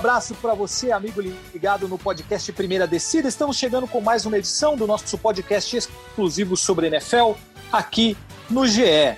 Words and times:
abraço 0.00 0.34
para 0.36 0.54
você, 0.54 0.90
amigo 0.90 1.20
ligado 1.52 1.86
no 1.86 1.98
podcast 1.98 2.50
Primeira 2.54 2.86
Descida. 2.86 3.28
Estamos 3.28 3.58
chegando 3.58 3.86
com 3.86 4.00
mais 4.00 4.24
uma 4.24 4.38
edição 4.38 4.74
do 4.74 4.86
nosso 4.86 5.18
podcast 5.18 5.76
exclusivo 5.76 6.56
sobre 6.56 6.86
NFL 6.86 7.32
aqui 7.70 8.16
no 8.48 8.66
GE. 8.66 9.14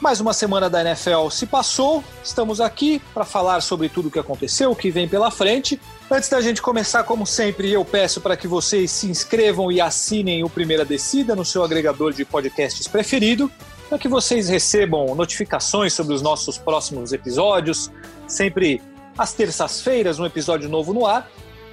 Mais 0.00 0.20
uma 0.20 0.32
semana 0.32 0.70
da 0.70 0.82
NFL 0.82 1.30
se 1.32 1.46
passou, 1.46 2.04
estamos 2.22 2.60
aqui 2.60 3.02
para 3.12 3.24
falar 3.24 3.60
sobre 3.60 3.88
tudo 3.88 4.06
o 4.06 4.10
que 4.10 4.20
aconteceu, 4.20 4.70
o 4.70 4.76
que 4.76 4.88
vem 4.88 5.08
pela 5.08 5.32
frente. 5.32 5.80
Antes 6.08 6.28
da 6.28 6.40
gente 6.40 6.62
começar, 6.62 7.02
como 7.02 7.26
sempre, 7.26 7.72
eu 7.72 7.84
peço 7.84 8.20
para 8.20 8.36
que 8.36 8.46
vocês 8.46 8.88
se 8.92 9.08
inscrevam 9.08 9.72
e 9.72 9.80
assinem 9.80 10.44
o 10.44 10.48
Primeira 10.48 10.84
Descida 10.84 11.34
no 11.34 11.44
seu 11.44 11.64
agregador 11.64 12.12
de 12.12 12.24
podcasts 12.24 12.86
preferido, 12.86 13.50
para 13.88 13.98
que 13.98 14.06
vocês 14.06 14.48
recebam 14.48 15.12
notificações 15.16 15.92
sobre 15.92 16.14
os 16.14 16.22
nossos 16.22 16.56
próximos 16.56 17.12
episódios, 17.12 17.90
sempre 18.28 18.80
às 19.20 19.34
terças-feiras, 19.34 20.18
um 20.18 20.24
episódio 20.24 20.66
novo 20.66 20.94
no 20.94 21.04
ar. 21.04 21.30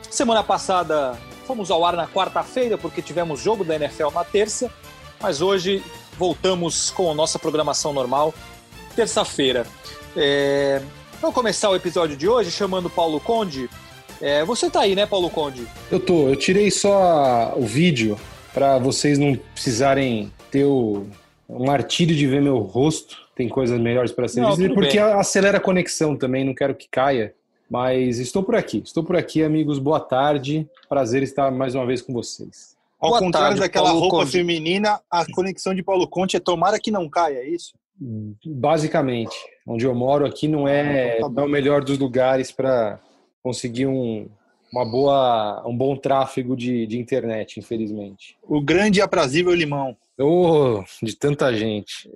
Semana 0.10 0.44
passada 0.44 1.18
fomos 1.46 1.72
ao 1.72 1.86
ar 1.86 1.96
na 1.96 2.06
quarta-feira, 2.06 2.78
porque 2.78 3.02
tivemos 3.02 3.40
jogo 3.40 3.64
da 3.64 3.74
NFL 3.74 4.10
na 4.14 4.26
terça, 4.26 4.70
mas 5.18 5.42
hoje 5.42 5.82
voltamos 6.18 6.92
com 6.92 7.10
a 7.10 7.16
nossa 7.16 7.40
programação 7.40 7.94
normal, 7.94 8.34
terça-feira. 8.98 9.66
É... 10.14 10.82
Vamos 11.22 11.34
começar 11.34 11.70
o 11.70 11.76
episódio 11.78 12.18
de 12.18 12.28
hoje 12.28 12.52
chamando 12.52 12.90
Paulo 12.90 13.18
Conde. 13.22 13.70
É... 14.20 14.44
Você 14.44 14.70
tá 14.70 14.82
aí, 14.82 14.94
né, 14.94 15.06
Paulo 15.06 15.30
Conde? 15.30 15.66
Eu 15.90 16.02
tô. 16.02 16.28
Eu 16.28 16.36
tirei 16.36 16.70
só 16.70 17.54
o 17.56 17.66
vídeo 17.66 18.20
para 18.54 18.78
vocês 18.78 19.18
não 19.18 19.40
precisarem 19.54 20.34
ter 20.52 20.66
o... 20.66 21.08
um 21.48 21.66
martírio 21.66 22.14
de 22.14 22.28
ver 22.28 22.42
meu 22.42 22.58
rosto. 22.58 23.26
Tem 23.34 23.48
coisas 23.48 23.80
melhores 23.80 24.12
para 24.12 24.28
ser 24.28 24.46
vistas. 24.46 24.68
Porque 24.74 25.00
bem. 25.00 25.14
acelera 25.14 25.60
a 25.60 25.62
conexão 25.62 26.14
também, 26.14 26.44
não 26.44 26.54
quero 26.54 26.76
que 26.76 26.90
caia. 26.92 27.37
Mas 27.70 28.18
estou 28.20 28.44
por 28.44 28.56
aqui, 28.56 28.82
estou 28.84 29.04
por 29.04 29.16
aqui, 29.16 29.44
amigos. 29.44 29.78
Boa 29.78 30.00
tarde. 30.00 30.68
Prazer 30.88 31.22
estar 31.24 31.52
mais 31.52 31.76
uma 31.76 31.86
vez 31.86 32.02
com 32.02 32.14
vocês. 32.14 32.78
Ao 33.00 33.10
Boa 33.10 33.20
contrário 33.20 33.50
tarde, 33.50 33.62
daquela 33.62 33.90
Paulo 33.90 34.00
roupa 34.00 34.18
Conte. 34.20 34.32
feminina, 34.32 35.00
a 35.12 35.26
conexão 35.32 35.76
de 35.76 35.84
Paulo 35.84 36.08
Conte 36.08 36.38
é 36.38 36.40
tomara 36.40 36.80
que 36.80 36.90
não 36.90 37.08
caia, 37.10 37.38
é 37.38 37.48
isso? 37.48 37.74
Basicamente. 38.46 39.36
Onde 39.68 39.86
eu 39.86 39.94
moro 39.94 40.26
aqui 40.26 40.48
não 40.48 40.68
é, 40.68 41.12
ah, 41.12 41.16
então 41.18 41.30
tá 41.30 41.36
não 41.36 41.44
é 41.44 41.46
o 41.46 41.50
melhor 41.50 41.84
dos 41.84 41.98
lugares 42.00 42.52
para 42.52 43.00
conseguir 43.44 43.86
um, 43.86 44.28
uma 44.72 44.86
boa, 44.86 45.64
um 45.68 45.76
bom 45.76 45.96
tráfego 45.96 46.56
de, 46.56 46.88
de 46.88 46.98
internet, 46.98 47.60
infelizmente. 47.60 48.38
O 48.44 48.62
grande 48.62 49.00
e 49.00 49.02
aprazível 49.02 49.54
limão. 49.54 49.96
Oh, 50.18 50.84
de 51.04 51.16
tanta 51.16 51.54
gente. 51.54 52.10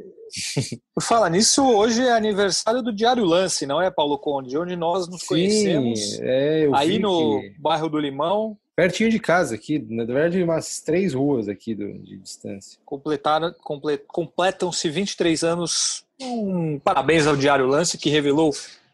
Fala 1.01 1.29
nisso, 1.29 1.63
hoje 1.63 2.01
é 2.01 2.11
aniversário 2.11 2.81
do 2.81 2.93
Diário 2.93 3.25
Lance, 3.25 3.65
não 3.65 3.81
é, 3.81 3.89
Paulo 3.89 4.17
Conde? 4.17 4.57
Onde 4.57 4.75
nós 4.75 5.07
nos 5.07 5.21
Sim, 5.21 5.27
conhecemos. 5.27 6.19
É, 6.21 6.69
aí 6.73 6.99
no 6.99 7.41
que... 7.41 7.55
bairro 7.59 7.89
do 7.89 7.99
Limão. 7.99 8.57
Pertinho 8.75 9.09
de 9.09 9.19
casa 9.19 9.55
aqui, 9.55 9.79
na 9.89 10.05
verdade, 10.05 10.41
umas 10.41 10.79
três 10.79 11.13
ruas 11.13 11.47
aqui 11.47 11.75
do, 11.75 11.91
de 11.99 12.17
distância. 12.17 12.79
Completaram, 12.85 13.53
comple, 13.61 13.97
completam-se 14.07 14.89
23 14.89 15.43
anos. 15.43 16.03
Um 16.21 16.79
parabéns 16.79 17.27
ao 17.27 17.35
Diário 17.35 17.67
Lance, 17.67 17.97
que 17.97 18.09
revelou 18.09 18.51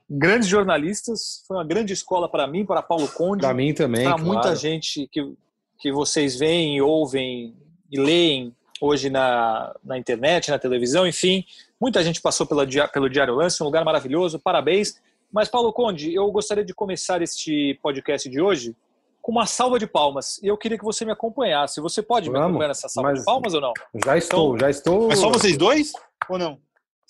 grandes 0.09 0.47
jornalistas. 0.47 1.43
Foi 1.47 1.57
uma 1.57 1.65
grande 1.65 1.93
escola 1.93 2.29
para 2.29 2.47
mim, 2.47 2.65
para 2.65 2.81
Paulo 2.81 3.07
Conde. 3.07 3.41
Para 3.41 3.53
mim 3.53 3.73
também. 3.73 4.03
Para 4.03 4.15
claro. 4.15 4.25
muita 4.25 4.55
gente 4.55 5.07
que, 5.11 5.33
que 5.79 5.91
vocês 5.91 6.37
veem, 6.37 6.81
ouvem 6.81 7.55
e 7.91 7.99
leem 7.99 8.53
hoje 8.81 9.09
na, 9.09 9.75
na 9.83 9.97
internet, 9.97 10.51
na 10.51 10.59
televisão, 10.59 11.07
enfim. 11.07 11.43
Muita 11.79 12.03
gente 12.03 12.21
passou 12.21 12.45
pela, 12.45 12.65
pelo 12.91 13.09
Diário 13.09 13.35
Lance, 13.35 13.61
um 13.61 13.65
lugar 13.65 13.83
maravilhoso, 13.85 14.39
parabéns. 14.39 14.99
Mas, 15.31 15.49
Paulo 15.49 15.73
Conde, 15.73 16.13
eu 16.13 16.29
gostaria 16.31 16.63
de 16.63 16.73
começar 16.73 17.21
este 17.21 17.77
podcast 17.81 18.29
de 18.29 18.41
hoje 18.41 18.75
com 19.21 19.31
uma 19.31 19.45
salva 19.45 19.77
de 19.77 19.85
palmas. 19.85 20.41
E 20.41 20.47
eu 20.47 20.57
queria 20.57 20.77
que 20.77 20.85
você 20.85 21.03
me 21.03 21.11
acompanhasse. 21.11 21.81
Você 21.81 22.01
pode 22.01 22.27
Vamos, 22.27 22.39
me 22.39 22.47
acompanhar 22.47 22.69
nessa 22.69 22.87
salva 22.87 23.13
de 23.13 23.25
palmas 23.25 23.53
ou 23.53 23.61
não? 23.61 23.73
Já 24.05 24.17
estou, 24.17 24.55
então, 24.55 24.59
já 24.59 24.69
estou. 24.69 25.07
Mas 25.09 25.19
só 25.19 25.29
vocês 25.29 25.57
dois 25.57 25.91
ou 26.29 26.37
não? 26.37 26.57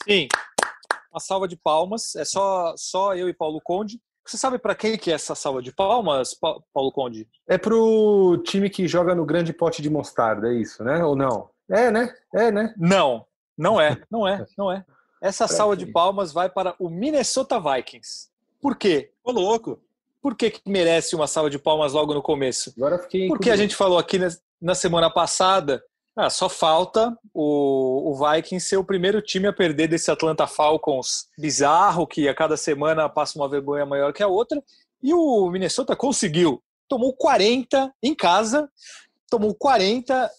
Sim. 0.03 0.28
Uma 1.11 1.19
salva 1.19 1.47
de 1.47 1.55
palmas. 1.55 2.16
É 2.16 2.25
só, 2.25 2.73
só 2.75 3.16
eu 3.16 3.29
e 3.29 3.34
Paulo 3.34 3.61
Conde. 3.63 4.01
Você 4.25 4.35
sabe 4.35 4.57
para 4.57 4.75
quem 4.75 4.97
que 4.97 5.09
é 5.09 5.13
essa 5.13 5.35
salva 5.35 5.61
de 5.61 5.72
palmas, 5.72 6.34
Paulo 6.73 6.91
Conde? 6.91 7.28
É 7.47 7.57
pro 7.57 8.41
time 8.44 8.69
que 8.69 8.85
joga 8.85 9.16
no 9.16 9.25
grande 9.25 9.53
pote 9.53 9.81
de 9.81 9.89
mostarda, 9.89 10.49
é 10.49 10.55
isso, 10.55 10.84
né? 10.84 11.01
Ou 11.05 11.16
não? 11.16 11.49
É, 11.69 11.91
né? 11.91 12.13
É, 12.33 12.51
né? 12.51 12.73
Não, 12.78 13.25
não 13.57 13.79
é, 13.79 14.01
não 14.09 14.28
é, 14.28 14.45
não 14.57 14.72
é. 14.72 14.85
Essa 15.22 15.47
salva 15.47 15.75
de 15.75 15.85
palmas 15.85 16.31
vai 16.31 16.50
para 16.50 16.75
o 16.79 16.89
Minnesota 16.89 17.59
Vikings. 17.59 18.29
Por 18.61 18.75
quê? 18.75 19.11
Ô, 19.23 19.31
louco. 19.31 19.81
Por 20.22 20.35
que, 20.35 20.51
que 20.51 20.61
merece 20.66 21.16
uma 21.16 21.28
salva 21.28 21.50
de 21.50 21.57
palmas 21.57 21.94
logo 21.94 22.13
no 22.13 22.22
começo? 22.22 22.73
Agora 22.78 23.00
fiquei. 23.00 23.28
Porque 23.28 23.50
a 23.50 23.55
gente 23.55 23.75
falou 23.75 23.97
aqui 23.97 24.19
na 24.61 24.75
semana 24.75 25.09
passada, 25.09 25.83
ah, 26.16 26.31
só 26.31 26.50
falta 26.50 27.16
o, 27.31 28.11
o 28.11 28.16
Vikings 28.16 28.67
ser 28.67 28.78
o 28.78 28.84
primeiro 28.84 29.22
time 29.22 29.47
a 29.47 29.53
perder 29.53 29.88
desse 29.88 30.09
Atlanta 30.09 30.47
Falcons 30.47 31.28
bizarro, 31.38 32.07
que 32.07 32.28
a 32.28 32.34
cada 32.34 32.57
semana 32.57 33.07
passa 33.07 33.38
uma 33.38 33.47
vergonha 33.47 33.85
maior 33.85 34.11
que 34.11 34.23
a 34.23 34.28
outra. 34.28 34.61
E 35.01 35.13
o 35.13 35.49
Minnesota 35.51 35.95
conseguiu. 35.95 36.61
Tomou 36.88 37.13
40 37.13 37.94
em 38.01 38.16
casa, 38.16 38.67
tomou 39.29 39.53
40 39.53 40.29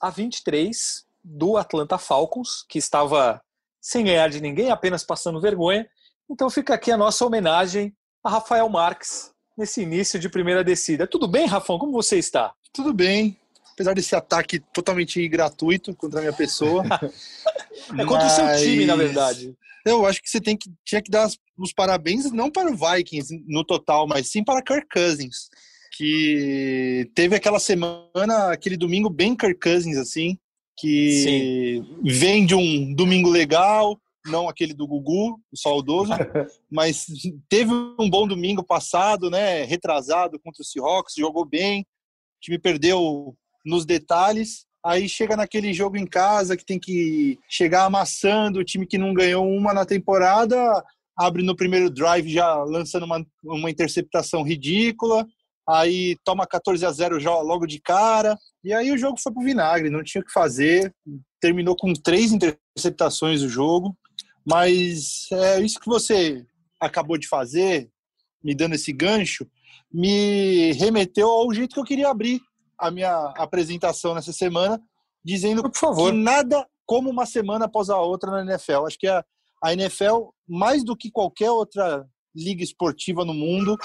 a 0.00 0.10
23 0.10 1.04
do 1.22 1.56
Atlanta 1.56 1.98
Falcons, 1.98 2.64
que 2.68 2.78
estava 2.78 3.40
sem 3.80 4.04
ganhar 4.04 4.28
de 4.28 4.40
ninguém, 4.40 4.70
apenas 4.70 5.04
passando 5.04 5.40
vergonha. 5.40 5.86
Então 6.30 6.48
fica 6.50 6.74
aqui 6.74 6.90
a 6.90 6.96
nossa 6.96 7.24
homenagem 7.24 7.94
a 8.22 8.30
Rafael 8.30 8.68
Marques 8.68 9.30
nesse 9.56 9.82
início 9.82 10.18
de 10.18 10.28
primeira 10.28 10.64
descida. 10.64 11.06
Tudo 11.06 11.28
bem, 11.28 11.46
Rafão? 11.46 11.78
Como 11.78 11.92
você 11.92 12.18
está? 12.18 12.52
Tudo 12.72 12.92
bem. 12.92 13.38
Apesar 13.72 13.94
desse 13.94 14.14
ataque 14.16 14.60
totalmente 14.72 15.26
gratuito 15.28 15.94
contra 15.94 16.20
a 16.20 16.22
minha 16.22 16.32
pessoa. 16.32 16.84
é 17.98 18.04
contra 18.04 18.24
Mas... 18.24 18.32
o 18.32 18.36
seu 18.36 18.56
time, 18.56 18.86
na 18.86 18.96
verdade. 18.96 19.54
Eu 19.84 20.06
acho 20.06 20.22
que 20.22 20.30
você 20.30 20.40
tem 20.40 20.56
que, 20.56 20.72
tinha 20.84 21.02
que 21.02 21.10
dar 21.10 21.28
os 21.58 21.72
parabéns 21.72 22.32
não 22.32 22.50
para 22.50 22.70
o 22.70 22.76
Vikings 22.76 23.44
no 23.46 23.62
total, 23.64 24.06
mas 24.06 24.30
sim 24.30 24.42
para 24.42 24.62
Kirk 24.62 24.88
Cousins 24.88 25.50
que 25.96 27.10
teve 27.14 27.36
aquela 27.36 27.60
semana, 27.60 28.50
aquele 28.50 28.76
domingo 28.76 29.08
bem 29.08 29.36
Kirk 29.36 29.60
Cousins, 29.60 29.96
assim, 29.96 30.36
que 30.76 31.22
Sim. 31.22 32.00
vem 32.02 32.44
de 32.44 32.54
um 32.54 32.92
domingo 32.94 33.30
legal, 33.30 33.98
não 34.26 34.48
aquele 34.48 34.74
do 34.74 34.86
Gugu, 34.86 35.38
o 35.52 35.56
saudoso, 35.56 36.12
mas 36.70 37.06
teve 37.48 37.72
um 37.72 38.10
bom 38.10 38.26
domingo 38.26 38.64
passado, 38.64 39.30
né, 39.30 39.64
retrasado 39.64 40.40
contra 40.40 40.62
o 40.62 40.64
Seahawks, 40.64 41.14
jogou 41.16 41.44
bem, 41.44 41.82
o 41.82 42.40
time 42.40 42.58
perdeu 42.58 43.36
nos 43.64 43.86
detalhes, 43.86 44.66
aí 44.84 45.08
chega 45.08 45.36
naquele 45.36 45.72
jogo 45.72 45.96
em 45.96 46.06
casa 46.06 46.56
que 46.56 46.64
tem 46.64 46.78
que 46.78 47.38
chegar 47.48 47.84
amassando, 47.84 48.58
o 48.58 48.64
time 48.64 48.86
que 48.86 48.98
não 48.98 49.14
ganhou 49.14 49.46
uma 49.46 49.72
na 49.72 49.86
temporada, 49.86 50.84
abre 51.16 51.42
no 51.44 51.54
primeiro 51.54 51.88
drive 51.88 52.28
já 52.28 52.56
lançando 52.64 53.04
uma, 53.04 53.24
uma 53.44 53.70
interceptação 53.70 54.42
ridícula, 54.42 55.24
aí 55.68 56.16
toma 56.24 56.46
14 56.46 56.84
a 56.84 56.90
0 56.90 57.18
logo 57.42 57.66
de 57.66 57.80
cara, 57.80 58.38
e 58.62 58.72
aí 58.72 58.92
o 58.92 58.98
jogo 58.98 59.18
foi 59.20 59.32
pro 59.32 59.42
vinagre, 59.42 59.90
não 59.90 60.02
tinha 60.02 60.20
o 60.20 60.24
que 60.24 60.32
fazer, 60.32 60.94
terminou 61.40 61.76
com 61.76 61.92
três 61.92 62.32
interceptações 62.32 63.42
o 63.42 63.48
jogo, 63.48 63.96
mas 64.46 65.26
é 65.32 65.60
isso 65.60 65.80
que 65.80 65.86
você 65.86 66.44
acabou 66.80 67.16
de 67.16 67.28
fazer, 67.28 67.90
me 68.42 68.54
dando 68.54 68.74
esse 68.74 68.92
gancho, 68.92 69.46
me 69.92 70.72
remeteu 70.72 71.28
ao 71.28 71.52
jeito 71.54 71.74
que 71.74 71.80
eu 71.80 71.84
queria 71.84 72.10
abrir 72.10 72.40
a 72.78 72.90
minha 72.90 73.32
apresentação 73.36 74.14
nessa 74.14 74.32
semana, 74.32 74.80
dizendo 75.24 75.62
Por 75.62 75.78
favor. 75.78 76.10
que 76.10 76.18
nada 76.18 76.66
como 76.84 77.08
uma 77.08 77.24
semana 77.24 77.64
após 77.64 77.88
a 77.88 77.98
outra 77.98 78.30
na 78.30 78.52
NFL. 78.52 78.86
Acho 78.86 78.98
que 78.98 79.06
a, 79.06 79.24
a 79.62 79.72
NFL, 79.72 80.28
mais 80.46 80.84
do 80.84 80.96
que 80.96 81.10
qualquer 81.10 81.50
outra 81.50 82.06
liga 82.34 82.62
esportiva 82.62 83.24
no 83.24 83.32
mundo, 83.32 83.78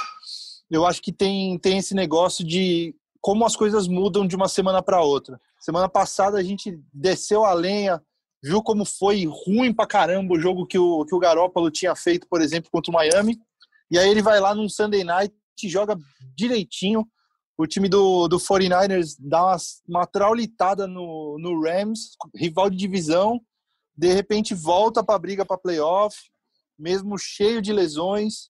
eu 0.70 0.86
acho 0.86 1.02
que 1.02 1.12
tem, 1.12 1.58
tem 1.58 1.78
esse 1.78 1.96
negócio 1.96 2.46
de 2.46 2.96
como 3.22 3.46
as 3.46 3.56
coisas 3.56 3.88
mudam 3.88 4.26
de 4.26 4.36
uma 4.36 4.48
semana 4.48 4.82
para 4.82 5.02
outra. 5.02 5.40
Semana 5.60 5.90
passada 5.90 6.38
a 6.38 6.44
gente 6.44 6.80
desceu 6.94 7.44
a 7.44 7.54
lenha, 7.54 8.02
viu 8.42 8.62
como 8.64 8.86
foi 8.86 9.26
ruim 9.26 9.74
pra 9.74 9.88
caramba 9.88 10.36
o 10.36 10.40
jogo 10.40 10.66
que 10.66 10.78
o, 10.78 11.06
que 11.06 11.14
o 11.14 11.20
Garópolo 11.20 11.70
tinha 11.70 11.96
feito, 11.96 12.28
por 12.30 12.42
exemplo, 12.42 12.70
contra 12.72 12.92
o 12.92 12.94
Miami. 12.94 13.38
E 13.92 13.98
aí 13.98 14.10
ele 14.10 14.22
vai 14.22 14.40
lá 14.40 14.54
num 14.54 14.70
Sunday 14.70 15.04
Night 15.04 15.34
e 15.62 15.70
joga 15.70 15.98
direitinho. 16.36 17.06
O 17.58 17.68
time 17.68 17.90
do, 17.90 18.28
do 18.30 18.38
49ers 18.38 19.16
dá 19.20 19.48
uma, 19.48 19.58
uma 19.88 20.08
traulitada 20.08 20.88
no, 20.88 21.38
no 21.40 21.62
Rams, 21.62 22.12
rival 22.34 22.70
de 22.70 22.78
divisão. 22.78 23.42
De 23.98 24.14
repente 24.14 24.54
volta 24.54 25.04
para 25.04 25.16
a 25.16 25.20
briga 25.20 25.46
para 25.46 25.58
playoff, 25.58 26.18
mesmo 26.78 27.18
cheio 27.18 27.62
de 27.62 27.74
lesões. 27.74 28.50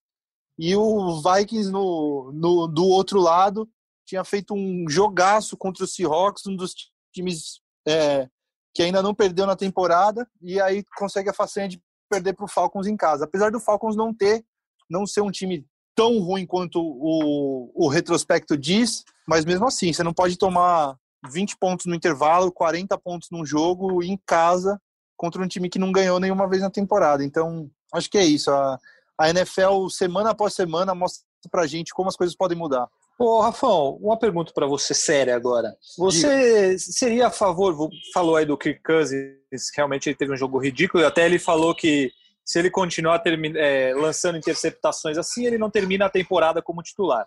E 0.61 0.75
o 0.75 1.21
Vikings 1.21 1.71
no, 1.71 2.33
no, 2.33 2.67
do 2.67 2.85
outro 2.85 3.21
lado 3.21 3.65
tinha 4.05 4.25
feito 4.25 4.53
um 4.53 4.89
jogaço 4.89 5.55
contra 5.55 5.85
o 5.85 5.87
Seahawks, 5.87 6.45
um 6.45 6.55
dos 6.55 6.73
times 7.13 7.61
é, 7.87 8.27
que 8.75 8.83
ainda 8.83 9.01
não 9.01 9.15
perdeu 9.15 9.45
na 9.45 9.55
temporada, 9.55 10.27
e 10.41 10.59
aí 10.59 10.83
consegue 10.97 11.29
a 11.29 11.33
façanha 11.33 11.69
de 11.69 11.81
perder 12.09 12.33
para 12.33 12.43
o 12.43 12.49
Falcons 12.49 12.87
em 12.87 12.97
casa. 12.97 13.23
Apesar 13.23 13.51
do 13.51 13.59
Falcons 13.59 13.95
não 13.95 14.13
ter, 14.13 14.43
não 14.89 15.07
ser 15.07 15.21
um 15.21 15.31
time 15.31 15.65
tão 15.95 16.19
ruim 16.19 16.45
quanto 16.45 16.81
o, 16.81 17.71
o 17.73 17.87
retrospecto 17.87 18.57
diz, 18.57 19.05
mas 19.25 19.45
mesmo 19.45 19.65
assim, 19.65 19.93
você 19.93 20.03
não 20.03 20.13
pode 20.13 20.37
tomar 20.37 20.97
20 21.31 21.57
pontos 21.57 21.85
no 21.85 21.95
intervalo, 21.95 22.51
40 22.51 22.97
pontos 22.97 23.29
num 23.31 23.45
jogo 23.45 24.03
em 24.03 24.19
casa 24.25 24.77
contra 25.15 25.41
um 25.41 25.47
time 25.47 25.69
que 25.69 25.79
não 25.79 25.93
ganhou 25.93 26.19
nenhuma 26.19 26.49
vez 26.49 26.61
na 26.61 26.69
temporada. 26.69 27.23
Então, 27.23 27.69
acho 27.93 28.09
que 28.09 28.17
é 28.17 28.25
isso. 28.25 28.51
A, 28.51 28.77
a 29.19 29.29
NFL, 29.29 29.89
semana 29.89 30.29
após 30.29 30.53
semana, 30.53 30.95
mostra 30.95 31.21
pra 31.51 31.67
gente 31.67 31.93
como 31.93 32.07
as 32.07 32.15
coisas 32.15 32.35
podem 32.35 32.57
mudar. 32.57 32.87
Ô, 33.19 33.41
Rafão, 33.41 33.97
uma 34.01 34.17
pergunta 34.17 34.53
para 34.53 34.65
você 34.65 34.93
séria 34.93 35.35
agora. 35.35 35.75
Você 35.97 36.67
Diga. 36.67 36.79
seria 36.79 37.27
a 37.27 37.31
favor, 37.31 37.89
falou 38.13 38.37
aí 38.37 38.45
do 38.45 38.57
Kirk 38.57 38.81
Cousins, 38.81 39.35
realmente 39.75 40.07
ele 40.07 40.15
teve 40.15 40.31
um 40.31 40.37
jogo 40.37 40.57
ridículo, 40.57 41.05
até 41.05 41.25
ele 41.25 41.37
falou 41.37 41.75
que 41.75 42.09
se 42.45 42.57
ele 42.57 42.71
continuar 42.71 43.21
é, 43.57 43.93
lançando 43.93 44.37
interceptações 44.37 45.17
assim, 45.17 45.45
ele 45.45 45.57
não 45.57 45.69
termina 45.69 46.05
a 46.05 46.09
temporada 46.09 46.61
como 46.61 46.81
titular. 46.81 47.25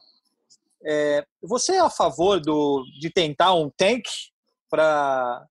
É, 0.84 1.24
você 1.42 1.74
é 1.74 1.80
a 1.80 1.90
favor 1.90 2.40
do, 2.40 2.84
de 2.98 3.10
tentar 3.10 3.52
um 3.52 3.70
tank 3.70 4.04
para 4.70 5.46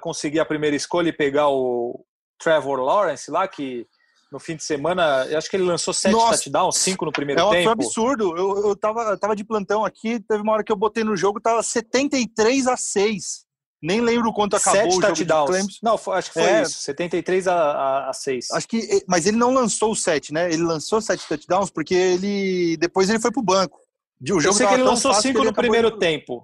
conseguir 0.00 0.40
a 0.40 0.44
primeira 0.44 0.74
escolha 0.74 1.10
e 1.10 1.12
pegar 1.12 1.48
o 1.48 2.04
Trevor 2.36 2.80
Lawrence 2.80 3.30
lá, 3.30 3.46
que 3.46 3.86
no 4.30 4.38
fim 4.38 4.56
de 4.56 4.64
semana, 4.64 5.26
eu 5.28 5.38
acho 5.38 5.48
que 5.48 5.56
ele 5.56 5.64
lançou 5.64 5.94
sete 5.94 6.12
Nossa, 6.12 6.42
touchdowns, 6.42 6.76
cinco 6.76 7.04
no 7.04 7.12
primeiro 7.12 7.40
é, 7.40 7.50
tempo. 7.50 7.64
Foi 7.64 7.72
absurdo. 7.72 8.36
Eu, 8.36 8.68
eu, 8.68 8.76
tava, 8.76 9.02
eu 9.02 9.18
tava 9.18 9.36
de 9.36 9.44
plantão 9.44 9.84
aqui, 9.84 10.20
teve 10.20 10.42
uma 10.42 10.52
hora 10.52 10.64
que 10.64 10.72
eu 10.72 10.76
botei 10.76 11.04
no 11.04 11.16
jogo, 11.16 11.40
tava 11.40 11.62
73 11.62 12.66
a 12.66 12.76
6. 12.76 13.44
Nem 13.82 14.00
lembro 14.00 14.32
quanto 14.32 14.56
acabou 14.56 14.80
Sete 14.80 14.96
o 14.96 15.00
touchdowns. 15.00 15.78
Não, 15.82 15.94
acho 15.94 16.28
que 16.28 16.40
foi 16.40 16.42
é, 16.42 16.62
isso. 16.62 16.82
73 16.82 17.48
a, 17.48 17.54
a, 17.54 18.10
a 18.10 18.12
6. 18.14 18.50
Acho 18.52 18.66
que, 18.66 19.04
mas 19.06 19.26
ele 19.26 19.36
não 19.36 19.52
lançou 19.52 19.92
o 19.92 19.96
7, 19.96 20.32
né? 20.32 20.50
Ele 20.50 20.62
lançou 20.62 21.02
sete 21.02 21.28
touchdowns 21.28 21.70
porque 21.70 21.94
ele 21.94 22.78
depois 22.78 23.10
ele 23.10 23.20
foi 23.20 23.30
pro 23.30 23.42
banco. 23.42 23.78
O 24.22 24.40
jogo 24.40 24.46
eu 24.46 24.52
sei 24.54 24.66
que 24.66 24.74
ele 24.74 24.82
lançou 24.82 25.12
cinco 25.12 25.44
no 25.44 25.52
primeiro 25.52 25.90
de... 25.90 25.98
tempo. 25.98 26.42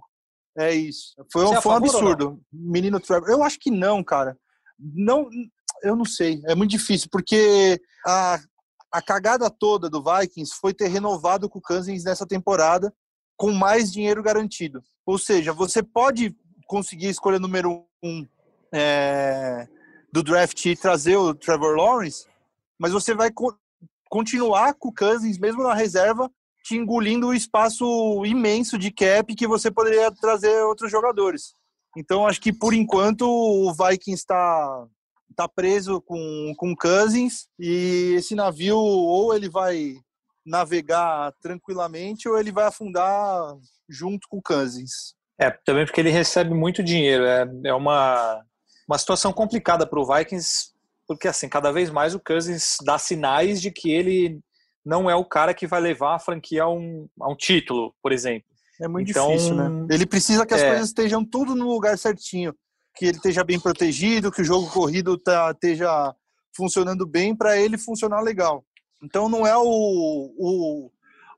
É 0.59 0.75
isso. 0.75 1.15
Foi, 1.33 1.47
um, 1.47 1.61
foi 1.63 1.73
um 1.73 1.77
absurdo. 1.77 2.41
Menino 2.53 3.01
Trevor. 3.01 3.31
Eu 3.31 3.43
acho 3.43 3.59
que 3.59 3.71
não, 3.71 4.05
cara. 4.05 4.37
Não, 4.79 5.29
eu 5.83 5.97
não 5.97 6.05
sei. 6.05 6.41
É 6.47 6.55
muito 6.55 6.71
difícil, 6.71 7.09
porque 7.11 7.81
a, 8.07 8.39
a 8.93 9.03
cagada 9.03 9.51
toda 9.51 9.89
do 9.89 10.03
Vikings 10.03 10.55
foi 10.61 10.75
ter 10.75 10.89
renovado 10.89 11.49
com 11.49 11.59
o 11.59 11.63
Cousins 11.63 12.05
nessa 12.05 12.27
temporada 12.27 12.93
com 13.37 13.53
mais 13.53 13.91
dinheiro 13.91 14.23
garantido. 14.23 14.83
Ou 15.07 15.19
seja, 15.19 15.53
você 15.53 15.83
pode 15.83 16.37
conseguir 16.67 17.07
a 17.07 17.11
escolha 17.11 17.39
número 17.39 17.87
um 18.03 18.27
é, 18.73 19.67
do 20.13 20.23
draft 20.23 20.65
e 20.67 20.77
trazer 20.77 21.17
o 21.17 21.35
Trevor 21.35 21.77
Lawrence, 21.77 22.27
mas 22.79 22.93
você 22.93 23.15
vai 23.15 23.31
co 23.31 23.57
continuar 24.09 24.75
com 24.75 24.89
o 24.89 24.95
Cousins, 24.95 25.39
mesmo 25.39 25.63
na 25.63 25.73
reserva, 25.73 26.29
te 26.65 26.77
engolindo 26.77 27.29
o 27.29 27.35
espaço 27.35 27.85
imenso 28.27 28.77
de 28.77 28.91
cap 28.91 29.33
que 29.37 29.47
você 29.47 29.71
poderia 29.71 30.11
trazer 30.11 30.63
outros 30.65 30.91
jogadores. 30.91 31.55
Então, 31.97 32.27
acho 32.27 32.41
que 32.41 32.53
por 32.53 32.75
enquanto 32.75 33.23
o 33.23 33.73
Vikings 33.73 34.21
está 34.21 34.87
tá 35.41 35.49
preso 35.49 36.01
com, 36.03 36.55
com 36.57 36.77
Cousins 36.77 37.47
e 37.59 38.15
esse 38.17 38.35
navio 38.35 38.77
ou 38.77 39.35
ele 39.35 39.49
vai 39.49 39.95
navegar 40.45 41.33
tranquilamente 41.41 42.29
ou 42.29 42.39
ele 42.39 42.53
vai 42.53 42.67
afundar 42.67 43.57
junto 43.89 44.29
com 44.29 44.41
Cousins. 44.43 45.15
É, 45.39 45.51
também 45.51 45.87
porque 45.87 46.01
ele 46.01 46.11
recebe 46.11 46.53
muito 46.53 46.83
dinheiro. 46.83 47.25
É, 47.25 47.49
é 47.67 47.75
uma, 47.75 48.43
uma 48.87 48.99
situação 48.99 49.33
complicada 49.33 49.87
para 49.87 49.99
o 49.99 50.07
Vikings, 50.07 50.73
porque 51.07 51.29
assim, 51.29 51.49
cada 51.49 51.73
vez 51.73 51.89
mais 51.89 52.15
o 52.15 52.21
Cousins 52.21 52.77
dá 52.85 52.99
sinais 52.99 53.63
de 53.63 53.71
que 53.71 53.91
ele 53.91 54.39
não 54.85 55.09
é 55.09 55.15
o 55.15 55.25
cara 55.25 55.55
que 55.55 55.67
vai 55.67 55.81
levar 55.81 56.17
a 56.17 56.19
franquia 56.19 56.65
a 56.65 56.71
um, 56.71 57.09
a 57.21 57.31
um 57.31 57.37
título, 57.37 57.95
por 58.03 58.13
exemplo. 58.13 58.49
É 58.81 58.89
muito 58.89 59.11
então, 59.11 59.29
difícil, 59.29 59.55
né? 59.55 59.87
Ele 59.91 60.07
precisa 60.07 60.45
que 60.47 60.55
as 60.55 60.63
é... 60.63 60.69
coisas 60.69 60.89
estejam 60.89 61.25
tudo 61.25 61.55
no 61.55 61.69
lugar 61.69 61.99
certinho, 61.99 62.55
que 62.95 63.07
ele 63.07 63.17
esteja 63.17 63.45
bem 63.45 63.59
protegido, 63.59 64.31
que 64.31 64.43
o 64.43 64.45
jogo 64.45 64.71
corrido 64.71 65.17
tá, 65.17 65.51
esteja 65.51 66.15
funcionando 66.55 67.07
bem 67.07 67.35
para 67.35 67.57
ele 67.59 67.79
funcionar 67.79 68.21
legal. 68.21 68.65
Então 69.03 69.29
não 69.29 69.47
é 69.47 69.57
o, 69.57 69.63
o 69.65 70.91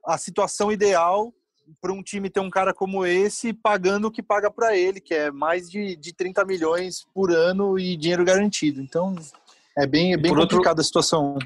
a 0.05 0.17
situação 0.17 0.71
ideal 0.71 1.33
para 1.81 1.93
um 1.93 2.03
time 2.03 2.29
ter 2.29 2.41
um 2.41 2.49
cara 2.49 2.73
como 2.73 3.05
esse 3.05 3.53
pagando 3.53 4.07
o 4.07 4.11
que 4.11 4.21
paga 4.21 4.51
para 4.51 4.75
ele, 4.75 4.99
que 4.99 5.13
é 5.13 5.31
mais 5.31 5.69
de, 5.69 5.95
de 5.95 6.13
30 6.13 6.43
milhões 6.45 7.05
por 7.13 7.31
ano 7.31 7.79
e 7.79 7.95
dinheiro 7.95 8.25
garantido. 8.25 8.81
Então 8.81 9.15
é 9.77 9.87
bem, 9.87 10.13
é 10.13 10.17
bem 10.17 10.33
complicada 10.33 10.69
outro... 10.69 10.81
a 10.81 10.83
situação. 10.83 11.37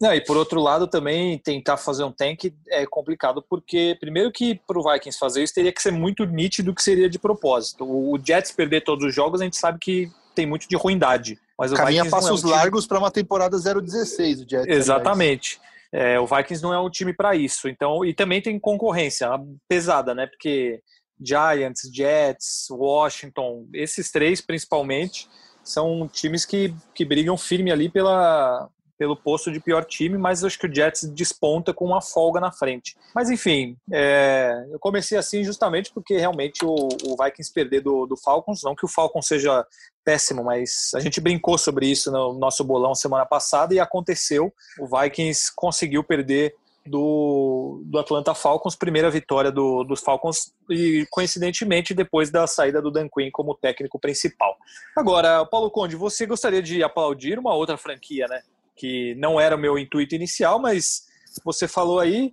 Não, 0.00 0.14
e 0.14 0.20
por 0.20 0.36
outro 0.36 0.60
lado 0.60 0.86
também 0.86 1.36
tentar 1.38 1.76
fazer 1.76 2.04
um 2.04 2.12
tank 2.12 2.54
é 2.68 2.86
complicado 2.86 3.44
porque 3.48 3.96
primeiro 4.00 4.32
que 4.32 4.58
para 4.66 4.78
o 4.78 4.82
Vikings 4.82 5.18
fazer 5.18 5.42
isso 5.42 5.52
teria 5.52 5.72
que 5.72 5.82
ser 5.82 5.92
muito 5.92 6.24
nítido 6.24 6.74
que 6.74 6.82
seria 6.82 7.08
de 7.08 7.18
propósito. 7.18 7.84
O 7.84 8.18
Jets 8.18 8.50
perder 8.50 8.80
todos 8.82 9.04
os 9.04 9.14
jogos 9.14 9.42
a 9.42 9.44
gente 9.44 9.58
sabe 9.58 9.78
que 9.78 10.10
tem 10.34 10.46
muito 10.46 10.66
de 10.66 10.74
ruindade. 10.74 11.38
Mas 11.58 11.70
o 11.72 11.74
Caminha 11.74 12.04
Vikings 12.04 12.10
passos 12.10 12.42
é 12.42 12.46
um 12.46 12.50
largos 12.50 12.86
para 12.86 12.98
uma 12.98 13.10
temporada 13.10 13.58
0-16 13.58 14.46
o 14.46 14.48
Jets. 14.48 14.74
Exatamente. 14.74 15.60
É, 15.92 16.18
o 16.18 16.26
Vikings 16.26 16.62
não 16.62 16.72
é 16.72 16.80
um 16.80 16.88
time 16.88 17.12
para 17.12 17.36
isso. 17.36 17.68
Então, 17.68 18.02
e 18.02 18.14
também 18.14 18.40
tem 18.40 18.58
concorrência 18.58 19.28
pesada, 19.68 20.14
né? 20.14 20.26
Porque 20.26 20.80
Giants, 21.20 21.82
Jets, 21.92 22.68
Washington, 22.70 23.66
esses 23.74 24.10
três 24.10 24.40
principalmente 24.40 25.28
são 25.62 26.08
times 26.08 26.46
que, 26.46 26.74
que 26.94 27.04
brigam 27.04 27.36
firme 27.36 27.70
ali 27.70 27.90
pela, 27.90 28.68
pelo 29.00 29.16
posto 29.16 29.50
de 29.50 29.58
pior 29.58 29.82
time, 29.86 30.18
mas 30.18 30.44
acho 30.44 30.58
que 30.58 30.66
o 30.66 30.74
Jets 30.74 31.04
desponta 31.04 31.72
com 31.72 31.86
uma 31.86 32.02
folga 32.02 32.38
na 32.38 32.52
frente. 32.52 32.94
Mas 33.14 33.30
enfim, 33.30 33.74
é, 33.90 34.66
eu 34.70 34.78
comecei 34.78 35.16
assim 35.16 35.42
justamente 35.42 35.90
porque 35.90 36.18
realmente 36.18 36.62
o, 36.66 36.74
o 37.06 37.16
Vikings 37.16 37.50
perder 37.50 37.80
do, 37.80 38.04
do, 38.04 38.14
Falcons, 38.14 38.60
não 38.62 38.74
que 38.74 38.84
o 38.84 38.88
Falcons 38.88 39.26
seja 39.26 39.66
péssimo, 40.04 40.44
mas 40.44 40.90
a 40.94 41.00
gente 41.00 41.18
brincou 41.18 41.56
sobre 41.56 41.86
isso 41.86 42.12
no 42.12 42.34
nosso 42.34 42.62
bolão 42.62 42.94
semana 42.94 43.24
passada 43.24 43.72
e 43.72 43.80
aconteceu. 43.80 44.52
O 44.78 44.86
Vikings 44.86 45.50
conseguiu 45.56 46.04
perder 46.04 46.54
do, 46.84 47.80
do 47.86 47.98
Atlanta 47.98 48.34
Falcons, 48.34 48.76
primeira 48.76 49.10
vitória 49.10 49.50
do, 49.50 49.82
dos 49.82 50.00
Falcons 50.00 50.52
e 50.68 51.06
coincidentemente 51.10 51.94
depois 51.94 52.30
da 52.30 52.46
saída 52.46 52.82
do 52.82 52.90
Dan 52.90 53.08
Quinn 53.08 53.30
como 53.32 53.54
técnico 53.54 53.98
principal. 53.98 54.58
Agora, 54.94 55.46
Paulo 55.46 55.70
Conde, 55.70 55.96
você 55.96 56.26
gostaria 56.26 56.60
de 56.60 56.82
aplaudir 56.82 57.38
uma 57.38 57.54
outra 57.54 57.78
franquia, 57.78 58.26
né? 58.28 58.42
Que 58.80 59.14
não 59.16 59.38
era 59.38 59.56
o 59.56 59.58
meu 59.58 59.78
intuito 59.78 60.14
inicial, 60.14 60.58
mas 60.58 61.02
você 61.44 61.68
falou 61.68 62.00
aí, 62.00 62.32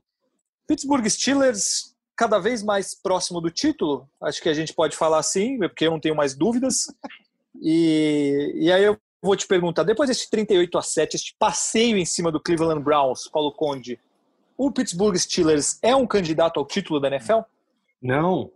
Pittsburgh 0.65 1.05
Steelers 1.05 1.93
cada 2.15 2.39
vez 2.39 2.63
mais 2.63 2.95
próximo 2.95 3.41
do 3.41 3.51
título, 3.51 4.09
acho 4.23 4.41
que 4.41 4.47
a 4.47 4.53
gente 4.53 4.73
pode 4.73 4.95
falar 4.95 5.19
assim, 5.19 5.57
porque 5.59 5.85
eu 5.85 5.91
não 5.91 5.99
tenho 5.99 6.15
mais 6.15 6.35
dúvidas. 6.35 6.87
E, 7.61 8.53
e 8.55 8.71
aí 8.71 8.85
eu 8.85 8.97
vou 9.21 9.35
te 9.35 9.45
perguntar, 9.45 9.83
depois 9.83 10.07
desse 10.07 10.29
38 10.29 10.77
a 10.77 10.81
7, 10.81 11.15
este 11.15 11.35
passeio 11.37 11.97
em 11.97 12.05
cima 12.05 12.31
do 12.31 12.39
Cleveland 12.39 12.81
Browns, 12.81 13.27
Paulo 13.27 13.51
Conde, 13.51 13.99
o 14.57 14.71
Pittsburgh 14.71 15.17
Steelers 15.17 15.77
é 15.81 15.93
um 15.95 16.07
candidato 16.07 16.59
ao 16.59 16.65
título 16.65 16.99
da 16.99 17.09
NFL? 17.09 17.41
Não. 18.01 18.49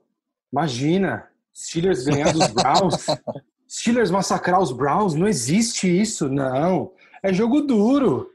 Imagina, 0.51 1.29
Steelers 1.53 2.05
ganhar 2.05 2.31
dos 2.31 2.48
Browns. 2.48 3.05
Steelers 3.69 4.12
massacrar 4.12 4.62
os 4.62 4.71
Browns, 4.71 5.13
não 5.13 5.27
existe 5.27 5.88
isso, 5.88 6.29
não 6.29 6.91
é 7.24 7.34
jogo 7.34 7.62
duro. 7.62 8.30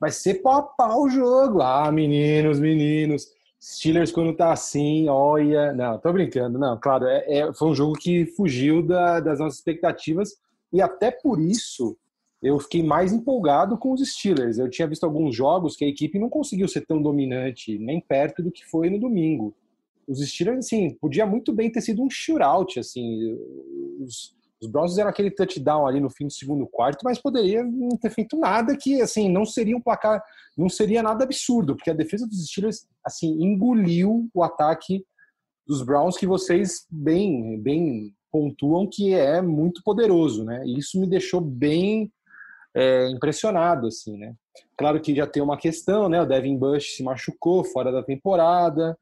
Vai 0.00 0.10
ser 0.10 0.34
pau 0.34 0.58
a 0.58 0.62
pau 0.62 1.02
o 1.02 1.10
jogo. 1.10 1.60
Ah, 1.60 1.90
meninos, 1.90 2.60
meninos. 2.60 3.26
Steelers, 3.60 4.12
quando 4.12 4.36
tá 4.36 4.52
assim, 4.52 5.08
olha. 5.08 5.72
Não, 5.72 5.98
tô 5.98 6.12
brincando. 6.12 6.58
Não, 6.58 6.78
claro, 6.78 7.06
é, 7.06 7.24
é 7.28 7.52
foi 7.52 7.68
um 7.68 7.74
jogo 7.74 7.94
que 7.94 8.26
fugiu 8.26 8.82
da, 8.82 9.20
das 9.20 9.40
nossas 9.40 9.58
expectativas. 9.58 10.36
E 10.72 10.80
até 10.80 11.10
por 11.10 11.40
isso 11.40 11.96
eu 12.40 12.58
fiquei 12.60 12.82
mais 12.82 13.12
empolgado 13.12 13.76
com 13.76 13.92
os 13.92 14.00
Steelers. 14.08 14.58
Eu 14.58 14.70
tinha 14.70 14.86
visto 14.86 15.04
alguns 15.04 15.34
jogos 15.34 15.76
que 15.76 15.84
a 15.84 15.88
equipe 15.88 16.18
não 16.18 16.28
conseguiu 16.28 16.68
ser 16.68 16.86
tão 16.86 17.02
dominante, 17.02 17.76
nem 17.78 18.00
perto 18.00 18.42
do 18.42 18.52
que 18.52 18.64
foi 18.64 18.88
no 18.88 19.00
domingo. 19.00 19.54
Os 20.06 20.26
Steelers, 20.26 20.64
assim, 20.64 20.96
podia 21.00 21.26
muito 21.26 21.52
bem 21.52 21.70
ter 21.70 21.80
sido 21.80 22.02
um 22.02 22.08
shootout, 22.08 22.78
assim. 22.78 23.36
Os, 24.00 24.34
os 24.60 24.68
Browns 24.68 24.90
fizeram 24.90 25.10
aquele 25.10 25.30
touchdown 25.30 25.86
ali 25.86 26.00
no 26.00 26.10
fim 26.10 26.26
do 26.26 26.32
segundo 26.32 26.66
quarto, 26.66 27.02
mas 27.04 27.20
poderia 27.20 27.62
não 27.62 27.96
ter 27.96 28.10
feito 28.10 28.36
nada 28.36 28.76
que, 28.76 29.00
assim, 29.00 29.30
não 29.30 29.44
seria 29.44 29.76
um 29.76 29.80
placar, 29.80 30.22
não 30.56 30.68
seria 30.68 31.02
nada 31.02 31.24
absurdo, 31.24 31.76
porque 31.76 31.90
a 31.90 31.94
defesa 31.94 32.26
dos 32.26 32.44
Steelers, 32.46 32.86
assim, 33.04 33.42
engoliu 33.42 34.28
o 34.34 34.42
ataque 34.42 35.04
dos 35.66 35.82
Browns 35.82 36.16
que 36.16 36.26
vocês 36.26 36.86
bem, 36.90 37.60
bem 37.60 38.12
pontuam 38.32 38.88
que 38.90 39.14
é 39.14 39.40
muito 39.40 39.82
poderoso, 39.84 40.44
né? 40.44 40.62
E 40.64 40.78
isso 40.78 40.98
me 40.98 41.06
deixou 41.06 41.40
bem 41.40 42.10
é, 42.74 43.08
impressionado, 43.10 43.86
assim, 43.86 44.16
né? 44.16 44.34
Claro 44.76 45.00
que 45.00 45.14
já 45.14 45.26
tem 45.26 45.42
uma 45.42 45.56
questão, 45.56 46.08
né? 46.08 46.20
O 46.20 46.26
Devin 46.26 46.56
Bush 46.56 46.96
se 46.96 47.02
machucou 47.02 47.64
fora 47.64 47.92
da 47.92 48.02
temporada. 48.02 48.98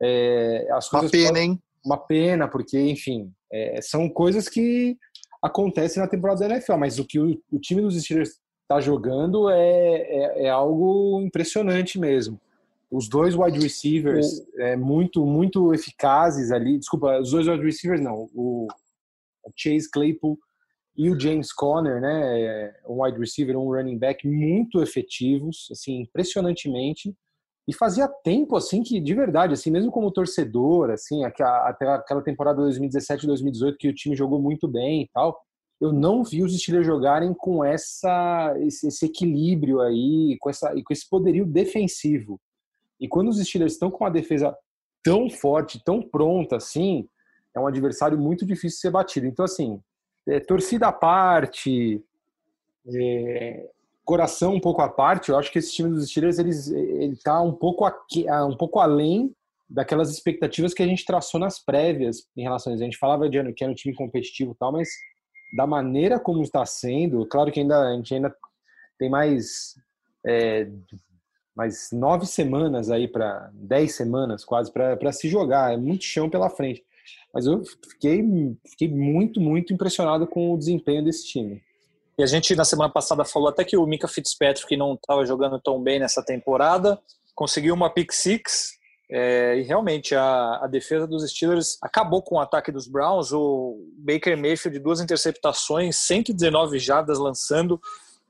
É, 0.00 0.68
as 0.72 0.92
uma 0.92 1.08
pena, 1.08 1.40
hein? 1.40 1.60
Uma 1.84 1.96
pena, 1.96 2.48
porque, 2.48 2.78
enfim, 2.78 3.32
é, 3.52 3.80
são 3.80 4.08
coisas 4.08 4.48
que 4.48 4.96
acontecem 5.42 6.02
na 6.02 6.08
temporada 6.08 6.40
da 6.40 6.54
NFL, 6.54 6.76
mas 6.76 6.98
o 6.98 7.04
que 7.04 7.18
o, 7.18 7.40
o 7.50 7.58
time 7.58 7.80
dos 7.80 8.00
Steelers 8.02 8.40
está 8.62 8.80
jogando 8.80 9.48
é, 9.48 9.60
é, 9.60 10.44
é, 10.44 10.50
algo 10.50 11.20
impressionante 11.22 11.98
mesmo. 11.98 12.38
os 12.90 13.08
dois 13.08 13.34
wide 13.34 13.58
receivers 13.58 14.42
é, 14.58 14.76
muito, 14.76 15.24
muito 15.24 15.72
eficazes 15.72 16.50
ali. 16.50 16.78
Desculpa, 16.78 17.18
os 17.18 17.30
dois 17.30 17.48
wide 17.48 17.64
receivers 17.64 18.00
não. 18.00 18.28
O 18.34 18.68
Chase 19.56 19.90
Claypool 19.90 20.38
e 20.94 21.08
o 21.10 21.18
James 21.18 21.52
Conner, 21.52 22.00
né? 22.00 22.40
É, 22.40 22.74
um 22.86 23.02
wide 23.02 23.18
receiver, 23.18 23.56
um 23.56 23.72
running 23.72 23.96
back 23.96 24.26
muito 24.26 24.82
efetivos, 24.82 25.68
assim, 25.70 26.00
impressionantemente. 26.00 27.14
E 27.68 27.74
fazia 27.74 28.08
tempo, 28.08 28.56
assim, 28.56 28.82
que 28.82 28.98
de 28.98 29.14
verdade, 29.14 29.52
assim, 29.52 29.70
mesmo 29.70 29.92
como 29.92 30.10
torcedor, 30.10 30.88
assim, 30.88 31.22
até 31.22 31.86
aquela 31.86 32.22
temporada 32.22 32.62
2017 32.62 33.26
2018 33.26 33.76
que 33.76 33.88
o 33.88 33.94
time 33.94 34.16
jogou 34.16 34.40
muito 34.40 34.66
bem 34.66 35.02
e 35.02 35.08
tal, 35.12 35.38
eu 35.78 35.92
não 35.92 36.24
vi 36.24 36.42
os 36.42 36.58
Steelers 36.58 36.86
jogarem 36.86 37.34
com 37.34 37.62
essa 37.62 38.54
esse, 38.60 38.88
esse 38.88 39.04
equilíbrio 39.04 39.82
aí, 39.82 40.38
com 40.40 40.48
essa 40.48 40.72
com 40.72 40.92
esse 40.92 41.06
poderio 41.08 41.44
defensivo. 41.44 42.40
E 42.98 43.06
quando 43.06 43.28
os 43.28 43.38
Steelers 43.38 43.74
estão 43.74 43.90
com 43.90 44.02
uma 44.02 44.10
defesa 44.10 44.56
tão 45.04 45.28
forte, 45.28 45.84
tão 45.84 46.00
pronta 46.00 46.56
assim, 46.56 47.06
é 47.54 47.60
um 47.60 47.66
adversário 47.66 48.18
muito 48.18 48.46
difícil 48.46 48.76
de 48.76 48.80
ser 48.80 48.90
batido. 48.90 49.26
Então, 49.26 49.44
assim, 49.44 49.78
é, 50.26 50.40
torcida 50.40 50.88
à 50.88 50.92
parte, 50.92 52.02
é, 52.94 53.68
coração 54.08 54.54
um 54.54 54.60
pouco 54.60 54.80
à 54.80 54.88
parte, 54.88 55.28
eu 55.28 55.38
acho 55.38 55.52
que 55.52 55.58
esse 55.58 55.70
time 55.70 55.90
dos 55.90 56.08
Steelers 56.08 56.38
eles, 56.38 56.70
ele 56.70 57.14
tá 57.22 57.42
um 57.42 57.52
pouco, 57.52 57.84
aqui, 57.84 58.24
um 58.30 58.56
pouco 58.56 58.80
além 58.80 59.30
daquelas 59.68 60.10
expectativas 60.10 60.72
que 60.72 60.82
a 60.82 60.86
gente 60.86 61.04
traçou 61.04 61.38
nas 61.38 61.62
prévias 61.62 62.26
em 62.34 62.42
relação 62.42 62.72
a 62.72 62.74
isso. 62.74 62.82
A 62.82 62.86
gente 62.86 62.96
falava 62.96 63.28
de 63.28 63.36
ano 63.36 63.52
que 63.52 63.62
era 63.62 63.70
um 63.70 63.76
time 63.76 63.94
competitivo 63.94 64.52
e 64.52 64.54
tal, 64.54 64.72
mas 64.72 64.88
da 65.54 65.66
maneira 65.66 66.18
como 66.18 66.42
está 66.42 66.64
sendo, 66.64 67.26
claro 67.26 67.52
que 67.52 67.60
ainda 67.60 67.78
a 67.82 67.94
gente 67.96 68.14
ainda 68.14 68.34
tem 68.98 69.10
mais 69.10 69.74
é, 70.26 70.66
mais 71.54 71.90
nove 71.92 72.24
semanas 72.24 72.90
aí 72.90 73.06
para 73.06 73.50
dez 73.52 73.94
semanas 73.94 74.42
quase 74.42 74.72
para 74.72 75.12
se 75.12 75.28
jogar, 75.28 75.74
é 75.74 75.76
muito 75.76 76.04
chão 76.04 76.30
pela 76.30 76.48
frente. 76.48 76.82
Mas 77.34 77.44
eu 77.44 77.62
fiquei, 77.90 78.24
fiquei 78.70 78.88
muito, 78.88 79.38
muito 79.38 79.74
impressionado 79.74 80.26
com 80.26 80.54
o 80.54 80.58
desempenho 80.58 81.04
desse 81.04 81.26
time. 81.26 81.62
E 82.18 82.22
a 82.22 82.26
gente, 82.26 82.56
na 82.56 82.64
semana 82.64 82.92
passada, 82.92 83.24
falou 83.24 83.48
até 83.48 83.64
que 83.64 83.76
o 83.76 83.86
Mika 83.86 84.08
Fitzpatrick 84.08 84.76
não 84.76 84.94
estava 84.94 85.24
jogando 85.24 85.60
tão 85.60 85.80
bem 85.80 86.00
nessa 86.00 86.22
temporada, 86.22 86.98
conseguiu 87.32 87.74
uma 87.74 87.88
pick 87.88 88.12
six, 88.12 88.78
é, 89.10 89.56
e 89.58 89.62
realmente 89.62 90.14
a, 90.14 90.60
a, 90.62 90.66
defesa 90.66 91.06
dos 91.06 91.28
Steelers 91.30 91.78
acabou 91.80 92.20
com 92.20 92.34
o 92.34 92.40
ataque 92.40 92.70
dos 92.70 92.86
Browns. 92.86 93.32
O 93.32 93.78
Baker 93.96 94.36
Mayfield, 94.36 94.78
duas 94.80 95.00
interceptações, 95.00 95.96
119 95.96 96.78
jardas 96.78 97.18
lançando, 97.18 97.80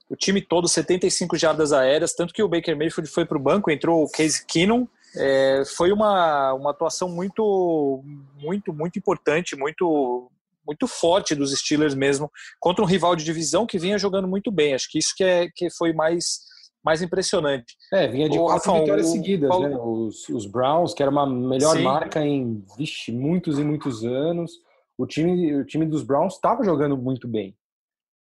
o 0.09 0.14
time 0.14 0.40
todo 0.40 0.68
75 0.68 1.37
jardas 1.37 1.73
aéreas. 1.73 2.14
Tanto 2.14 2.33
que 2.33 2.42
o 2.42 2.49
Baker 2.49 2.76
Mayfield 2.76 3.11
foi 3.11 3.25
para 3.25 3.37
o 3.37 3.42
banco, 3.42 3.71
entrou 3.71 4.04
o 4.04 4.11
Case 4.11 4.45
Keenum. 4.47 4.87
É, 5.16 5.62
foi 5.76 5.90
uma, 5.90 6.52
uma 6.52 6.71
atuação 6.71 7.09
muito, 7.09 8.04
muito, 8.37 8.73
muito 8.73 8.99
importante, 8.99 9.57
muito 9.57 10.30
muito 10.69 10.87
forte 10.87 11.35
dos 11.35 11.59
Steelers 11.59 11.95
mesmo, 11.95 12.31
contra 12.61 12.85
um 12.85 12.87
rival 12.87 13.17
de 13.17 13.25
divisão 13.25 13.67
que 13.67 13.79
vinha 13.79 13.99
jogando 13.99 14.29
muito 14.29 14.53
bem. 14.53 14.75
Acho 14.75 14.91
que 14.91 14.99
isso 14.99 15.15
que, 15.17 15.25
é, 15.25 15.49
que 15.55 15.71
foi 15.71 15.95
mais, 15.95 16.41
mais 16.85 17.01
impressionante. 17.01 17.75
É, 17.93 18.07
vinha 18.07 18.29
de 18.29 18.39
o, 18.39 18.45
quatro 18.45 18.71
Rafa, 18.71 18.83
vitórias 18.83 19.09
o, 19.09 19.13
seguidas, 19.13 19.49
Paulo... 19.49 19.69
né? 19.69 19.77
Os, 19.77 20.29
os, 20.29 20.47
Browns, 20.47 20.93
que 20.93 21.03
era 21.03 21.11
uma 21.11 21.27
melhor 21.27 21.77
Sim. 21.77 21.83
marca 21.83 22.25
em 22.25 22.63
vixe, 22.77 23.11
muitos 23.11 23.59
e 23.59 23.65
muitos 23.65 24.05
anos. 24.05 24.53
O 24.99 25.07
time, 25.07 25.57
o 25.57 25.65
time 25.65 25.87
dos 25.87 26.03
Browns 26.03 26.35
estava 26.35 26.63
jogando 26.63 26.97
muito 26.97 27.27
bem. 27.27 27.57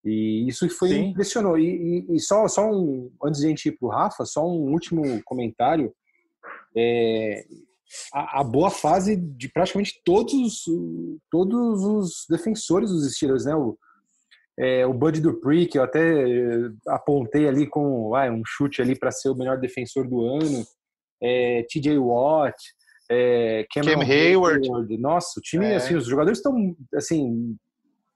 E 0.03 0.45
isso 0.49 0.67
foi 0.69 0.89
Sim. 0.89 1.05
impressionou. 1.05 1.57
E, 1.57 2.05
e, 2.09 2.15
e, 2.15 2.19
só, 2.19 2.45
só 2.49 2.69
um, 2.69 3.09
antes 3.23 3.39
de 3.39 3.45
a 3.45 3.49
gente 3.49 3.69
ir 3.69 3.77
para 3.77 3.87
o 3.87 3.89
Rafa, 3.89 4.25
só 4.25 4.45
um 4.45 4.71
último 4.71 5.23
comentário. 5.23 5.93
É, 6.75 7.45
a, 8.13 8.41
a, 8.41 8.43
boa 8.43 8.69
fase 8.69 9.15
de 9.15 9.49
praticamente 9.51 10.01
todos, 10.03 10.63
todos 11.29 11.83
os 11.83 12.25
defensores 12.29 12.89
dos 12.89 13.15
Steelers, 13.15 13.45
né? 13.45 13.55
O, 13.55 13.77
é, 14.57 14.85
o 14.85 14.93
Bud 14.93 15.19
Dupree, 15.19 15.65
que 15.65 15.79
eu 15.79 15.83
até 15.83 15.99
eh, 15.99 16.69
apontei 16.87 17.47
ali 17.47 17.65
com 17.65 18.15
ah, 18.15 18.29
um 18.29 18.43
chute 18.45 18.81
ali 18.81 18.97
para 18.97 19.11
ser 19.11 19.29
o 19.29 19.35
melhor 19.35 19.59
defensor 19.59 20.07
do 20.07 20.23
ano, 20.25 20.63
é, 21.21 21.63
TJ 21.63 21.97
Watt, 21.97 22.55
é, 23.09 23.65
Cam 23.73 23.81
Hayward. 23.81 24.69
Hayward. 24.69 24.97
Nossa, 24.97 25.39
o 25.39 25.41
time, 25.41 25.65
é. 25.65 25.75
assim, 25.75 25.95
os 25.95 26.05
jogadores 26.05 26.37
estão, 26.37 26.75
assim, 26.93 27.55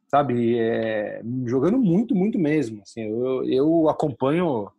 sabe, 0.10 0.58
é, 0.58 1.22
jogando 1.46 1.78
muito, 1.78 2.16
muito 2.16 2.40
mesmo. 2.40 2.82
Assim, 2.82 3.02
eu, 3.02 3.44
eu 3.46 3.90
acompanho 3.90 4.70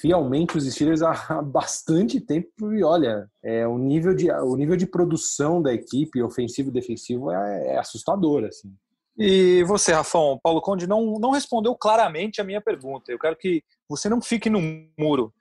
fielmente 0.00 0.56
os 0.56 0.64
Steelers 0.64 1.02
há 1.02 1.40
bastante 1.42 2.20
tempo 2.20 2.72
e 2.72 2.82
olha, 2.82 3.28
é, 3.42 3.66
o, 3.66 3.78
nível 3.78 4.14
de, 4.14 4.30
o 4.30 4.56
nível 4.56 4.76
de 4.76 4.86
produção 4.86 5.62
da 5.62 5.72
equipe, 5.72 6.22
ofensivo 6.22 6.68
e 6.68 6.72
defensivo, 6.72 7.30
é, 7.30 7.74
é 7.74 7.78
assustador. 7.78 8.44
Assim. 8.44 8.72
E 9.18 9.64
você, 9.64 9.92
Rafão, 9.92 10.38
Paulo 10.42 10.60
Conde 10.60 10.86
não, 10.86 11.18
não 11.18 11.30
respondeu 11.30 11.74
claramente 11.74 12.40
a 12.40 12.44
minha 12.44 12.60
pergunta. 12.60 13.10
Eu 13.10 13.18
quero 13.18 13.36
que 13.36 13.62
você 13.88 14.08
não 14.08 14.20
fique 14.20 14.50
no 14.50 14.60
muro. 14.98 15.32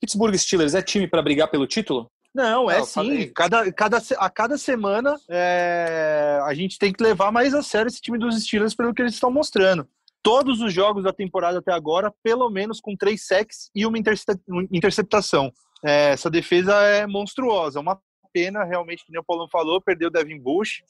Pittsburgh 0.00 0.36
Steelers 0.36 0.74
é 0.74 0.82
time 0.82 1.08
para 1.08 1.22
brigar 1.22 1.50
pelo 1.50 1.66
título? 1.66 2.10
Não, 2.32 2.70
é 2.70 2.78
não, 2.78 2.84
sim. 2.84 3.32
Cada, 3.34 3.72
cada, 3.72 3.98
a 4.18 4.30
cada 4.30 4.56
semana 4.56 5.18
é, 5.28 6.38
a 6.44 6.54
gente 6.54 6.78
tem 6.78 6.92
que 6.92 7.02
levar 7.02 7.32
mais 7.32 7.52
a 7.52 7.62
sério 7.62 7.88
esse 7.88 8.00
time 8.00 8.18
dos 8.18 8.40
Steelers 8.44 8.74
pelo 8.74 8.94
que 8.94 9.02
eles 9.02 9.14
estão 9.14 9.30
mostrando 9.30 9.88
todos 10.22 10.60
os 10.60 10.72
jogos 10.72 11.04
da 11.04 11.12
temporada 11.12 11.58
até 11.58 11.72
agora, 11.72 12.12
pelo 12.22 12.50
menos 12.50 12.80
com 12.80 12.96
três 12.96 13.26
sacks 13.26 13.70
e 13.74 13.86
uma 13.86 13.98
interceptação. 14.70 15.52
É, 15.84 16.10
essa 16.10 16.30
defesa 16.30 16.74
é 16.82 17.06
monstruosa. 17.06 17.80
Uma 17.80 17.98
pena, 18.32 18.64
realmente, 18.64 19.04
que 19.04 19.12
nem 19.12 19.20
o 19.20 19.24
Paulo 19.24 19.48
falou, 19.48 19.80
perdeu 19.80 20.08
o 20.08 20.10
Devin 20.10 20.40
Bush. 20.40 20.82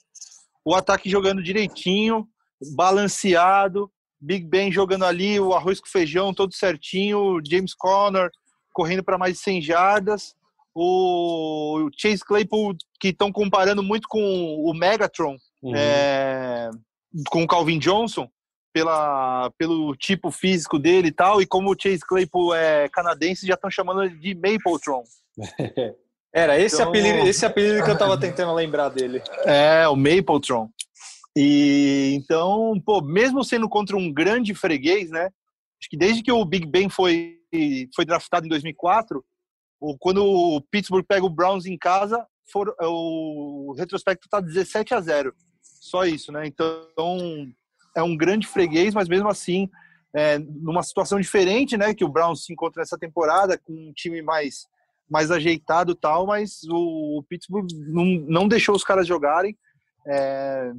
O 0.64 0.74
ataque 0.74 1.10
jogando 1.10 1.42
direitinho, 1.42 2.26
balanceado. 2.74 3.90
Big 4.20 4.44
Ben 4.46 4.72
jogando 4.72 5.04
ali, 5.04 5.38
o 5.38 5.54
arroz 5.54 5.78
com 5.78 5.86
feijão 5.86 6.34
todo 6.34 6.52
certinho. 6.52 7.40
James 7.48 7.74
Conner 7.74 8.30
correndo 8.72 9.04
para 9.04 9.18
mais 9.18 9.34
de 9.34 9.40
100 9.40 9.62
jardas. 9.62 10.34
O 10.74 11.88
Chase 11.96 12.24
Claypool, 12.24 12.76
que 13.00 13.08
estão 13.08 13.32
comparando 13.32 13.82
muito 13.82 14.06
com 14.08 14.20
o 14.20 14.72
Megatron, 14.74 15.36
uhum. 15.62 15.74
é, 15.74 16.70
com 17.30 17.42
o 17.42 17.46
Calvin 17.46 17.78
Johnson 17.78 18.28
pela, 18.78 19.50
pelo 19.58 19.96
tipo 19.96 20.30
físico 20.30 20.78
dele 20.78 21.08
e 21.08 21.12
tal, 21.12 21.42
e 21.42 21.46
como 21.46 21.72
o 21.72 21.76
Chase 21.76 22.06
Claypool 22.06 22.54
é 22.54 22.88
canadense, 22.88 23.46
já 23.46 23.54
estão 23.54 23.68
chamando 23.68 24.08
de 24.08 24.34
Mapletron. 24.36 25.02
Era 26.32 26.60
esse, 26.60 26.76
então... 26.76 26.88
apelido, 26.88 27.26
esse 27.26 27.44
apelido 27.44 27.84
que 27.84 27.90
eu 27.90 27.98
tava 27.98 28.18
tentando 28.20 28.54
lembrar 28.54 28.90
dele. 28.90 29.20
É, 29.44 29.88
o 29.88 29.96
Mapletron. 29.96 30.68
E 31.36 32.12
então, 32.14 32.80
pô, 32.86 33.00
mesmo 33.02 33.42
sendo 33.42 33.68
contra 33.68 33.96
um 33.96 34.12
grande 34.12 34.54
freguês, 34.54 35.10
né? 35.10 35.24
Acho 35.80 35.90
que 35.90 35.96
desde 35.96 36.22
que 36.22 36.30
o 36.30 36.44
Big 36.44 36.64
Ben 36.64 36.88
foi, 36.88 37.38
foi 37.96 38.04
draftado 38.04 38.46
em 38.46 38.48
2004, 38.48 39.24
ou 39.80 39.98
quando 39.98 40.24
o 40.24 40.60
Pittsburgh 40.60 41.04
pega 41.04 41.26
o 41.26 41.30
Browns 41.30 41.66
em 41.66 41.76
casa, 41.76 42.24
for, 42.52 42.72
o 42.80 43.74
retrospecto 43.76 44.28
tá 44.28 44.40
17 44.40 44.94
a 44.94 45.00
0. 45.00 45.34
Só 45.62 46.04
isso, 46.04 46.30
né? 46.30 46.46
Então, 46.46 47.52
é 47.98 48.02
um 48.02 48.16
grande 48.16 48.46
freguês, 48.46 48.94
mas 48.94 49.08
mesmo 49.08 49.28
assim, 49.28 49.68
é, 50.14 50.38
numa 50.38 50.82
situação 50.82 51.20
diferente, 51.20 51.76
né, 51.76 51.94
que 51.94 52.04
o 52.04 52.08
Browns 52.08 52.44
se 52.44 52.52
encontra 52.52 52.80
nessa 52.80 52.98
temporada, 52.98 53.58
com 53.58 53.72
um 53.72 53.92
time 53.92 54.22
mais, 54.22 54.66
mais 55.10 55.30
ajeitado 55.30 55.94
tal, 55.94 56.26
mas 56.26 56.62
o, 56.64 57.18
o 57.18 57.22
Pittsburgh 57.24 57.66
não, 57.88 58.04
não 58.04 58.48
deixou 58.48 58.74
os 58.74 58.84
caras 58.84 59.06
jogarem 59.06 59.56
é, 60.06 60.72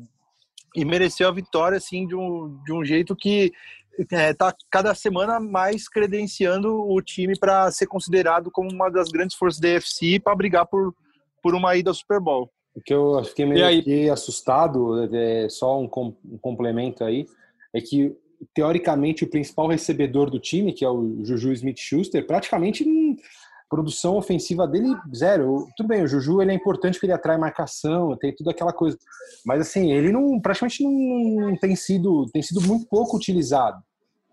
e 0.75 0.85
mereceu 0.85 1.27
a 1.27 1.33
vitória, 1.33 1.77
assim, 1.77 2.07
de 2.07 2.15
um, 2.15 2.59
de 2.63 2.73
um 2.73 2.83
jeito 2.83 3.15
que 3.15 3.51
é, 4.11 4.33
tá 4.33 4.55
cada 4.71 4.95
semana 4.95 5.39
mais 5.39 5.89
credenciando 5.89 6.73
o 6.89 7.01
time 7.01 7.37
para 7.37 7.69
ser 7.71 7.87
considerado 7.87 8.49
como 8.49 8.71
uma 8.71 8.89
das 8.89 9.09
grandes 9.09 9.35
forças 9.35 9.59
da 9.59 9.67
UFC 9.67 10.19
para 10.19 10.35
brigar 10.35 10.65
por, 10.65 10.95
por 11.43 11.53
uma 11.53 11.75
ida 11.75 11.89
ao 11.89 11.93
Super 11.93 12.19
Bowl. 12.19 12.49
O 12.75 12.81
que 12.81 12.93
eu 12.93 13.23
fiquei 13.23 13.45
meio 13.45 14.13
assustado, 14.13 15.13
é, 15.13 15.49
só 15.49 15.79
um, 15.79 15.87
com, 15.87 16.15
um 16.23 16.37
complemento 16.37 17.03
aí, 17.03 17.25
é 17.73 17.81
que 17.81 18.15
teoricamente 18.53 19.23
o 19.23 19.29
principal 19.29 19.67
recebedor 19.67 20.29
do 20.29 20.39
time, 20.39 20.73
que 20.73 20.85
é 20.85 20.89
o 20.89 21.23
Juju 21.23 21.51
Smith-Schuster, 21.51 22.25
praticamente 22.25 22.87
hum, 22.87 23.15
produção 23.69 24.17
ofensiva 24.17 24.67
dele 24.67 24.95
zero. 25.13 25.67
Tudo 25.77 25.87
bem, 25.87 26.03
o 26.03 26.07
Juju 26.07 26.41
ele 26.41 26.51
é 26.51 26.55
importante 26.55 26.93
porque 26.93 27.05
ele 27.05 27.13
atrai 27.13 27.37
marcação, 27.37 28.17
tem 28.17 28.33
tudo 28.33 28.49
aquela 28.49 28.73
coisa, 28.73 28.97
mas 29.45 29.61
assim 29.61 29.91
ele 29.91 30.11
não 30.11 30.39
praticamente 30.39 30.83
não, 30.83 31.49
não 31.49 31.57
tem 31.57 31.75
sido 31.75 32.25
tem 32.31 32.41
sido 32.41 32.61
muito 32.61 32.87
pouco 32.87 33.15
utilizado. 33.15 33.81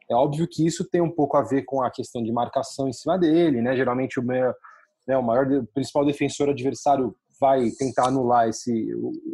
É 0.08 0.14
óbvio 0.14 0.46
que 0.48 0.64
isso 0.64 0.88
tem 0.88 1.00
um 1.00 1.10
pouco 1.10 1.36
a 1.36 1.42
ver 1.42 1.64
com 1.64 1.82
a 1.82 1.90
questão 1.90 2.22
de 2.22 2.32
marcação 2.32 2.88
em 2.88 2.92
cima 2.92 3.18
dele, 3.18 3.60
né? 3.60 3.76
Geralmente 3.76 4.20
o, 4.20 4.22
meu, 4.22 4.54
né, 5.06 5.16
o 5.18 5.22
maior 5.22 5.50
o 5.50 5.66
principal 5.66 6.04
defensor 6.04 6.48
adversário 6.48 7.14
vai 7.40 7.70
tentar 7.70 8.08
anular 8.08 8.48
esse, 8.48 8.88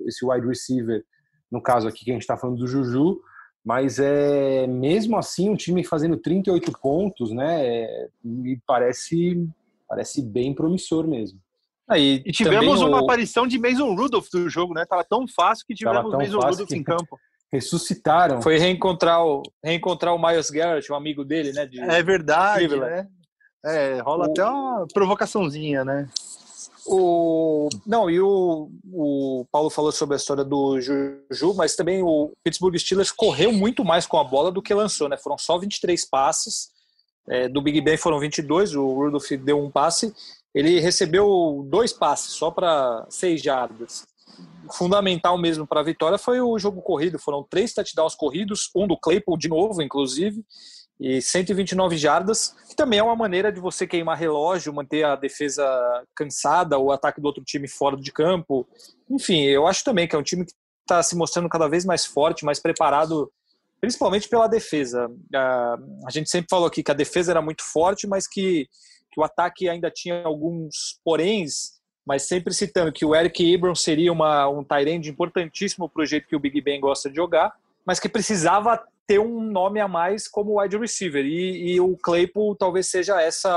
esse 0.07 0.25
wide 0.25 0.47
receiver, 0.47 1.05
no 1.51 1.63
caso 1.63 1.89
aqui 1.89 2.05
que 2.05 2.11
a 2.11 2.15
gente 2.15 2.23
está 2.23 2.37
falando 2.37 2.59
do 2.59 2.67
Juju, 2.67 3.21
mas 3.65 3.99
é 3.99 4.67
mesmo 4.67 5.17
assim 5.17 5.49
um 5.49 5.57
time 5.57 5.85
fazendo 5.85 6.17
38 6.17 6.73
pontos, 6.81 7.31
né? 7.31 7.65
É, 7.65 8.09
me 8.25 8.61
parece 8.67 9.49
Parece 9.93 10.23
bem 10.23 10.55
promissor 10.55 11.07
mesmo. 11.07 11.39
Aí, 11.87 12.23
e 12.25 12.33
tivemos 12.33 12.81
uma 12.81 12.99
o... 12.99 13.05
aparição 13.05 13.47
de 13.47 13.59
Mason 13.59 13.95
Rudolph 13.95 14.27
do 14.33 14.49
jogo, 14.49 14.73
né? 14.73 14.87
Tava 14.87 15.05
tão 15.05 15.29
fácil 15.29 15.67
que 15.67 15.75
tivemos 15.75 16.11
Mason 16.11 16.39
Rudolph 16.39 16.67
que... 16.67 16.77
em 16.77 16.83
campo. 16.83 17.21
Ressuscitaram. 17.53 18.41
Foi 18.41 18.57
reencontrar 18.57 19.23
o, 19.23 19.43
reencontrar 19.63 20.15
o 20.15 20.19
Miles 20.19 20.49
Garrett, 20.49 20.91
um 20.91 20.95
amigo 20.95 21.27
dele, 21.27 21.53
né? 21.53 21.67
De... 21.67 21.79
É 21.79 22.03
verdade, 22.03 22.75
né? 22.75 23.07
É, 23.67 24.01
rola 24.01 24.29
o... 24.29 24.31
até 24.31 24.43
uma 24.43 24.87
provocaçãozinha, 24.95 25.85
né? 25.85 26.09
O... 26.87 27.69
Não, 27.87 28.11
e 28.11 28.21
o, 28.21 28.71
o 28.93 29.47
Paulo 29.53 29.71
falou 29.71 29.93
sobre 29.93 30.15
a 30.15 30.17
história 30.17 30.45
do 30.45 30.81
Juju, 30.81 31.55
mas 31.55 31.77
também 31.77 32.03
o 32.03 32.33
Pittsburgh 32.43 32.77
Steelers 32.77 33.13
correu 33.13 33.53
muito 33.53 33.85
mais 33.85 34.07
com 34.07 34.19
a 34.19 34.25
bola 34.25 34.51
do 34.51 34.63
que 34.63 34.75
lançou, 34.75 35.09
né? 35.09 35.17
Foram 35.17 35.39
só 35.39 35.59
23 35.59 36.05
passes, 36.09 36.71
é, 37.29 37.49
do 37.49 37.63
Big 37.63 37.81
Ben 37.81 37.97
foram 37.97 38.19
22, 38.19 38.75
o 38.75 38.87
Rudolph 38.87 39.31
deu 39.45 39.63
um 39.63 39.71
passe, 39.71 40.13
ele 40.55 40.81
recebeu 40.81 41.65
dois 41.69 41.93
passes 41.93 42.33
só 42.33 42.51
para 42.51 43.07
seis 43.09 43.41
jardas. 43.41 44.05
Fundamental 44.73 45.39
mesmo 45.39 45.67
para 45.67 45.81
a 45.81 45.85
vitória 45.85 46.19
foi 46.19 46.41
o 46.41 46.59
jogo 46.59 46.83
corrido, 46.83 47.19
foram 47.19 47.47
três 47.49 47.73
touchdowns 47.73 48.15
corridos, 48.15 48.71
um 48.75 48.87
do 48.87 48.97
Claypool 48.97 49.37
de 49.37 49.49
novo, 49.49 49.83
inclusive, 49.83 50.45
e 51.03 51.21
129 51.21 51.97
jardas, 51.97 52.55
que 52.69 52.77
também 52.77 53.01
é 53.01 53.03
uma 53.03 53.17
maneira 53.17 53.51
de 53.51 53.59
você 53.59 53.89
queimar 53.89 54.17
relógio, 54.17 54.73
manter 54.73 55.05
a 55.05 55.17
defesa 55.17 55.67
cansada, 56.15 56.79
o 56.79 56.93
ataque 56.93 57.21
do 57.21 57.27
outro 57.27 57.43
time 57.43 57.67
fora 57.67 57.97
de 57.97 58.13
campo. 58.13 58.69
Enfim, 59.11 59.43
eu 59.43 59.67
acho 59.67 59.83
também 59.83 60.07
que 60.07 60.15
é 60.15 60.19
um 60.19 60.23
time 60.23 60.45
que 60.45 60.53
está 60.83 61.03
se 61.03 61.17
mostrando 61.17 61.49
cada 61.49 61.69
vez 61.69 61.85
mais 61.85 62.07
forte, 62.07 62.45
mais 62.45 62.61
preparado, 62.61 63.29
principalmente 63.81 64.29
pela 64.29 64.47
defesa. 64.47 65.11
A 65.35 66.11
gente 66.11 66.31
sempre 66.31 66.47
falou 66.49 66.69
aqui 66.69 66.85
que 66.85 66.93
a 66.93 66.95
defesa 66.95 67.33
era 67.33 67.43
muito 67.43 67.65
forte, 67.65 68.07
mas 68.07 68.29
que, 68.29 68.69
que 69.11 69.21
o 69.21 69.25
ataque 69.25 69.69
ainda 69.69 69.91
tinha 69.91 70.23
alguns 70.23 71.01
poréns, 71.05 71.81
mas 72.07 72.29
sempre 72.29 72.55
citando 72.55 72.93
que 72.93 73.05
o 73.05 73.13
Eric 73.13 73.53
Abrams 73.53 73.83
seria 73.83 74.13
uma, 74.13 74.49
um 74.49 74.63
tight 74.63 75.09
importantíssimo 75.09 75.89
para 75.89 76.05
o 76.05 76.07
jeito 76.07 76.29
que 76.29 76.37
o 76.37 76.41
Big 76.41 76.61
Ben 76.61 76.81
gosta 76.81 77.11
de 77.11 77.17
jogar, 77.17 77.53
mas 77.85 77.99
que 77.99 78.09
precisava 78.09 78.81
ter 79.13 79.19
um 79.19 79.43
nome 79.43 79.79
a 79.79 79.87
mais 79.87 80.27
como 80.27 80.59
wide 80.59 80.79
receiver. 80.79 81.23
E, 81.23 81.75
e 81.75 81.81
o 81.81 81.99
Claypool 81.99 82.57
talvez 82.57 82.87
seja 82.87 83.21
essa 83.21 83.51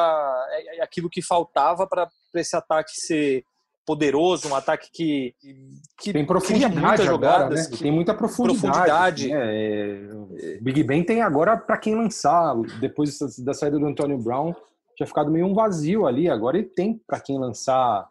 é, 0.52 0.80
é 0.80 0.84
aquilo 0.84 1.10
que 1.10 1.22
faltava 1.22 1.88
para 1.88 2.10
esse 2.34 2.58
ataque 2.58 2.92
ser 2.92 3.46
poderoso, 3.86 4.50
um 4.50 4.56
ataque 4.56 4.90
que, 4.92 5.36
que 5.98 6.12
tem 6.12 6.26
profundidade 6.26 7.06
jogadas, 7.06 7.40
agora, 7.40 7.50
né? 7.50 7.66
que 7.70 7.84
tem 7.84 7.92
muita 7.92 8.14
profundidade. 8.14 8.74
profundidade. 8.74 9.28
Né? 9.30 10.56
É, 10.56 10.58
Big 10.60 10.84
Ben 10.84 11.04
tem 11.04 11.22
agora 11.22 11.56
para 11.56 11.78
quem 11.78 11.96
lançar 11.96 12.56
depois 12.82 13.18
da 13.38 13.54
saída 13.54 13.80
do 13.80 13.86
Antonio 13.86 14.18
Brown 14.18 14.54
tinha 14.98 15.08
ficado 15.08 15.32
meio 15.32 15.46
um 15.46 15.54
vazio 15.54 16.06
ali. 16.06 16.28
Agora 16.28 16.58
ele 16.58 16.68
tem 16.68 17.00
para 17.08 17.20
quem 17.22 17.40
lançar 17.40 18.10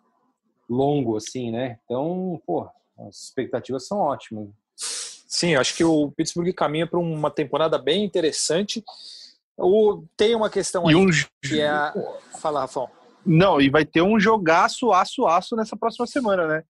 longo 0.71 1.17
assim, 1.17 1.51
né? 1.51 1.79
Então, 1.85 2.41
pô, 2.47 2.67
as 3.07 3.25
expectativas 3.25 3.87
são 3.87 3.99
ótimas. 3.99 4.49
Sim, 5.35 5.57
acho 5.57 5.75
que 5.75 5.83
o 5.83 6.13
Pittsburgh 6.13 6.55
caminha 6.55 6.87
para 6.87 7.01
uma 7.01 7.29
temporada 7.29 7.77
bem 7.77 8.05
interessante. 8.05 8.85
O, 9.59 10.05
tem 10.17 10.33
uma 10.33 10.49
questão 10.49 10.87
aí 10.87 10.95
um... 10.95 11.09
que 11.43 11.61
é 11.61 11.67
a... 11.67 11.93
Fala, 12.41 12.61
Rafão. 12.61 12.89
Não, 13.27 13.61
e 13.61 13.69
vai 13.69 13.85
ter 13.85 14.01
um 14.01 14.21
jogaço, 14.21 14.93
aço, 14.93 15.27
aço 15.27 15.57
nessa 15.57 15.77
próxima 15.77 16.07
semana, 16.07 16.47
né? 16.47 16.63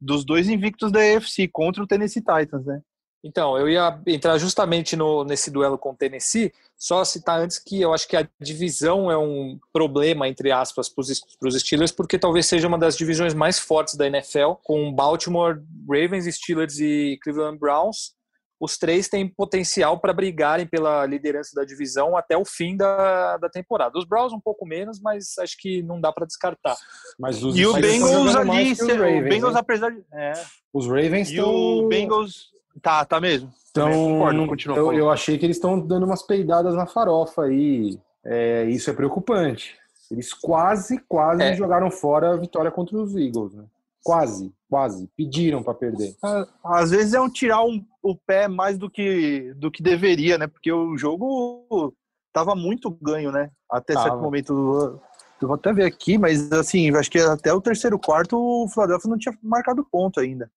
Dos 0.00 0.24
dois 0.24 0.48
invictos 0.48 0.92
da 0.92 1.00
AFC 1.00 1.48
contra 1.48 1.82
o 1.82 1.86
Tennessee 1.86 2.22
Titans, 2.22 2.64
né? 2.64 2.80
Então, 3.26 3.58
eu 3.58 3.68
ia 3.68 4.00
entrar 4.06 4.38
justamente 4.38 4.94
no, 4.94 5.24
nesse 5.24 5.50
duelo 5.50 5.76
com 5.76 5.90
o 5.90 5.96
Tennessee, 5.96 6.52
só 6.78 7.04
citar 7.04 7.40
antes 7.40 7.58
que 7.58 7.80
eu 7.80 7.92
acho 7.92 8.06
que 8.06 8.16
a 8.16 8.28
divisão 8.40 9.10
é 9.10 9.18
um 9.18 9.58
problema, 9.72 10.28
entre 10.28 10.52
aspas, 10.52 10.88
para 10.88 11.00
os 11.48 11.60
Steelers, 11.60 11.90
porque 11.90 12.20
talvez 12.20 12.46
seja 12.46 12.68
uma 12.68 12.78
das 12.78 12.96
divisões 12.96 13.34
mais 13.34 13.58
fortes 13.58 13.96
da 13.96 14.06
NFL, 14.06 14.52
com 14.62 14.92
Baltimore, 14.92 15.60
Ravens, 15.88 16.32
Steelers 16.36 16.78
e 16.78 17.18
Cleveland 17.20 17.58
Browns. 17.58 18.14
Os 18.60 18.78
três 18.78 19.08
têm 19.08 19.28
potencial 19.28 19.98
para 19.98 20.12
brigarem 20.14 20.66
pela 20.66 21.04
liderança 21.04 21.50
da 21.54 21.64
divisão 21.64 22.16
até 22.16 22.38
o 22.38 22.44
fim 22.44 22.76
da, 22.76 23.36
da 23.38 23.50
temporada. 23.50 23.98
Os 23.98 24.06
Browns 24.06 24.32
um 24.32 24.40
pouco 24.40 24.64
menos, 24.64 25.00
mas 25.00 25.36
acho 25.38 25.56
que 25.58 25.82
não 25.82 26.00
dá 26.00 26.12
para 26.12 26.26
descartar. 26.26 26.76
Mas 27.18 27.42
os, 27.42 27.56
e 27.56 27.66
o 27.66 27.74
Bengals 27.74 28.36
ali, 28.36 28.72
o, 28.72 28.86
Ravens, 28.86 29.24
o 29.26 29.28
Bengals, 29.28 29.56
apesar 29.56 29.90
de. 29.90 30.02
É. 30.12 30.32
Os 30.72 30.86
Ravens 30.86 31.30
e 31.30 31.40
o 31.40 31.86
Bengals 31.88 32.55
Tá, 32.82 33.04
tá 33.04 33.20
mesmo. 33.20 33.52
Então, 33.70 33.90
concordo, 33.90 34.74
eu, 34.74 34.92
eu, 34.92 35.10
achei 35.10 35.38
que 35.38 35.44
eles 35.44 35.56
estão 35.56 35.78
dando 35.78 36.06
umas 36.06 36.22
peidadas 36.22 36.74
na 36.74 36.86
farofa 36.86 37.44
aí. 37.44 37.98
É, 38.24 38.64
isso 38.64 38.90
é 38.90 38.92
preocupante. 38.92 39.76
Eles 40.10 40.32
quase, 40.32 40.98
quase 41.08 41.42
é. 41.42 41.54
jogaram 41.54 41.90
fora 41.90 42.32
a 42.32 42.36
vitória 42.36 42.70
contra 42.70 42.96
os 42.96 43.14
Eagles, 43.14 43.54
né? 43.54 43.64
Quase, 44.04 44.52
quase. 44.70 45.08
Pediram 45.16 45.62
para 45.62 45.74
perder. 45.74 46.16
Às 46.64 46.90
vezes 46.90 47.12
é 47.12 47.20
um 47.20 47.28
tirar 47.28 47.62
um, 47.64 47.84
o 48.02 48.14
pé 48.14 48.46
mais 48.46 48.78
do 48.78 48.88
que, 48.88 49.52
do 49.56 49.70
que 49.70 49.82
deveria, 49.82 50.38
né? 50.38 50.46
Porque 50.46 50.70
o 50.72 50.96
jogo 50.96 51.92
tava 52.32 52.54
muito 52.54 52.90
ganho, 53.02 53.32
né? 53.32 53.50
Até 53.70 53.94
tava. 53.94 54.08
certo 54.08 54.22
momento. 54.22 55.00
Eu 55.42 55.48
vou 55.48 55.56
até 55.56 55.72
ver 55.72 55.84
aqui, 55.84 56.16
mas 56.16 56.50
assim, 56.52 56.94
acho 56.96 57.10
que 57.10 57.18
até 57.18 57.52
o 57.52 57.60
terceiro 57.60 57.98
quarto 57.98 58.38
o 58.38 58.68
Philadelphia 58.68 59.10
não 59.10 59.18
tinha 59.18 59.36
marcado 59.42 59.84
ponto 59.84 60.20
ainda. 60.20 60.50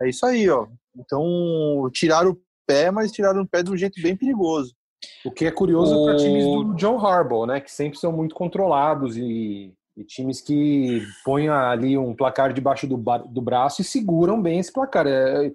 É 0.00 0.08
isso 0.08 0.24
aí, 0.26 0.48
ó. 0.48 0.66
Então, 0.96 1.88
tiraram 1.92 2.30
o 2.30 2.40
pé, 2.66 2.90
mas 2.90 3.12
tiraram 3.12 3.42
o 3.42 3.48
pé 3.48 3.62
de 3.62 3.70
um 3.70 3.76
jeito 3.76 4.00
bem 4.00 4.16
perigoso. 4.16 4.74
O 5.24 5.30
que 5.30 5.44
é 5.44 5.50
curioso 5.50 5.96
o... 5.96 6.04
para 6.04 6.16
times 6.16 6.44
do 6.44 6.74
John 6.74 6.98
Harbaugh, 6.98 7.46
né? 7.46 7.60
Que 7.60 7.70
sempre 7.70 7.98
são 7.98 8.12
muito 8.12 8.34
controlados 8.34 9.16
e, 9.16 9.74
e 9.96 10.04
times 10.04 10.40
que 10.40 11.02
põem 11.24 11.48
ali 11.48 11.98
um 11.98 12.14
placar 12.14 12.52
debaixo 12.52 12.86
do, 12.86 12.96
do 12.96 13.42
braço 13.42 13.82
e 13.82 13.84
seguram 13.84 14.40
bem 14.40 14.58
esse 14.58 14.72
placar. 14.72 15.06
É, 15.06 15.50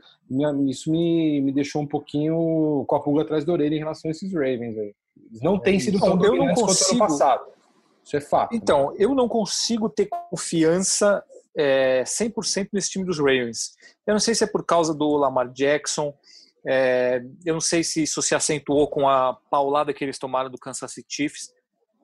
isso 0.68 0.92
me, 0.92 1.42
me 1.42 1.52
deixou 1.52 1.82
um 1.82 1.88
pouquinho 1.88 2.84
com 2.88 2.96
a 2.96 3.00
pulga 3.00 3.22
atrás 3.22 3.46
da 3.46 3.54
orelha 3.54 3.76
em 3.76 3.80
relação 3.80 4.10
a 4.10 4.12
esses 4.12 4.34
Ravens. 4.34 4.78
Aí. 4.78 4.94
Eles 5.30 5.42
não 5.42 5.60
têm 5.60 5.80
sido 5.80 6.00
tão 6.00 6.22
eu 6.24 6.36
não 6.36 6.54
consigo... 6.54 6.92
ano 6.92 7.00
passado. 7.00 7.46
Isso 8.04 8.16
é 8.16 8.22
fato. 8.22 8.52
Né? 8.52 8.60
Então, 8.62 8.92
né? 8.92 8.98
eu 9.00 9.14
não 9.14 9.28
consigo 9.28 9.90
ter 9.90 10.08
confiança 10.08 11.24
é, 11.58 12.04
100% 12.04 12.70
nesse 12.72 12.92
time 12.92 13.06
dos 13.06 13.18
Ravens. 13.18 13.72
Eu 14.06 14.14
não 14.14 14.20
sei 14.20 14.36
se 14.36 14.44
é 14.44 14.48
por 14.48 14.64
causa 14.64 14.94
do 14.94 15.18
Lamar 15.18 15.52
Jackson, 15.52 16.14
é, 16.66 17.22
eu 17.46 17.54
não 17.54 17.62
sei 17.62 17.84
se 17.84 18.04
isso 18.04 18.22
se 18.22 18.36
acentuou 18.36 18.88
com 18.88 19.08
a 19.10 19.34
paulada 19.50 19.94
que 19.94 20.04
eles 20.04 20.20
tomaram 20.20 20.50
do 20.50 20.58
Kansas 20.58 20.92
City 20.92 21.08
Chiefs, 21.10 21.50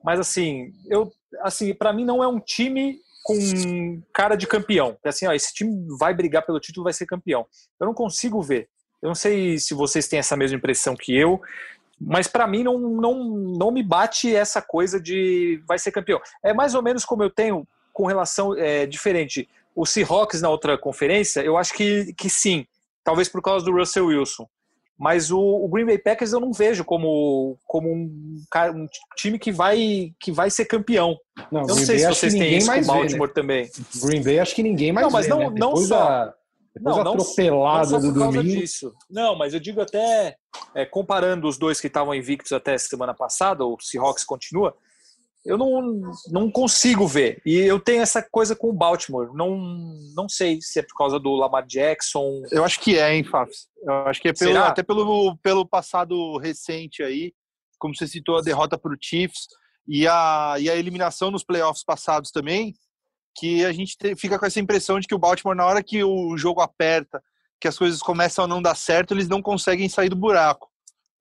mas 0.02 0.18
assim, 0.18 0.72
eu, 0.88 1.12
assim, 1.40 1.72
para 1.74 1.92
mim 1.92 2.04
não 2.04 2.22
é 2.22 2.28
um 2.28 2.40
time 2.40 2.98
com 3.22 4.02
cara 4.12 4.36
de 4.36 4.46
campeão. 4.46 4.98
É 5.02 5.08
assim, 5.08 5.26
ó, 5.26 5.32
esse 5.32 5.52
time 5.54 5.86
vai 5.98 6.12
brigar 6.12 6.44
pelo 6.44 6.60
título, 6.60 6.84
vai 6.84 6.92
ser 6.92 7.06
campeão. 7.06 7.46
Eu 7.80 7.86
não 7.86 7.94
consigo 7.94 8.42
ver. 8.42 8.68
Eu 9.00 9.08
não 9.08 9.14
sei 9.14 9.58
se 9.58 9.72
vocês 9.74 10.08
têm 10.08 10.18
essa 10.18 10.36
mesma 10.36 10.56
impressão 10.56 10.94
que 10.94 11.14
eu, 11.16 11.40
mas 12.00 12.26
para 12.26 12.46
mim 12.46 12.62
não, 12.62 12.78
não, 12.78 13.24
não 13.24 13.70
me 13.70 13.82
bate 13.82 14.34
essa 14.34 14.60
coisa 14.60 15.00
de 15.00 15.62
vai 15.66 15.78
ser 15.78 15.92
campeão. 15.92 16.20
É 16.42 16.52
mais 16.52 16.74
ou 16.74 16.82
menos 16.82 17.04
como 17.04 17.22
eu 17.22 17.30
tenho 17.30 17.66
com 17.94 18.06
relação 18.06 18.54
é, 18.58 18.84
diferente. 18.84 19.48
O 19.74 19.86
Seahawks 19.86 20.42
na 20.42 20.50
outra 20.50 20.76
conferência, 20.76 21.40
eu 21.40 21.56
acho 21.56 21.72
que, 21.72 22.12
que 22.14 22.28
sim, 22.28 22.66
talvez 23.02 23.28
por 23.28 23.40
causa 23.40 23.64
do 23.64 23.72
Russell 23.72 24.06
Wilson. 24.06 24.46
Mas 24.98 25.30
o, 25.30 25.40
o 25.40 25.68
Green 25.68 25.86
Bay 25.86 25.98
Packers 25.98 26.32
eu 26.32 26.38
não 26.38 26.52
vejo 26.52 26.84
como, 26.84 27.58
como 27.64 27.88
um, 27.92 28.44
um, 28.74 28.86
time 29.16 29.38
que 29.38 29.50
vai, 29.50 30.12
que 30.20 30.30
vai 30.30 30.50
ser 30.50 30.66
campeão. 30.66 31.18
Não, 31.50 31.62
eu 31.62 31.66
não 31.68 31.74
sei 31.74 31.98
se 31.98 32.06
vocês 32.06 32.32
têm 32.32 32.58
isso 32.58 32.72
com 32.72 32.78
o 32.78 32.84
Baltimore 32.84 33.08
vê, 33.08 33.26
né? 33.26 33.32
também. 33.32 33.70
Green 34.04 34.22
Bay 34.22 34.38
acho 34.38 34.54
que 34.54 34.62
ninguém 34.62 34.92
mais 34.92 35.04
não, 35.04 35.10
mas 35.10 35.26
vê, 35.26 35.30
não, 35.30 35.50
né? 35.50 35.56
não 35.56 35.76
só. 35.76 35.98
Da, 35.98 36.34
depois 36.74 36.96
não, 36.96 37.02
atropelada 37.02 37.90
não, 37.90 38.00
não 38.00 38.12
do 38.12 38.20
domingo. 38.20 38.42
Disso. 38.42 38.92
Não, 39.08 39.36
mas 39.36 39.54
eu 39.54 39.60
digo 39.60 39.80
até 39.80 40.36
é, 40.74 40.84
comparando 40.84 41.48
os 41.48 41.56
dois 41.56 41.80
que 41.80 41.86
estavam 41.86 42.14
invictos 42.14 42.52
até 42.52 42.76
semana 42.78 43.14
passada, 43.14 43.64
o 43.64 43.76
Seahawks 43.80 44.24
continua, 44.24 44.76
eu 45.44 45.58
não, 45.58 46.12
não 46.30 46.50
consigo 46.50 47.06
ver. 47.06 47.42
E 47.44 47.56
eu 47.56 47.78
tenho 47.78 48.02
essa 48.02 48.22
coisa 48.22 48.56
com 48.56 48.70
o 48.70 48.72
Baltimore. 48.72 49.34
Não, 49.34 49.58
não 50.16 50.28
sei 50.28 50.60
se 50.60 50.78
é 50.78 50.82
por 50.82 50.96
causa 50.96 51.20
do 51.20 51.34
Lamar 51.34 51.66
Jackson. 51.66 52.42
Eu 52.50 52.64
acho 52.64 52.80
que 52.80 52.98
é, 52.98 53.14
hein, 53.14 53.24
Fafs? 53.24 53.68
Eu 53.82 53.92
acho 54.06 54.22
que 54.22 54.28
é 54.28 54.32
pelo, 54.32 54.58
até 54.58 54.82
pelo, 54.82 55.36
pelo 55.38 55.66
passado 55.66 56.38
recente 56.38 57.02
aí, 57.02 57.34
como 57.78 57.94
você 57.94 58.08
citou 58.08 58.38
a 58.38 58.42
derrota 58.42 58.78
para 58.78 58.94
o 58.94 58.98
Chiefs 58.98 59.48
e 59.86 60.08
a, 60.08 60.56
e 60.58 60.70
a 60.70 60.76
eliminação 60.76 61.30
nos 61.30 61.44
playoffs 61.44 61.84
passados 61.84 62.30
também, 62.30 62.74
que 63.36 63.64
a 63.66 63.72
gente 63.72 63.98
te, 63.98 64.16
fica 64.16 64.38
com 64.38 64.46
essa 64.46 64.60
impressão 64.60 64.98
de 64.98 65.06
que 65.06 65.14
o 65.14 65.18
Baltimore, 65.18 65.56
na 65.56 65.66
hora 65.66 65.82
que 65.82 66.02
o 66.02 66.38
jogo 66.38 66.62
aperta, 66.62 67.22
que 67.60 67.68
as 67.68 67.76
coisas 67.76 68.00
começam 68.00 68.46
a 68.46 68.48
não 68.48 68.62
dar 68.62 68.74
certo, 68.74 69.12
eles 69.12 69.28
não 69.28 69.42
conseguem 69.42 69.90
sair 69.90 70.08
do 70.08 70.16
buraco. 70.16 70.70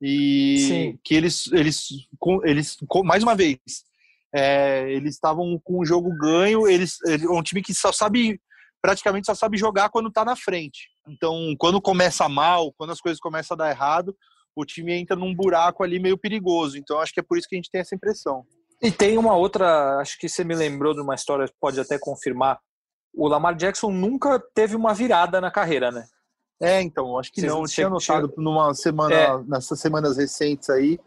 E 0.02 0.58
Sim. 0.68 1.00
que 1.04 1.14
eles, 1.14 1.52
eles, 1.52 1.88
eles, 2.44 2.78
mais 3.04 3.24
uma 3.24 3.36
vez, 3.36 3.58
é, 4.34 4.92
eles 4.92 5.14
estavam 5.14 5.60
com 5.64 5.80
o 5.80 5.86
jogo 5.86 6.10
ganho, 6.18 6.68
eles, 6.68 6.98
é 7.06 7.30
um 7.30 7.44
time 7.44 7.62
que 7.62 7.74
só 7.74 7.92
sabe, 7.92 8.42
praticamente 8.82 9.28
só 9.28 9.36
sabe 9.36 9.58
jogar 9.58 9.90
quando 9.90 10.08
está 10.08 10.26
na 10.26 10.36
frente. 10.36 10.90
Então, 11.08 11.54
quando 11.60 11.82
começa 11.82 12.28
mal, 12.28 12.74
quando 12.74 12.92
as 12.92 13.00
coisas 13.00 13.20
começam 13.20 13.56
a 13.56 13.58
dar 13.58 13.70
errado, 13.70 14.16
o 14.56 14.66
time 14.66 14.94
entra 14.94 15.16
num 15.16 15.36
buraco 15.36 15.84
ali 15.84 16.00
meio 16.00 16.18
perigoso. 16.18 16.78
Então, 16.78 17.00
acho 17.00 17.14
que 17.14 17.20
é 17.20 17.24
por 17.24 17.38
isso 17.38 17.48
que 17.48 17.56
a 17.56 17.58
gente 17.58 17.70
tem 17.70 17.82
essa 17.82 17.96
impressão. 17.96 18.44
E 18.82 18.92
tem 18.92 19.18
uma 19.18 19.36
outra, 19.36 19.98
acho 20.00 20.18
que 20.20 20.28
você 20.28 20.44
me 20.44 20.56
lembrou 20.56 20.94
de 20.94 21.02
uma 21.02 21.16
história, 21.16 21.46
pode 21.60 21.80
até 21.80 21.98
confirmar. 21.98 22.60
O 23.14 23.28
Lamar 23.28 23.56
Jackson 23.56 23.92
nunca 23.92 24.40
teve 24.54 24.76
uma 24.76 24.94
virada 24.94 25.40
na 25.40 25.52
carreira, 25.52 25.92
né? 25.92 26.06
É, 26.62 26.82
então, 26.82 27.18
acho 27.18 27.32
que 27.32 27.42
Vocês 27.42 27.52
não. 27.52 27.62
Eu 27.62 27.68
tinha 27.68 27.90
notado 27.90 28.34
numa 28.38 28.74
semana, 28.74 29.16
é. 29.16 29.44
nessas 29.44 29.80
semanas 29.80 30.18
recentes 30.18 30.70
aí. 30.70 31.00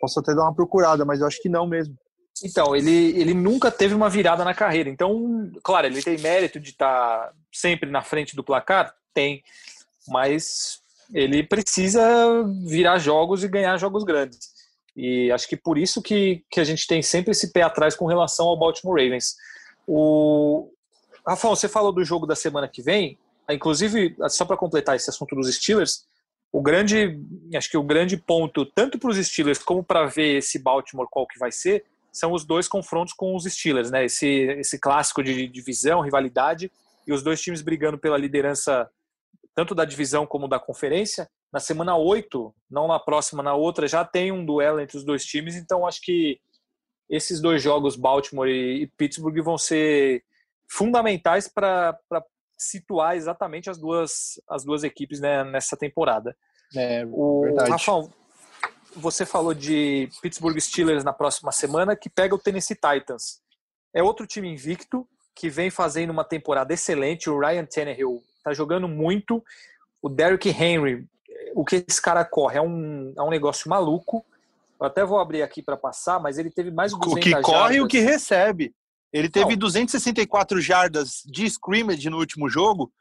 Posso 0.00 0.20
até 0.20 0.34
dar 0.34 0.42
uma 0.42 0.54
procurada, 0.54 1.04
mas 1.04 1.20
eu 1.20 1.26
acho 1.26 1.40
que 1.42 1.48
não 1.48 1.66
mesmo. 1.66 1.96
Então, 2.42 2.74
ele, 2.74 3.18
ele 3.18 3.34
nunca 3.34 3.70
teve 3.70 3.94
uma 3.94 4.08
virada 4.08 4.44
na 4.44 4.54
carreira. 4.54 4.88
Então, 4.88 5.50
claro, 5.62 5.86
ele 5.86 6.02
tem 6.02 6.18
mérito 6.18 6.60
de 6.60 6.70
estar 6.70 7.32
sempre 7.52 7.90
na 7.90 8.02
frente 8.02 8.36
do 8.36 8.44
placar? 8.44 8.94
Tem. 9.12 9.42
Mas 10.06 10.80
ele 11.12 11.42
precisa 11.42 12.02
virar 12.64 12.98
jogos 12.98 13.42
e 13.42 13.48
ganhar 13.48 13.76
jogos 13.78 14.04
grandes. 14.04 14.52
E 14.96 15.30
acho 15.30 15.48
que 15.48 15.56
por 15.56 15.78
isso 15.78 16.02
que, 16.02 16.44
que 16.50 16.60
a 16.60 16.64
gente 16.64 16.86
tem 16.86 17.02
sempre 17.02 17.30
esse 17.30 17.52
pé 17.52 17.62
atrás 17.62 17.94
com 17.94 18.06
relação 18.06 18.46
ao 18.46 18.58
Baltimore 18.58 19.00
Ravens. 19.00 19.36
O... 19.86 20.70
Rafael, 21.26 21.54
você 21.54 21.68
falou 21.68 21.92
do 21.92 22.04
jogo 22.04 22.26
da 22.26 22.34
semana 22.34 22.68
que 22.68 22.82
vem. 22.82 23.18
Inclusive, 23.50 24.14
só 24.28 24.44
para 24.44 24.56
completar 24.56 24.96
esse 24.96 25.08
assunto 25.08 25.34
dos 25.34 25.54
Steelers, 25.54 26.04
o 26.52 26.60
grande, 26.60 27.18
acho 27.54 27.70
que 27.70 27.76
o 27.76 27.82
grande 27.82 28.16
ponto, 28.16 28.64
tanto 28.66 28.98
para 28.98 29.10
os 29.10 29.16
Steelers 29.26 29.58
como 29.58 29.82
para 29.82 30.06
ver 30.06 30.38
esse 30.38 30.58
Baltimore 30.58 31.08
qual 31.10 31.26
que 31.26 31.38
vai 31.38 31.52
ser, 31.52 31.84
são 32.12 32.32
os 32.32 32.44
dois 32.44 32.68
confrontos 32.68 33.14
com 33.14 33.34
os 33.34 33.44
Steelers, 33.44 33.90
né? 33.90 34.04
Esse, 34.04 34.26
esse 34.26 34.78
clássico 34.78 35.22
de 35.22 35.46
divisão, 35.48 36.00
rivalidade, 36.00 36.70
e 37.06 37.12
os 37.12 37.22
dois 37.22 37.40
times 37.40 37.62
brigando 37.62 37.98
pela 37.98 38.18
liderança 38.18 38.88
tanto 39.54 39.74
da 39.74 39.84
divisão 39.84 40.26
como 40.26 40.46
da 40.46 40.60
conferência. 40.60 41.28
Na 41.52 41.58
semana 41.58 41.96
8, 41.96 42.54
não 42.70 42.86
na 42.86 43.00
próxima, 43.00 43.42
na 43.42 43.54
outra, 43.54 43.88
já 43.88 44.04
tem 44.04 44.30
um 44.30 44.44
duelo 44.44 44.80
entre 44.80 44.96
os 44.96 45.04
dois 45.04 45.24
times, 45.24 45.56
então 45.56 45.86
acho 45.86 46.00
que 46.02 46.38
esses 47.10 47.40
dois 47.40 47.62
jogos, 47.62 47.96
Baltimore 47.96 48.48
e 48.48 48.86
Pittsburgh, 48.96 49.42
vão 49.42 49.56
ser 49.56 50.22
fundamentais 50.70 51.48
para 51.48 51.98
situar 52.58 53.16
exatamente 53.16 53.70
as 53.70 53.78
duas, 53.78 54.40
as 54.48 54.64
duas 54.64 54.84
equipes 54.84 55.20
né, 55.20 55.42
nessa 55.44 55.76
temporada. 55.76 56.36
É, 56.76 57.06
o 57.10 57.40
verdade. 57.42 57.70
Rafael, 57.70 58.12
você 58.98 59.24
falou 59.24 59.54
de 59.54 60.08
Pittsburgh 60.20 60.58
Steelers 60.58 61.04
na 61.04 61.12
próxima 61.12 61.52
semana, 61.52 61.96
que 61.96 62.10
pega 62.10 62.34
o 62.34 62.38
Tennessee 62.38 62.76
Titans. 62.76 63.40
É 63.94 64.02
outro 64.02 64.26
time 64.26 64.48
invicto, 64.48 65.06
que 65.34 65.48
vem 65.48 65.70
fazendo 65.70 66.10
uma 66.10 66.24
temporada 66.24 66.74
excelente. 66.74 67.30
O 67.30 67.38
Ryan 67.38 67.64
Tannehill 67.64 68.22
está 68.36 68.52
jogando 68.52 68.88
muito. 68.88 69.42
O 70.02 70.08
Derrick 70.08 70.48
Henry, 70.48 71.06
o 71.54 71.64
que 71.64 71.84
esse 71.88 72.02
cara 72.02 72.24
corre 72.24 72.58
é 72.58 72.62
um, 72.62 73.12
é 73.16 73.22
um 73.22 73.30
negócio 73.30 73.70
maluco. 73.70 74.24
Eu 74.80 74.86
até 74.86 75.04
vou 75.04 75.18
abrir 75.18 75.42
aqui 75.42 75.62
para 75.62 75.76
passar, 75.76 76.20
mas 76.20 76.38
ele 76.38 76.50
teve 76.50 76.70
mais 76.70 76.92
de 76.92 76.98
200 76.98 77.18
O 77.18 77.20
que 77.22 77.42
corre 77.42 77.56
jardas. 77.58 77.76
e 77.76 77.80
o 77.80 77.86
que 77.86 78.00
recebe. 78.00 78.74
Ele 79.12 79.28
teve 79.28 79.50
Não. 79.52 79.58
264 79.58 80.60
jardas 80.60 81.22
de 81.24 81.46
scrimmage 81.46 82.10
no 82.10 82.18
último 82.18 82.48
jogo, 82.48 82.92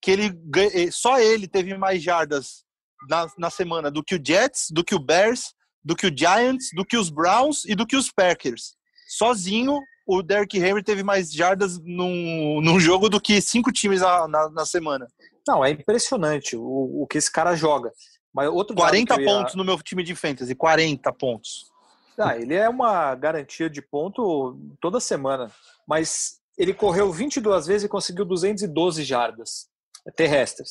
que 0.00 0.10
ele 0.10 0.92
só 0.92 1.18
ele 1.18 1.48
teve 1.48 1.76
mais 1.76 2.02
jardas 2.02 2.65
na, 3.08 3.26
na 3.38 3.50
semana 3.50 3.90
do 3.90 4.02
que 4.02 4.14
o 4.14 4.20
Jets, 4.24 4.68
do 4.70 4.84
que 4.84 4.94
o 4.94 4.98
Bears, 4.98 5.54
do 5.84 5.94
que 5.94 6.06
o 6.06 6.16
Giants, 6.16 6.70
do 6.74 6.84
que 6.84 6.96
os 6.96 7.10
Browns 7.10 7.64
e 7.64 7.74
do 7.74 7.86
que 7.86 7.96
os 7.96 8.10
Packers. 8.10 8.74
Sozinho, 9.08 9.80
o 10.06 10.22
Derrick 10.22 10.58
Henry 10.58 10.82
teve 10.82 11.02
mais 11.02 11.32
jardas 11.32 11.78
num, 11.78 12.60
num 12.60 12.80
jogo 12.80 13.08
do 13.08 13.20
que 13.20 13.40
cinco 13.40 13.72
times 13.72 14.00
na, 14.00 14.26
na, 14.26 14.50
na 14.50 14.66
semana. 14.66 15.06
Não, 15.46 15.64
é 15.64 15.70
impressionante 15.70 16.56
o, 16.56 17.02
o 17.02 17.06
que 17.06 17.18
esse 17.18 17.30
cara 17.30 17.54
joga. 17.54 17.92
Mas 18.34 18.48
outro 18.48 18.74
40 18.74 19.14
pontos 19.24 19.54
ia... 19.54 19.58
no 19.58 19.64
meu 19.64 19.80
time 19.82 20.02
de 20.02 20.14
fantasy, 20.14 20.54
40 20.54 21.12
pontos. 21.12 21.70
Ah, 22.18 22.36
ele 22.36 22.54
é 22.54 22.68
uma 22.68 23.14
garantia 23.14 23.70
de 23.70 23.80
ponto 23.80 24.58
toda 24.80 25.00
semana. 25.00 25.50
Mas 25.86 26.38
ele 26.58 26.74
correu 26.74 27.12
22 27.12 27.66
vezes 27.66 27.84
e 27.84 27.88
conseguiu 27.88 28.24
212 28.24 29.04
jardas 29.04 29.68
terrestres. 30.14 30.70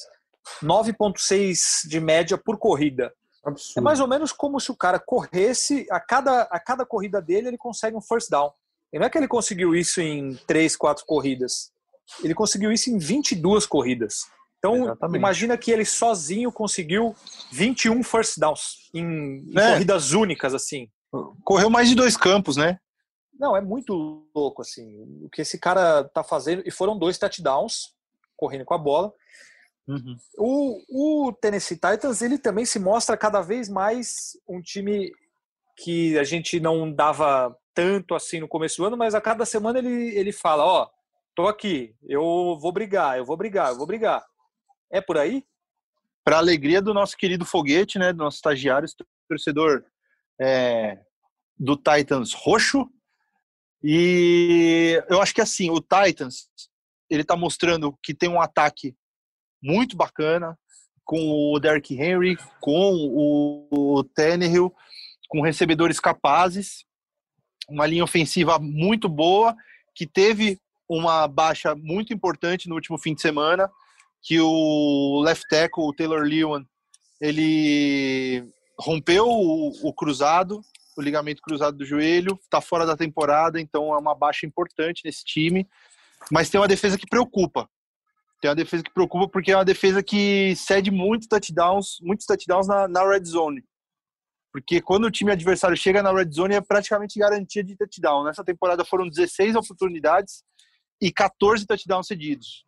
9,6 0.63 1.87
de 1.87 1.99
média 1.99 2.37
por 2.37 2.57
corrida. 2.57 3.13
Absurdo. 3.43 3.79
É 3.79 3.81
mais 3.81 3.99
ou 3.99 4.07
menos 4.07 4.31
como 4.31 4.59
se 4.59 4.71
o 4.71 4.75
cara 4.75 4.99
corresse, 4.99 5.85
a 5.91 5.99
cada, 5.99 6.43
a 6.43 6.59
cada 6.59 6.85
corrida 6.85 7.21
dele 7.21 7.49
ele 7.49 7.57
consegue 7.57 7.95
um 7.95 8.01
first 8.01 8.29
down. 8.29 8.51
E 8.91 8.97
não 8.97 9.05
é 9.05 9.09
que 9.09 9.17
ele 9.17 9.27
conseguiu 9.27 9.75
isso 9.75 10.01
em 10.01 10.35
3, 10.47 10.75
4 10.75 11.05
corridas. 11.05 11.71
Ele 12.23 12.33
conseguiu 12.33 12.71
isso 12.71 12.89
em 12.89 12.97
22 12.97 13.65
corridas. 13.65 14.25
Então, 14.57 14.83
Exatamente. 14.83 15.17
imagina 15.17 15.57
que 15.57 15.69
ele 15.69 15.85
sozinho 15.85 16.51
conseguiu 16.51 17.15
21 17.51 18.01
first 18.03 18.39
downs 18.39 18.89
em, 18.93 19.03
em 19.03 19.53
é. 19.55 19.73
corridas 19.73 20.11
únicas, 20.11 20.53
assim. 20.53 20.89
Correu 21.43 21.69
mais 21.69 21.87
de 21.87 21.95
dois 21.95 22.17
campos, 22.17 22.57
né? 22.57 22.79
Não, 23.39 23.55
é 23.55 23.61
muito 23.61 24.25
louco, 24.33 24.61
assim. 24.61 25.03
O 25.21 25.29
que 25.29 25.41
esse 25.41 25.59
cara 25.59 26.03
tá 26.05 26.23
fazendo. 26.23 26.63
E 26.65 26.71
foram 26.71 26.97
dois 26.97 27.17
touchdowns 27.17 27.93
correndo 28.35 28.65
com 28.65 28.73
a 28.73 28.77
bola. 28.77 29.13
Uhum. 29.87 30.15
O, 30.37 31.27
o 31.27 31.33
Tennessee 31.33 31.75
Titans 31.75 32.21
ele 32.21 32.39
também 32.39 32.65
se 32.65 32.79
mostra 32.79 33.15
cada 33.15 33.41
vez 33.41 33.69
mais 33.69 34.31
um 34.49 34.59
time 34.59 35.11
que 35.77 36.17
a 36.17 36.23
gente 36.23 36.59
não 36.59 36.91
dava 36.91 37.55
tanto 37.73 38.15
assim 38.15 38.39
no 38.39 38.47
começo 38.47 38.77
do 38.77 38.85
ano, 38.85 38.97
mas 38.97 39.13
a 39.13 39.21
cada 39.21 39.45
semana 39.45 39.79
ele, 39.79 40.17
ele 40.17 40.31
fala: 40.31 40.65
Ó, 40.65 40.89
tô 41.35 41.47
aqui, 41.47 41.95
eu 42.03 42.57
vou 42.59 42.71
brigar, 42.71 43.17
eu 43.17 43.25
vou 43.25 43.37
brigar, 43.37 43.69
eu 43.69 43.77
vou 43.77 43.85
brigar. 43.85 44.25
É 44.91 45.01
por 45.01 45.17
aí? 45.17 45.43
Para 46.23 46.37
alegria 46.37 46.81
do 46.81 46.93
nosso 46.93 47.15
querido 47.15 47.45
Foguete, 47.45 47.99
né, 47.99 48.11
do 48.11 48.17
nosso 48.17 48.37
estagiário, 48.37 48.87
torcedor 49.27 49.83
é, 50.41 50.97
do 51.59 51.75
Titans 51.75 52.33
roxo. 52.33 52.89
E 53.83 54.99
eu 55.09 55.21
acho 55.21 55.35
que 55.35 55.41
assim, 55.41 55.69
o 55.69 55.79
Titans 55.79 56.49
ele 57.07 57.21
está 57.21 57.35
mostrando 57.35 57.95
que 58.01 58.15
tem 58.15 58.29
um 58.29 58.41
ataque 58.41 58.95
muito 59.61 59.95
bacana, 59.95 60.57
com 61.03 61.53
o 61.53 61.59
Derrick 61.59 61.93
Henry, 61.93 62.37
com 62.59 62.91
o, 63.71 64.03
Tannehill, 64.03 64.73
com 65.29 65.41
recebedores 65.41 65.99
capazes, 65.99 66.83
uma 67.69 67.85
linha 67.85 68.03
ofensiva 68.03 68.57
muito 68.59 69.07
boa, 69.07 69.55
que 69.93 70.07
teve 70.07 70.59
uma 70.89 71.27
baixa 71.27 71.75
muito 71.75 72.13
importante 72.13 72.67
no 72.67 72.75
último 72.75 72.97
fim 72.97 73.13
de 73.13 73.21
semana, 73.21 73.69
que 74.21 74.39
o 74.39 75.21
left 75.23 75.45
tackle, 75.47 75.83
o 75.83 75.93
Taylor 75.93 76.23
Lewan, 76.23 76.65
ele 77.21 78.43
rompeu 78.79 79.27
o, 79.27 79.71
o 79.87 79.93
cruzado, 79.93 80.61
o 80.97 81.01
ligamento 81.01 81.41
cruzado 81.41 81.77
do 81.77 81.85
joelho, 81.85 82.37
está 82.41 82.61
fora 82.61 82.85
da 82.85 82.95
temporada, 82.95 83.59
então 83.59 83.93
é 83.93 83.97
uma 83.97 84.15
baixa 84.15 84.45
importante 84.45 85.01
nesse 85.05 85.23
time, 85.23 85.67
mas 86.31 86.49
tem 86.49 86.59
uma 86.59 86.67
defesa 86.67 86.97
que 86.97 87.07
preocupa. 87.07 87.69
Tem 88.41 88.49
uma 88.49 88.55
defesa 88.55 88.83
que 88.83 88.93
preocupa 88.93 89.27
porque 89.27 89.51
é 89.51 89.57
uma 89.57 89.65
defesa 89.65 90.03
que 90.03 90.55
cede 90.55 90.91
muitos 90.91 91.27
touchdowns, 91.27 91.97
muitos 92.01 92.25
touchdowns 92.25 92.67
na, 92.67 92.87
na 92.87 93.07
red 93.07 93.23
zone. 93.25 93.63
Porque 94.51 94.81
quando 94.81 95.05
o 95.05 95.11
time 95.11 95.31
adversário 95.31 95.75
chega 95.75 96.01
na 96.01 96.13
red 96.13 96.31
zone 96.31 96.55
é 96.55 96.61
praticamente 96.61 97.19
garantia 97.19 97.63
de 97.63 97.75
touchdown. 97.75 98.23
Nessa 98.23 98.43
temporada 98.43 98.85
foram 98.85 99.09
16 99.09 99.55
oportunidades 99.55 100.43
e 101.01 101.11
14 101.11 101.65
touchdowns 101.65 102.07
cedidos. 102.07 102.65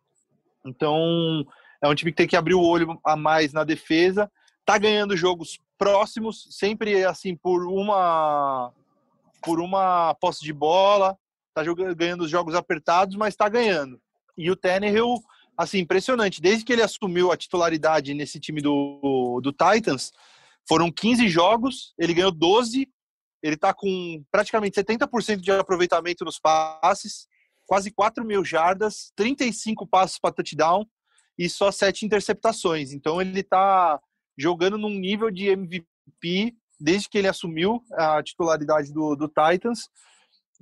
Então, 0.66 1.46
é 1.82 1.88
um 1.88 1.94
time 1.94 2.10
que 2.10 2.16
tem 2.16 2.26
que 2.26 2.36
abrir 2.36 2.54
o 2.54 2.62
olho 2.62 2.98
a 3.04 3.16
mais 3.16 3.52
na 3.52 3.64
defesa. 3.64 4.30
Tá 4.64 4.76
ganhando 4.76 5.16
jogos 5.16 5.58
próximos, 5.78 6.46
sempre 6.50 7.04
assim 7.04 7.36
por 7.36 7.66
uma 7.66 8.72
por 9.42 9.60
uma 9.60 10.14
posse 10.14 10.44
de 10.44 10.52
bola, 10.52 11.16
tá 11.54 11.62
jogando, 11.62 11.94
ganhando 11.94 12.24
os 12.24 12.30
jogos 12.30 12.54
apertados, 12.54 13.16
mas 13.16 13.36
tá 13.36 13.48
ganhando. 13.48 14.00
E 14.36 14.50
o 14.50 14.56
Tannehill 14.56 15.14
assim, 15.58 15.78
impressionante. 15.78 16.40
Desde 16.40 16.64
que 16.64 16.72
ele 16.72 16.82
assumiu 16.82 17.32
a 17.32 17.36
titularidade 17.36 18.14
nesse 18.14 18.38
time 18.38 18.60
do, 18.62 19.40
do 19.42 19.52
Titans, 19.52 20.12
foram 20.68 20.92
15 20.92 21.28
jogos, 21.28 21.94
ele 21.98 22.14
ganhou 22.14 22.30
12, 22.30 22.88
ele 23.42 23.54
está 23.54 23.74
com 23.74 24.22
praticamente 24.30 24.80
70% 24.80 25.40
de 25.40 25.50
aproveitamento 25.50 26.24
nos 26.24 26.38
passes, 26.38 27.26
quase 27.66 27.90
4 27.90 28.24
mil 28.24 28.44
jardas, 28.44 29.12
35 29.16 29.86
passos 29.86 30.18
para 30.18 30.34
touchdown 30.34 30.86
e 31.36 31.48
só 31.48 31.72
7 31.72 32.06
interceptações. 32.06 32.92
Então 32.92 33.20
ele 33.20 33.40
está 33.40 34.00
jogando 34.38 34.78
num 34.78 34.90
nível 34.90 35.30
de 35.30 35.48
MVP 35.48 36.54
desde 36.80 37.08
que 37.08 37.18
ele 37.18 37.28
assumiu 37.28 37.82
a 37.94 38.22
titularidade 38.22 38.92
do, 38.92 39.16
do 39.16 39.26
Titans. 39.26 39.88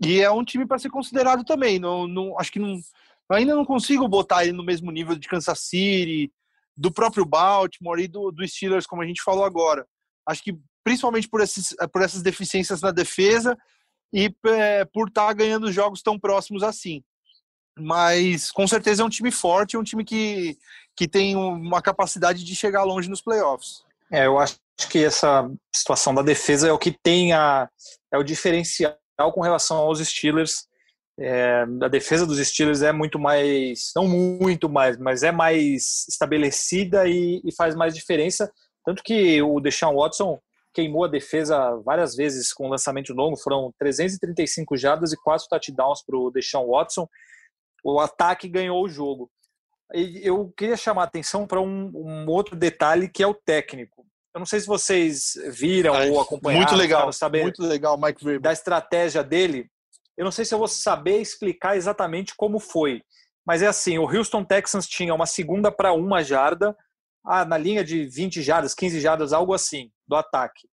E 0.03 0.21
é 0.21 0.31
um 0.31 0.45
time 0.45 0.67
para 0.67 0.79
ser 0.79 0.91
considerado 0.91 1.45
também. 1.45 1.79
Não, 1.79 2.07
não, 2.07 2.39
acho 2.39 2.53
que 2.53 2.59
não, 2.59 2.79
ainda 3.31 3.55
não 3.55 3.65
consigo 3.65 4.07
botar 4.07 4.45
ele 4.45 4.53
no 4.53 4.65
mesmo 4.65 4.91
nível 4.91 5.17
de 5.17 5.29
Kansas 5.29 5.61
City, 5.61 6.33
do 6.77 6.93
próprio 6.93 7.25
Baltimore 7.25 7.99
e 7.99 8.07
do, 8.07 8.31
do 8.31 8.47
Steelers, 8.47 8.87
como 8.87 9.03
a 9.03 9.07
gente 9.07 9.23
falou 9.23 9.45
agora. 9.45 9.87
Acho 10.27 10.43
que 10.43 10.57
principalmente 10.85 11.29
por, 11.29 11.41
esses, 11.41 11.75
por 11.93 12.03
essas 12.03 12.23
deficiências 12.23 12.81
na 12.81 12.93
defesa 12.93 13.57
e 14.13 14.33
é, 14.47 14.85
por 14.85 15.09
estar 15.09 15.27
tá 15.27 15.33
ganhando 15.33 15.73
jogos 15.73 16.03
tão 16.03 16.19
próximos 16.19 16.63
assim. 16.63 17.03
Mas 17.79 18.51
com 18.51 18.67
certeza 18.67 19.03
é 19.03 19.05
um 19.05 19.11
time 19.11 19.31
forte, 19.31 19.77
é 19.77 19.79
um 19.79 19.85
time 19.85 20.05
que, 20.05 20.57
que 20.97 21.09
tem 21.09 21.37
uma 21.37 21.83
capacidade 21.83 22.45
de 22.45 22.55
chegar 22.55 22.85
longe 22.85 23.09
nos 23.09 23.21
playoffs. 23.21 23.85
É, 24.11 24.27
eu 24.27 24.39
acho 24.39 24.59
que 24.89 25.05
essa 25.05 25.51
situação 25.75 26.15
da 26.15 26.23
defesa 26.23 26.69
é 26.69 26.73
o 26.73 26.79
que 26.79 26.93
tem 26.93 27.33
a, 27.33 27.69
é 28.13 28.17
o 28.17 28.23
diferencial 28.23 28.97
com 29.33 29.41
relação 29.41 29.79
aos 29.79 29.99
Steelers. 29.99 30.69
É, 31.19 31.65
a 31.83 31.89
defesa 31.89 32.27
dos 32.27 32.39
Steelers 32.39 32.83
é 32.83 32.93
muito 32.93 33.19
mais, 33.19 33.91
não 33.97 34.07
muito 34.07 34.69
mais, 34.69 34.99
mas 34.99 35.23
é 35.23 35.33
mais 35.33 36.07
estabelecida 36.09 37.09
e, 37.09 37.41
e 37.45 37.55
faz 37.55 37.75
mais 37.75 37.95
diferença. 37.95 38.53
Tanto 38.85 39.03
que 39.03 39.41
o 39.43 39.59
Deshaun 39.61 39.97
Watson 39.97 40.39
queimou 40.75 41.05
a 41.05 41.09
defesa 41.09 41.75
várias 41.85 42.15
vezes 42.15 42.53
com 42.53 42.69
lançamento 42.69 43.15
longo, 43.15 43.37
foram 43.39 43.73
335 43.79 44.77
jardas 44.77 45.13
e 45.13 45.17
quatro 45.17 45.49
touchdowns 45.49 46.03
para 46.05 46.17
o 46.19 46.31
Deshaun 46.31 46.69
Watson. 46.69 47.09
O 47.83 47.99
ataque 47.99 48.47
ganhou 48.47 48.85
o 48.85 48.89
jogo. 48.89 49.31
E 49.95 50.21
eu 50.23 50.53
queria 50.57 50.77
chamar 50.77 51.03
a 51.03 51.07
atenção 51.07 51.47
para 51.47 51.61
um, 51.61 51.91
um, 51.95 52.27
outro 52.29 52.55
detalhe 52.55 53.09
que 53.09 53.23
é 53.23 53.27
o 53.27 53.33
técnico. 53.35 54.05
Eu 54.35 54.41
não 54.41 54.47
sei 54.47 54.61
se 54.61 54.67
vocês 54.67 55.33
viram 55.49 55.95
Ai, 55.95 56.11
ou 56.11 56.21
acompanharam. 56.21 56.67
Muito 56.67 56.77
legal, 56.77 57.11
saber 57.13 57.43
muito 57.43 57.63
legal, 57.63 57.97
Mike 57.97 58.23
Vrabel. 58.23 58.43
Da 58.43 58.53
estratégia 58.53 59.25
dele. 59.25 59.71
Eu 60.17 60.25
não 60.25 60.33
sei 60.33 60.45
se 60.45 60.55
eu 60.55 60.59
vou 60.59 60.69
saber 60.69 61.21
explicar 61.21 61.77
exatamente 61.77 62.35
como 62.37 62.59
foi, 62.59 63.03
mas 63.47 63.63
é 63.63 63.67
assim: 63.67 63.99
o 63.99 64.05
Houston 64.05 64.45
Texans 64.45 64.89
tinha 64.89 65.15
uma 65.15 65.27
segunda 65.27 65.71
para 65.71 65.93
uma 65.93 66.23
jarda, 66.23 66.77
ah, 67.25 67.45
na 67.45 67.59
linha 67.59 67.85
de 67.85 68.07
20 68.07 68.43
jardas, 68.43 68.75
15 68.75 69.01
jardas, 69.01 69.33
algo 69.33 69.53
assim, 69.53 69.91
do 70.07 70.17
ataque. 70.17 70.69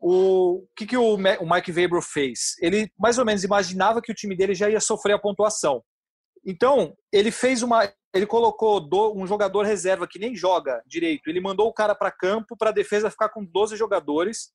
O 0.00 0.66
que, 0.76 0.84
que 0.84 0.96
o, 0.96 1.16
Mike 1.16 1.70
Weber 1.70 2.02
fez? 2.02 2.56
Ele 2.60 2.90
mais 2.98 3.18
ou 3.18 3.24
menos 3.24 3.44
imaginava 3.44 4.02
que 4.02 4.10
o 4.10 4.14
time 4.14 4.36
dele 4.36 4.54
já 4.54 4.68
ia 4.68 4.80
sofrer 4.80 5.12
a 5.12 5.18
pontuação. 5.18 5.82
Então, 6.44 6.96
ele 7.12 7.30
fez 7.30 7.62
uma. 7.62 7.90
Ele 8.12 8.26
colocou 8.26 8.84
um 9.16 9.26
jogador 9.26 9.64
reserva 9.64 10.06
que 10.06 10.18
nem 10.18 10.34
joga 10.34 10.82
direito. 10.86 11.28
Ele 11.28 11.40
mandou 11.40 11.68
o 11.68 11.72
cara 11.72 11.94
para 11.94 12.10
campo 12.10 12.56
para 12.56 12.70
a 12.70 12.72
defesa 12.72 13.10
ficar 13.10 13.28
com 13.28 13.44
12 13.44 13.76
jogadores, 13.76 14.52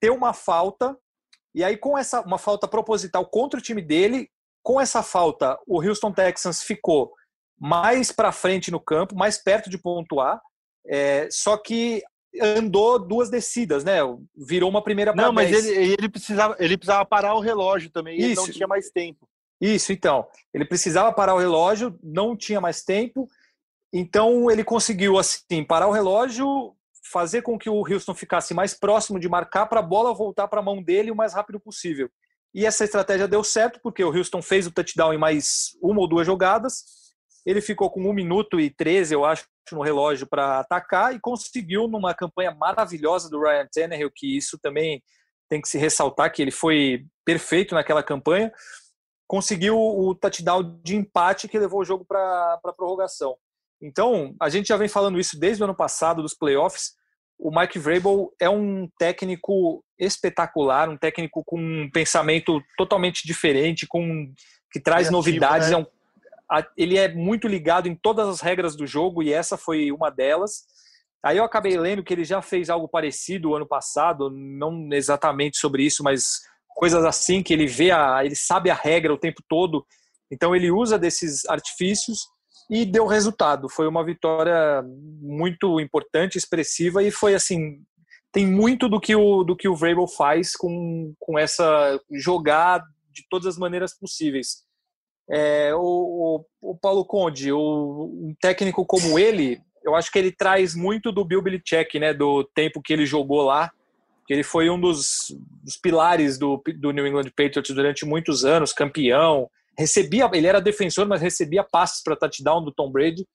ter 0.00 0.10
uma 0.10 0.32
falta, 0.32 0.96
e 1.54 1.62
aí, 1.62 1.76
com 1.76 1.96
essa 1.96 2.20
uma 2.20 2.38
falta 2.38 2.66
proposital 2.66 3.24
contra 3.26 3.58
o 3.58 3.62
time 3.62 3.80
dele, 3.80 4.28
com 4.62 4.80
essa 4.80 5.02
falta, 5.02 5.58
o 5.66 5.80
Houston 5.80 6.12
Texans 6.12 6.62
ficou 6.62 7.12
mais 7.58 8.10
para 8.10 8.32
frente 8.32 8.70
no 8.70 8.80
campo, 8.80 9.14
mais 9.14 9.38
perto 9.38 9.70
de 9.70 9.78
pontuar. 9.78 10.40
É, 10.86 11.28
só 11.30 11.56
que 11.56 12.02
andou 12.40 12.98
duas 12.98 13.30
descidas, 13.30 13.84
né? 13.84 13.98
Virou 14.36 14.68
uma 14.68 14.82
primeira 14.82 15.14
Não, 15.14 15.32
mas 15.32 15.52
ele, 15.52 15.92
ele, 15.92 16.08
precisava, 16.08 16.56
ele 16.58 16.76
precisava 16.76 17.04
parar 17.04 17.34
o 17.34 17.40
relógio 17.40 17.90
também, 17.90 18.16
Isso. 18.16 18.26
ele 18.26 18.34
não 18.34 18.48
tinha 18.48 18.66
mais 18.66 18.90
tempo. 18.90 19.28
Isso, 19.60 19.92
então. 19.92 20.26
Ele 20.52 20.64
precisava 20.64 21.12
parar 21.12 21.34
o 21.34 21.38
relógio, 21.38 21.96
não 22.02 22.36
tinha 22.36 22.60
mais 22.60 22.82
tempo. 22.82 23.28
Então 23.92 24.50
ele 24.50 24.64
conseguiu 24.64 25.16
assim 25.16 25.62
parar 25.62 25.86
o 25.86 25.92
relógio, 25.92 26.74
fazer 27.10 27.42
com 27.42 27.58
que 27.58 27.68
o 27.68 27.78
Houston 27.78 28.14
ficasse 28.14 28.54
mais 28.54 28.74
próximo 28.74 29.18
de 29.20 29.28
marcar 29.28 29.66
para 29.66 29.80
a 29.80 29.82
bola 29.82 30.14
voltar 30.14 30.48
para 30.48 30.60
a 30.60 30.62
mão 30.62 30.82
dele 30.82 31.10
o 31.10 31.16
mais 31.16 31.34
rápido 31.34 31.60
possível. 31.60 32.08
E 32.54 32.64
essa 32.64 32.84
estratégia 32.84 33.28
deu 33.28 33.42
certo 33.42 33.80
porque 33.82 34.02
o 34.02 34.16
Houston 34.16 34.40
fez 34.40 34.66
o 34.66 34.72
touchdown 34.72 35.12
em 35.12 35.18
mais 35.18 35.76
uma 35.82 36.00
ou 36.00 36.08
duas 36.08 36.26
jogadas 36.26 36.84
ele 37.44 37.60
ficou 37.60 37.90
com 37.90 38.00
1 38.00 38.12
minuto 38.12 38.58
e 38.58 38.70
13, 38.70 39.14
eu 39.14 39.24
acho, 39.24 39.46
no 39.72 39.82
relógio 39.82 40.26
para 40.26 40.60
atacar 40.60 41.14
e 41.14 41.20
conseguiu, 41.20 41.86
numa 41.86 42.14
campanha 42.14 42.54
maravilhosa 42.54 43.28
do 43.28 43.40
Ryan 43.40 43.68
Tannehill, 43.72 44.10
que 44.14 44.36
isso 44.36 44.58
também 44.58 45.02
tem 45.48 45.60
que 45.60 45.68
se 45.68 45.78
ressaltar, 45.78 46.32
que 46.32 46.40
ele 46.40 46.50
foi 46.50 47.06
perfeito 47.24 47.74
naquela 47.74 48.02
campanha, 48.02 48.52
conseguiu 49.26 49.78
o 49.78 50.14
touchdown 50.14 50.80
de 50.82 50.96
empate 50.96 51.48
que 51.48 51.58
levou 51.58 51.80
o 51.80 51.84
jogo 51.84 52.04
para 52.04 52.58
a 52.64 52.72
prorrogação. 52.72 53.36
Então, 53.84 54.34
a 54.40 54.48
gente 54.48 54.68
já 54.68 54.78
vem 54.78 54.88
falando 54.88 55.20
isso 55.20 55.38
desde 55.38 55.62
o 55.62 55.64
ano 55.64 55.74
passado, 55.74 56.22
dos 56.22 56.32
playoffs. 56.32 56.92
O 57.38 57.50
Mike 57.54 57.78
Vrabel 57.78 58.32
é 58.40 58.48
um 58.48 58.88
técnico 58.98 59.84
espetacular, 59.98 60.88
um 60.88 60.96
técnico 60.96 61.42
com 61.44 61.60
um 61.60 61.90
pensamento 61.90 62.62
totalmente 62.78 63.26
diferente, 63.26 63.86
com 63.86 64.32
que 64.72 64.80
traz 64.80 65.08
Criativo, 65.08 65.16
novidades, 65.16 65.68
né? 65.68 65.74
é 65.74 65.78
um 65.78 65.86
ele 66.76 66.96
é 66.98 67.12
muito 67.12 67.48
ligado 67.48 67.88
em 67.88 67.96
todas 67.96 68.28
as 68.28 68.40
regras 68.40 68.76
do 68.76 68.86
jogo 68.86 69.22
e 69.22 69.32
essa 69.32 69.56
foi 69.56 69.90
uma 69.90 70.10
delas. 70.10 70.64
Aí 71.22 71.38
eu 71.38 71.44
acabei 71.44 71.76
lendo 71.76 72.04
que 72.04 72.12
ele 72.12 72.24
já 72.24 72.40
fez 72.42 72.68
algo 72.68 72.86
parecido 72.86 73.54
ano 73.54 73.66
passado, 73.66 74.30
não 74.30 74.88
exatamente 74.92 75.56
sobre 75.56 75.84
isso, 75.84 76.04
mas 76.04 76.42
coisas 76.68 77.04
assim 77.04 77.42
que 77.42 77.52
ele 77.52 77.66
vê, 77.66 77.90
a, 77.90 78.24
ele 78.24 78.36
sabe 78.36 78.70
a 78.70 78.74
regra 78.74 79.12
o 79.12 79.18
tempo 79.18 79.42
todo. 79.48 79.84
Então 80.30 80.54
ele 80.54 80.70
usa 80.70 80.98
desses 80.98 81.44
artifícios 81.46 82.28
e 82.68 82.84
deu 82.84 83.06
resultado. 83.06 83.68
Foi 83.68 83.86
uma 83.86 84.04
vitória 84.04 84.82
muito 85.20 85.80
importante, 85.80 86.38
expressiva 86.38 87.02
e 87.02 87.10
foi 87.10 87.34
assim 87.34 87.82
tem 88.32 88.44
muito 88.44 88.88
do 88.88 89.00
que 89.00 89.14
o 89.14 89.44
do 89.44 89.54
que 89.54 89.68
o 89.68 89.76
Vrabel 89.76 90.08
faz 90.08 90.56
com, 90.56 91.14
com 91.20 91.38
essa 91.38 92.00
jogar 92.10 92.82
de 93.12 93.24
todas 93.30 93.46
as 93.46 93.56
maneiras 93.56 93.96
possíveis. 93.96 94.64
É, 95.30 95.72
o, 95.74 96.44
o, 96.60 96.76
Paulo 96.76 97.04
Conde, 97.04 97.50
o, 97.52 98.10
um 98.12 98.34
técnico 98.40 98.84
como 98.84 99.18
ele, 99.18 99.60
eu 99.82 99.94
acho 99.94 100.10
que 100.10 100.18
ele 100.18 100.32
traz 100.32 100.74
muito 100.74 101.10
do 101.10 101.24
Bill 101.24 101.40
Belichick, 101.40 101.98
né, 101.98 102.12
do 102.12 102.44
tempo 102.54 102.82
que 102.82 102.92
ele 102.92 103.06
jogou 103.06 103.42
lá, 103.42 103.70
que 104.26 104.34
ele 104.34 104.42
foi 104.42 104.68
um 104.68 104.78
dos, 104.78 105.34
dos 105.62 105.76
pilares 105.76 106.36
do, 106.36 106.62
do 106.76 106.90
New 106.90 107.06
England 107.06 107.30
Patriots 107.36 107.74
durante 107.74 108.04
muitos 108.04 108.44
anos, 108.44 108.72
campeão, 108.72 109.48
recebia, 109.78 110.30
ele 110.32 110.46
era 110.46 110.60
defensor, 110.60 111.06
mas 111.06 111.20
recebia 111.20 111.64
passes 111.64 112.02
para 112.02 112.16
touchdown 112.16 112.64
do 112.64 112.72
Tom 112.72 112.90
Brady. 112.90 113.26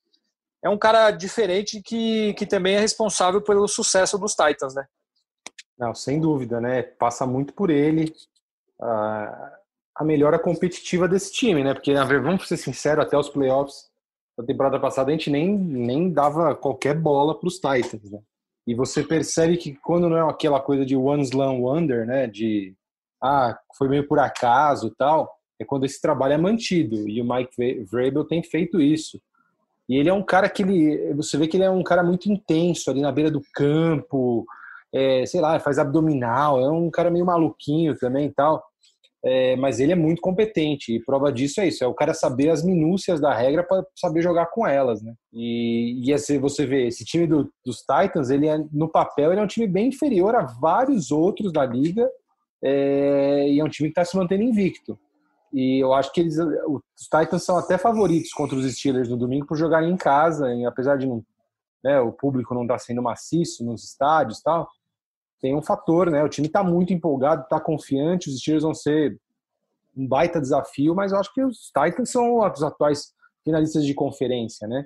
É 0.64 0.70
um 0.70 0.78
cara 0.78 1.12
diferente 1.12 1.82
que, 1.82 2.34
que 2.34 2.46
também 2.46 2.76
é 2.76 2.80
responsável 2.80 3.42
pelo 3.42 3.68
sucesso 3.68 4.18
dos 4.18 4.34
Titans, 4.34 4.76
né? 4.76 4.86
Não, 5.78 5.96
sem 5.96 6.20
dúvida, 6.20 6.60
né? 6.60 6.82
Passa 6.82 7.26
muito 7.26 7.54
por 7.54 7.70
ele. 7.70 8.14
Uh, 8.82 9.60
a 9.96 10.04
melhora 10.04 10.38
competitiva 10.38 11.08
desse 11.08 11.32
time, 11.32 11.64
né? 11.64 11.74
Porque, 11.74 11.94
vamos 11.94 12.48
ser 12.48 12.58
sinceros, 12.58 13.06
até 13.06 13.18
os 13.18 13.30
playoffs 13.30 13.90
da 14.38 14.46
temporada 14.46 14.80
passada 14.80 15.10
a 15.10 15.12
gente 15.12 15.30
nem, 15.30 15.58
nem 15.58 16.12
dava 16.12 16.56
qualquer 16.56 16.96
bola 16.96 17.38
para 17.38 17.48
os 17.48 17.56
Titans, 17.56 18.10
né? 18.10 18.20
E 18.66 18.76
você 18.76 19.04
percebe 19.04 19.58
que 19.58 19.76
quando 19.76 20.08
não 20.08 20.18
é 20.18 20.30
aquela 20.30 20.62
coisa 20.62 20.86
de 20.86 20.96
one 20.96 21.24
slam 21.24 21.62
wonder, 21.62 22.06
né? 22.06 22.28
De, 22.28 22.76
ah, 23.22 23.58
foi 23.78 23.90
meio 23.90 24.08
por 24.08 24.20
acaso 24.20 24.94
tal, 24.98 25.39
é 25.60 25.66
quando 25.66 25.86
esse 25.86 26.02
trabalho 26.02 26.34
é 26.34 26.38
mantido. 26.38 27.08
E 27.08 27.22
o 27.22 27.26
Mike 27.28 27.84
Vrabel 27.92 28.26
tem 28.26 28.42
feito 28.42 28.82
isso. 28.82 29.20
E 29.88 29.98
ele 29.98 30.10
é 30.10 30.14
um 30.14 30.24
cara 30.24 30.50
que 30.50 30.64
ele, 30.64 31.14
você 31.16 31.38
vê 31.38 31.48
que 31.48 31.58
ele 31.58 31.64
é 31.64 31.70
um 31.70 31.84
cara 31.84 32.04
muito 32.04 32.32
intenso 32.32 32.90
ali 32.90 33.02
na 33.02 33.12
beira 33.12 33.32
do 33.32 33.42
campo, 33.54 34.46
é, 34.94 35.26
sei 35.26 35.42
lá, 35.42 35.60
faz 35.60 35.80
abdominal, 35.80 36.60
é 36.60 36.70
um 36.70 36.90
cara 36.90 37.10
meio 37.10 37.26
maluquinho 37.26 37.98
também 37.98 38.28
e 38.28 38.32
tal 38.32 38.64
é, 39.24 39.56
mas 39.58 39.80
ele 39.80 39.92
é 39.92 39.96
muito 39.96 40.22
competente 40.22 40.94
e 40.94 41.04
prova 41.04 41.32
disso 41.32 41.60
é 41.60 41.68
isso, 41.68 41.84
é 41.84 41.88
o 41.88 41.94
cara 41.94 42.14
saber 42.14 42.50
as 42.50 42.64
minúcias 42.64 43.20
da 43.20 43.34
regra 43.34 43.64
para 43.64 43.86
saber 43.96 44.22
jogar 44.22 44.48
com 44.48 44.66
elas, 44.66 45.02
né? 45.02 45.14
E, 45.34 46.02
e 46.06 46.14
assim, 46.14 46.40
você 46.40 46.66
vê, 46.66 46.88
esse 46.88 47.04
time 47.04 47.28
do, 47.28 47.52
dos 47.66 47.80
Titans, 47.80 48.30
ele 48.30 48.48
é, 48.48 48.58
no 48.72 48.88
papel, 48.88 49.32
ele 49.32 49.42
é 49.42 49.44
um 49.44 49.48
time 49.48 49.68
bem 49.68 49.88
inferior 49.88 50.36
a 50.36 50.44
vários 50.44 51.12
outros 51.12 51.52
da 51.52 51.66
liga 51.66 52.10
é, 52.64 53.50
e 53.50 53.60
é 53.60 53.64
um 53.64 53.70
time 53.70 53.90
que 53.90 54.00
está 54.00 54.06
se 54.06 54.16
mantendo 54.16 54.44
invicto. 54.44 54.98
E 55.52 55.84
eu 55.84 55.94
acho 55.94 56.12
que 56.12 56.22
eles, 56.22 56.38
os 56.38 57.04
Titans 57.04 57.44
são 57.44 57.58
até 57.58 57.78
favoritos 57.78 58.32
contra 58.32 58.56
os 58.56 58.72
Steelers 58.72 59.10
no 59.10 59.18
domingo 59.18 59.46
por 59.46 59.58
jogarem 59.58 59.92
em 59.92 59.98
casa, 59.98 60.54
e 60.54 60.66
apesar 60.66 60.98
de 60.98 61.08
não, 61.08 61.24
né, 61.84 62.00
o 62.00 62.12
público 62.12 62.54
não 62.54 62.64
estar 62.64 62.76
tá 62.76 62.80
sendo 62.80 63.02
maciço 63.02 63.66
nos 63.66 63.84
estádios 63.84 64.42
tal, 64.42 64.70
tem 65.42 65.56
um 65.56 65.62
fator, 65.62 66.12
né? 66.12 66.24
O 66.24 66.30
time 66.30 66.48
está 66.48 66.64
muito 66.64 66.94
empolgado, 66.94 67.44
está 67.44 67.60
confiante, 67.60 68.30
os 68.30 68.40
Steelers 68.40 68.64
vão 68.64 68.74
ser 68.74 69.18
um 69.96 70.08
baita 70.08 70.40
desafio, 70.40 70.94
mas 70.94 71.12
eu 71.12 71.20
acho 71.20 71.34
que 71.34 71.44
os 71.44 71.68
Titans 71.68 72.12
são 72.12 72.40
os 72.40 72.64
atuais 72.64 73.14
finalistas 73.44 73.86
de 73.86 73.94
conferência, 73.94 74.68
né? 74.68 74.86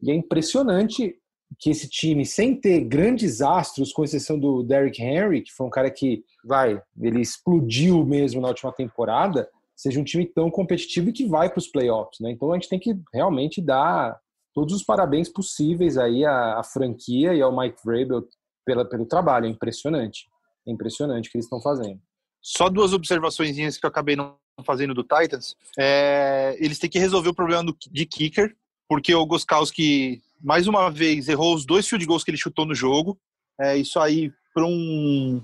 E 0.00 0.10
é 0.10 0.14
impressionante 0.14 1.16
que 1.58 1.70
esse 1.70 1.88
time, 1.88 2.24
sem 2.24 2.54
ter 2.54 2.80
grandes 2.80 3.40
astros, 3.40 3.92
com 3.92 4.04
exceção 4.04 4.38
do 4.38 4.62
Derrick 4.62 5.02
Henry, 5.02 5.42
que 5.42 5.52
foi 5.52 5.66
um 5.66 5.70
cara 5.70 5.90
que, 5.90 6.24
vai, 6.44 6.80
ele 7.00 7.20
explodiu 7.20 8.04
mesmo 8.04 8.40
na 8.40 8.48
última 8.48 8.72
temporada, 8.72 9.48
seja 9.78 10.00
um 10.00 10.04
time 10.04 10.26
tão 10.26 10.50
competitivo 10.50 11.08
e 11.08 11.12
que 11.12 11.24
vai 11.24 11.48
para 11.48 11.60
os 11.60 11.68
playoffs, 11.68 12.18
né? 12.18 12.32
Então 12.32 12.50
a 12.50 12.56
gente 12.56 12.68
tem 12.68 12.80
que 12.80 12.98
realmente 13.14 13.62
dar 13.62 14.18
todos 14.52 14.74
os 14.74 14.82
parabéns 14.82 15.28
possíveis 15.28 15.96
aí 15.96 16.24
à, 16.24 16.58
à 16.58 16.64
franquia 16.64 17.32
e 17.32 17.40
ao 17.40 17.56
Mike 17.56 17.78
Vrabel 17.84 18.26
pela, 18.66 18.84
pelo 18.84 19.06
trabalho. 19.06 19.46
É 19.46 19.48
impressionante. 19.48 20.26
É 20.66 20.72
impressionante 20.72 21.28
o 21.28 21.30
que 21.30 21.38
eles 21.38 21.46
estão 21.46 21.62
fazendo. 21.62 22.00
Só 22.42 22.68
duas 22.68 22.92
observações 22.92 23.78
que 23.78 23.86
eu 23.86 23.88
acabei 23.88 24.16
não 24.16 24.36
fazendo 24.64 24.94
do 24.94 25.04
Titans. 25.04 25.54
É, 25.78 26.56
eles 26.58 26.80
têm 26.80 26.90
que 26.90 26.98
resolver 26.98 27.28
o 27.28 27.34
problema 27.34 27.62
do, 27.62 27.76
de 27.88 28.04
kicker, 28.04 28.56
porque 28.88 29.14
o 29.14 29.26
Goskowski, 29.26 30.20
mais 30.42 30.66
uma 30.66 30.90
vez, 30.90 31.28
errou 31.28 31.54
os 31.54 31.64
dois 31.64 31.86
field 31.86 32.04
goals 32.04 32.24
que 32.24 32.32
ele 32.32 32.38
chutou 32.38 32.66
no 32.66 32.74
jogo. 32.74 33.16
É, 33.60 33.76
isso 33.76 34.00
aí, 34.00 34.32
para 34.52 34.66
um, 34.66 35.40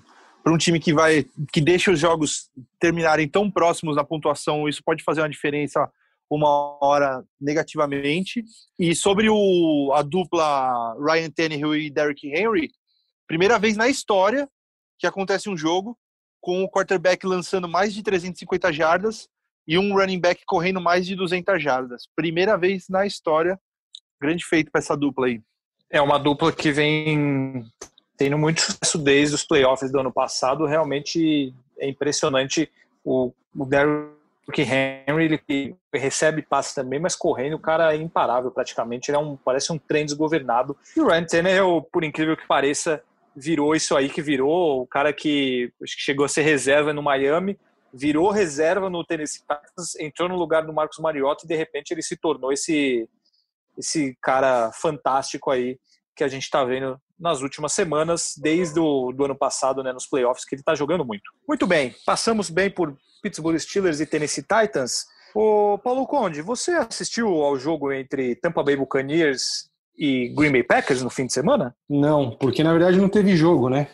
um 0.53 0.59
time 0.59 0.79
que 0.79 0.93
vai 0.93 1.27
que 1.53 1.61
deixa 1.61 1.91
os 1.91 1.99
jogos 1.99 2.51
terminarem 2.79 3.29
tão 3.29 3.51
próximos 3.51 3.97
na 3.97 4.05
pontuação, 4.05 4.69
isso 4.69 4.83
pode 4.85 5.03
fazer 5.03 5.21
uma 5.21 5.29
diferença 5.29 5.91
uma 6.31 6.79
hora 6.83 7.23
negativamente. 7.41 8.45
E 8.79 8.95
sobre 8.95 9.29
o, 9.29 9.93
a 9.95 10.03
dupla 10.03 10.97
Ryan 10.99 11.31
Tannehill 11.31 11.77
e 11.77 11.91
Derrick 11.91 12.27
Henry, 12.27 12.71
Primeira 13.27 13.59
vez 13.59 13.77
na 13.77 13.89
história 13.89 14.49
que 14.99 15.07
acontece 15.07 15.49
um 15.49 15.57
jogo 15.57 15.99
com 16.41 16.63
o 16.63 16.71
quarterback 16.71 17.27
lançando 17.27 17.69
mais 17.69 17.95
de 17.95 18.03
350 18.03 18.73
jardas 18.73 19.29
e 19.67 19.79
um 19.79 19.95
running 19.95 20.21
back 20.21 20.43
correndo 20.47 20.81
mais 20.81 21.07
de 21.07 21.17
200 21.17 21.63
jardas. 21.63 22.07
Primeira 22.15 22.57
vez 22.59 22.87
na 22.89 23.07
história. 23.07 23.59
Grande 24.21 24.45
feito 24.45 24.71
para 24.71 24.79
essa 24.79 24.97
dupla 24.97 25.27
aí. 25.27 25.41
É 25.91 26.01
uma 26.03 26.19
dupla 26.19 26.53
que 26.53 26.71
vem 26.71 27.65
tendo 28.17 28.39
muito 28.39 28.61
sucesso 28.61 28.99
desde 28.99 29.35
os 29.35 29.45
playoffs 29.45 29.91
do 29.91 30.01
ano 30.01 30.13
passado. 30.13 30.67
Realmente 30.67 31.55
é 31.79 31.89
impressionante 31.89 32.71
o, 33.05 33.33
o 33.57 33.65
Derrick 33.65 34.15
Henry, 34.59 35.41
ele 35.49 35.77
recebe 35.93 36.43
passe 36.43 36.75
também, 36.75 36.99
mas 36.99 37.17
correndo, 37.17 37.55
o 37.55 37.59
cara 37.59 37.95
é 37.95 37.97
imparável 37.97 38.51
praticamente. 38.51 39.11
Ele 39.11 39.17
é 39.17 39.21
um, 39.21 39.37
parece 39.37 39.73
um 39.73 39.79
trem 39.79 40.05
desgovernado. 40.05 40.77
E 40.97 41.01
o 41.01 41.07
Ryan 41.07 41.25
Tannehill, 41.25 41.83
por 41.93 42.05
incrível 42.05 42.37
que 42.37 42.47
pareça, 42.47 43.03
virou 43.35 43.75
isso 43.75 43.97
aí 43.97 44.09
que 44.09 44.23
virou. 44.23 44.83
O 44.83 44.87
cara 44.87 45.13
que, 45.13 45.73
que 45.81 45.87
chegou 45.87 46.25
a 46.25 46.29
ser 46.29 46.43
reserva 46.43 46.93
no 46.93 47.03
Miami, 47.03 47.59
virou 47.93 48.31
reserva 48.31 48.91
no 48.91 49.05
Tennessee 49.05 49.41
Titans, 49.41 49.95
entrou 50.01 50.29
no 50.29 50.37
lugar 50.37 50.65
do 50.65 50.73
Marcos 50.73 50.99
Mariota 50.99 51.45
e 51.45 51.49
de 51.49 51.55
repente 51.55 51.93
ele 51.93 52.03
se 52.03 52.17
tornou 52.17 52.53
esse, 52.53 53.09
esse 53.79 54.17
cara 54.21 54.73
fantástico 54.73 55.51
aí 55.51 55.79
que 56.15 56.25
a 56.25 56.29
gente 56.29 56.43
está 56.43 56.65
vendo 56.65 57.01
nas 57.25 57.41
últimas 57.41 57.73
semanas, 57.73 58.35
desde 58.37 58.79
o 58.79 59.11
do 59.11 59.25
ano 59.25 59.35
passado, 59.35 59.83
né, 59.83 59.95
nos 59.95 60.07
playoffs, 60.07 60.45
que 60.45 60.55
ele 60.55 60.61
está 60.61 60.75
jogando 60.75 61.07
muito. 61.07 61.25
Muito 61.49 61.67
bem, 61.67 61.95
passamos 62.05 62.51
bem 62.51 62.71
por 62.71 62.95
Pittsburgh 63.23 63.59
Steelers 63.59 63.99
e 63.99 64.05
Tennessee 64.05 64.43
Titans. 64.43 65.07
O 65.35 65.79
Paulo 65.79 66.07
Conde, 66.07 66.43
você 66.43 66.73
assistiu 66.73 67.29
ao 67.43 67.59
jogo 67.59 67.91
entre 67.91 68.37
Tampa 68.37 68.63
Bay 68.63 68.77
Buccaneers 68.77 69.71
e 69.97 70.29
Green 70.37 70.53
Bay 70.53 70.63
Packers 70.63 71.01
no 71.01 71.09
fim 71.09 71.25
de 71.25 71.33
semana? 71.33 71.75
Não, 71.89 72.37
porque 72.37 72.63
na 72.63 72.73
verdade 72.73 73.01
não 73.01 73.09
teve 73.09 73.35
jogo, 73.35 73.71
né? 73.71 73.89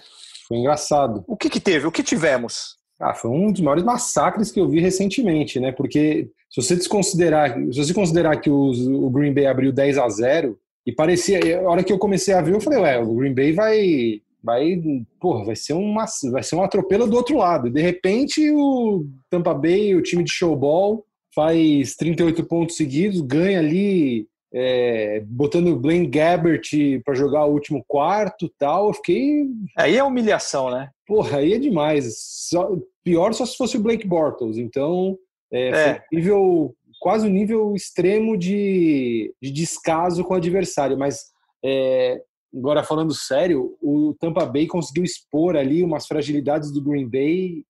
Foi 0.49 0.57
engraçado. 0.57 1.23
O 1.29 1.37
que, 1.37 1.49
que 1.49 1.61
teve? 1.61 1.87
O 1.87 1.93
que 1.93 2.03
tivemos? 2.03 2.77
Ah, 2.99 3.15
foi 3.15 3.31
um 3.31 3.53
dos 3.53 3.61
maiores 3.61 3.85
massacres 3.85 4.51
que 4.51 4.61
eu 4.61 4.69
vi 4.69 4.81
recentemente, 4.81 5.61
né? 5.61 5.71
Porque 5.71 6.29
se 6.51 6.61
você 6.61 6.75
desconsiderar, 6.75 7.55
se 7.55 7.79
você 7.79 7.95
considerar 7.95 8.39
que 8.39 8.51
os, 8.51 8.81
o 8.81 9.09
Green 9.09 9.33
Bay 9.33 9.47
abriu 9.47 9.73
10 9.73 9.99
a 9.99 10.09
0 10.09 10.59
e 10.87 10.93
parecia, 10.93 11.61
a 11.61 11.69
hora 11.69 11.85
que 11.85 11.93
eu 11.93 11.99
comecei 11.99 12.35
a 12.35 12.41
ver, 12.41 12.55
eu 12.55 12.61
falei, 12.61 12.79
ué, 12.81 12.99
o 12.99 13.15
Green 13.15 13.35
Bay 13.35 13.53
vai 13.53 14.21
vai, 14.43 14.81
porra, 15.21 15.45
vai 15.45 15.57
ser 15.57 15.75
uma 15.75 16.07
vai 16.33 16.43
ser 16.43 16.57
um 16.57 16.63
atropelo 16.63 17.07
do 17.07 17.17
outro 17.17 17.37
lado. 17.37 17.71
De 17.71 17.81
repente 17.81 18.51
o 18.51 19.07
Tampa 19.29 19.53
Bay, 19.53 19.95
o 19.95 20.03
time 20.03 20.25
de 20.25 20.33
showball, 20.33 21.05
faz 21.35 21.95
38 21.97 22.45
pontos 22.45 22.77
seguidos, 22.77 23.21
ganha 23.21 23.59
ali 23.59 24.27
é, 24.53 25.23
botando 25.27 25.69
o 25.69 25.79
Blaine 25.79 26.07
Gabbert 26.07 26.69
para 27.05 27.15
jogar 27.15 27.45
o 27.45 27.53
último 27.53 27.85
quarto 27.87 28.53
tal, 28.59 28.89
eu 28.89 28.95
fiquei. 28.95 29.47
Aí 29.77 29.97
é 29.97 30.03
humilhação, 30.03 30.71
né? 30.71 30.91
Porra, 31.07 31.39
aí 31.39 31.55
é 31.55 31.59
demais. 31.59 32.17
Só, 32.19 32.77
pior 33.05 33.33
só 33.33 33.47
se 33.47 33.57
fosse 33.57 33.77
o 33.77 33.81
Blake 33.81 34.07
Bortles. 34.07 34.59
Então, 34.59 35.17
é, 35.53 35.69
é. 35.69 36.03
nível 36.13 36.75
quase 37.01 37.27
o 37.27 37.31
um 37.31 37.33
nível 37.33 37.75
extremo 37.75 38.37
de, 38.37 39.35
de 39.43 39.51
descaso 39.51 40.23
com 40.23 40.35
o 40.35 40.37
adversário. 40.37 40.97
Mas 40.97 41.25
é, 41.65 42.23
agora 42.55 42.85
falando 42.85 43.15
sério, 43.15 43.77
o 43.83 44.15
Tampa 44.21 44.47
Bay 44.47 44.67
conseguiu 44.69 45.03
expor 45.03 45.57
ali 45.57 45.83
umas 45.83 46.07
fragilidades 46.07 46.71
do 46.71 46.83
Green 46.83 47.09
Bay 47.09 47.65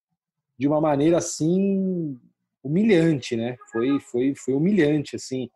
de 0.58 0.68
uma 0.68 0.80
maneira 0.80 1.16
assim 1.18 2.18
humilhante, 2.62 3.34
né? 3.36 3.56
Foi, 3.72 3.98
foi, 4.00 4.34
foi 4.34 4.52
humilhante, 4.52 5.16
assim 5.16 5.48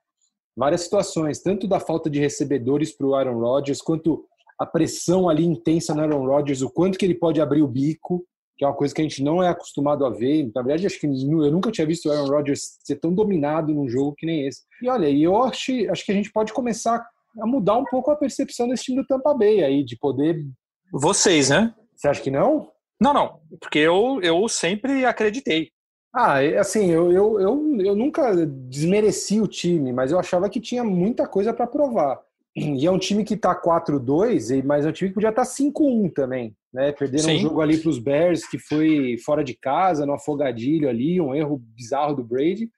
várias 0.56 0.82
situações, 0.82 1.40
tanto 1.40 1.66
da 1.66 1.80
falta 1.80 2.08
de 2.08 2.20
recebedores 2.20 2.92
para 2.92 3.06
o 3.06 3.14
Aaron 3.14 3.38
Rodgers, 3.38 3.82
quanto 3.82 4.24
a 4.58 4.64
pressão 4.64 5.28
ali 5.28 5.44
intensa 5.44 5.94
no 5.94 6.02
Aaron 6.02 6.26
Rodgers, 6.26 6.62
o 6.62 6.70
quanto 6.70 6.96
que 6.96 7.04
ele 7.04 7.14
pode 7.14 7.40
abrir 7.40 7.62
o 7.62 7.68
bico, 7.68 8.24
que 8.56 8.64
é 8.64 8.68
uma 8.68 8.76
coisa 8.76 8.94
que 8.94 9.00
a 9.00 9.04
gente 9.04 9.22
não 9.22 9.42
é 9.42 9.48
acostumado 9.48 10.06
a 10.06 10.10
ver. 10.10 10.50
Na 10.54 10.62
verdade, 10.62 10.86
acho 10.86 10.98
que 10.98 11.06
eu 11.06 11.50
nunca 11.50 11.70
tinha 11.70 11.86
visto 11.86 12.06
o 12.06 12.12
Aaron 12.12 12.28
Rodgers 12.28 12.78
ser 12.84 12.96
tão 12.96 13.12
dominado 13.12 13.72
num 13.72 13.88
jogo 13.88 14.14
que 14.16 14.26
nem 14.26 14.46
esse. 14.46 14.62
E 14.82 14.88
olha, 14.88 15.08
eu 15.08 15.42
acho, 15.42 15.72
acho 15.90 16.04
que 16.04 16.12
a 16.12 16.14
gente 16.14 16.32
pode 16.32 16.52
começar 16.52 17.04
a 17.40 17.46
mudar 17.46 17.76
um 17.76 17.84
pouco 17.84 18.10
a 18.10 18.16
percepção 18.16 18.68
desse 18.68 18.84
time 18.84 19.02
do 19.02 19.06
Tampa 19.06 19.34
Bay 19.34 19.62
aí, 19.62 19.84
de 19.84 19.96
poder. 19.96 20.44
Vocês, 20.92 21.50
né? 21.50 21.74
Você 21.94 22.08
acha 22.08 22.22
que 22.22 22.30
não? 22.30 22.70
Não, 23.00 23.12
não, 23.12 23.40
porque 23.60 23.78
eu, 23.80 24.20
eu 24.22 24.48
sempre 24.48 25.04
acreditei. 25.04 25.70
Ah, 26.14 26.38
assim, 26.60 26.90
eu, 26.92 27.10
eu, 27.10 27.40
eu, 27.40 27.80
eu 27.80 27.96
nunca 27.96 28.46
desmereci 28.46 29.40
o 29.40 29.48
time, 29.48 29.92
mas 29.92 30.12
eu 30.12 30.18
achava 30.18 30.48
que 30.48 30.60
tinha 30.60 30.84
muita 30.84 31.26
coisa 31.26 31.52
para 31.52 31.66
provar. 31.66 32.20
E 32.56 32.86
é 32.86 32.90
um 32.90 32.98
time 32.98 33.24
que 33.24 33.36
tá 33.36 33.54
4-2, 33.54 34.62
mas 34.64 34.86
é 34.86 34.88
um 34.88 34.92
time 34.92 35.10
que 35.10 35.14
podia 35.14 35.30
estar 35.30 35.44
tá 35.44 35.50
5-1 35.50 36.12
também, 36.12 36.54
né? 36.72 36.92
Perderam 36.92 37.24
Sim. 37.24 37.36
um 37.36 37.40
jogo 37.40 37.60
ali 37.60 37.78
para 37.78 37.90
os 37.90 37.98
Bears 37.98 38.46
que 38.46 38.58
foi 38.58 39.16
fora 39.24 39.42
de 39.42 39.54
casa, 39.54 40.06
no 40.06 40.12
afogadilho 40.12 40.88
ali, 40.88 41.20
um 41.20 41.34
erro 41.34 41.60
bizarro 41.74 42.14
do 42.14 42.22
Brady. 42.22 42.70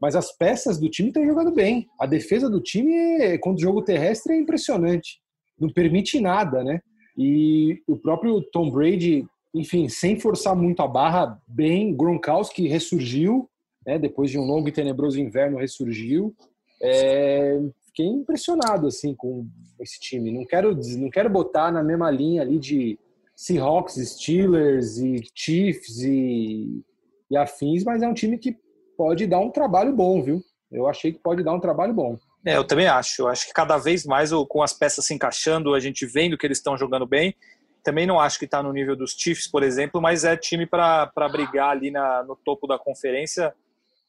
Mas 0.00 0.14
as 0.14 0.36
peças 0.36 0.78
do 0.78 0.88
time 0.88 1.08
estão 1.08 1.24
jogando 1.26 1.52
bem. 1.52 1.86
A 2.00 2.06
defesa 2.06 2.48
do 2.48 2.60
time, 2.60 2.94
é, 3.20 3.38
contra 3.38 3.58
o 3.58 3.68
jogo 3.68 3.82
terrestre, 3.82 4.34
é 4.34 4.38
impressionante. 4.38 5.18
Não 5.58 5.68
permite 5.68 6.20
nada, 6.20 6.62
né? 6.62 6.80
E 7.16 7.80
o 7.88 7.96
próprio 7.96 8.40
Tom 8.52 8.70
Brady 8.70 9.26
enfim, 9.54 9.88
sem 9.88 10.18
forçar 10.18 10.56
muito 10.56 10.82
a 10.82 10.88
barra, 10.88 11.40
bem. 11.46 11.94
Gronkowski 11.94 12.66
ressurgiu, 12.66 13.48
né, 13.86 13.98
depois 13.98 14.30
de 14.30 14.38
um 14.38 14.44
longo 14.44 14.68
e 14.68 14.72
tenebroso 14.72 15.20
inverno, 15.20 15.58
ressurgiu. 15.58 16.34
É, 16.82 17.60
fiquei 17.94 18.06
impressionado 18.06 18.88
assim 18.88 19.14
com 19.14 19.46
esse 19.80 20.00
time. 20.00 20.32
Não 20.32 20.44
quero, 20.44 20.76
não 20.98 21.08
quero 21.08 21.30
botar 21.30 21.70
na 21.70 21.82
mesma 21.82 22.10
linha 22.10 22.42
ali 22.42 22.58
de 22.58 22.98
Seahawks, 23.36 23.94
Steelers 23.94 24.98
e 24.98 25.22
Chiefs 25.32 26.00
e, 26.00 26.82
e 27.30 27.36
afins, 27.36 27.84
mas 27.84 28.02
é 28.02 28.08
um 28.08 28.14
time 28.14 28.36
que 28.36 28.56
pode 28.96 29.26
dar 29.26 29.38
um 29.38 29.50
trabalho 29.50 29.92
bom, 29.94 30.20
viu? 30.22 30.42
Eu 30.70 30.88
achei 30.88 31.12
que 31.12 31.20
pode 31.20 31.44
dar 31.44 31.54
um 31.54 31.60
trabalho 31.60 31.94
bom. 31.94 32.18
É, 32.44 32.56
eu 32.56 32.64
também 32.64 32.86
acho. 32.86 33.22
Eu 33.22 33.28
acho 33.28 33.46
que 33.46 33.52
cada 33.52 33.78
vez 33.78 34.04
mais, 34.04 34.30
com 34.48 34.62
as 34.62 34.72
peças 34.72 35.06
se 35.06 35.14
encaixando, 35.14 35.72
a 35.72 35.80
gente 35.80 36.04
vendo 36.04 36.36
que 36.36 36.44
eles 36.44 36.58
estão 36.58 36.76
jogando 36.76 37.06
bem. 37.06 37.34
Também 37.82 38.06
não 38.06 38.18
acho 38.18 38.38
que 38.38 38.44
está 38.44 38.62
no 38.62 38.72
nível 38.72 38.96
dos 38.96 39.12
Chiefs, 39.12 39.46
por 39.46 39.62
exemplo, 39.62 40.00
mas 40.00 40.24
é 40.24 40.36
time 40.36 40.66
para 40.66 41.10
brigar 41.30 41.70
ali 41.70 41.90
na, 41.90 42.24
no 42.24 42.34
topo 42.34 42.66
da 42.66 42.78
conferência 42.78 43.54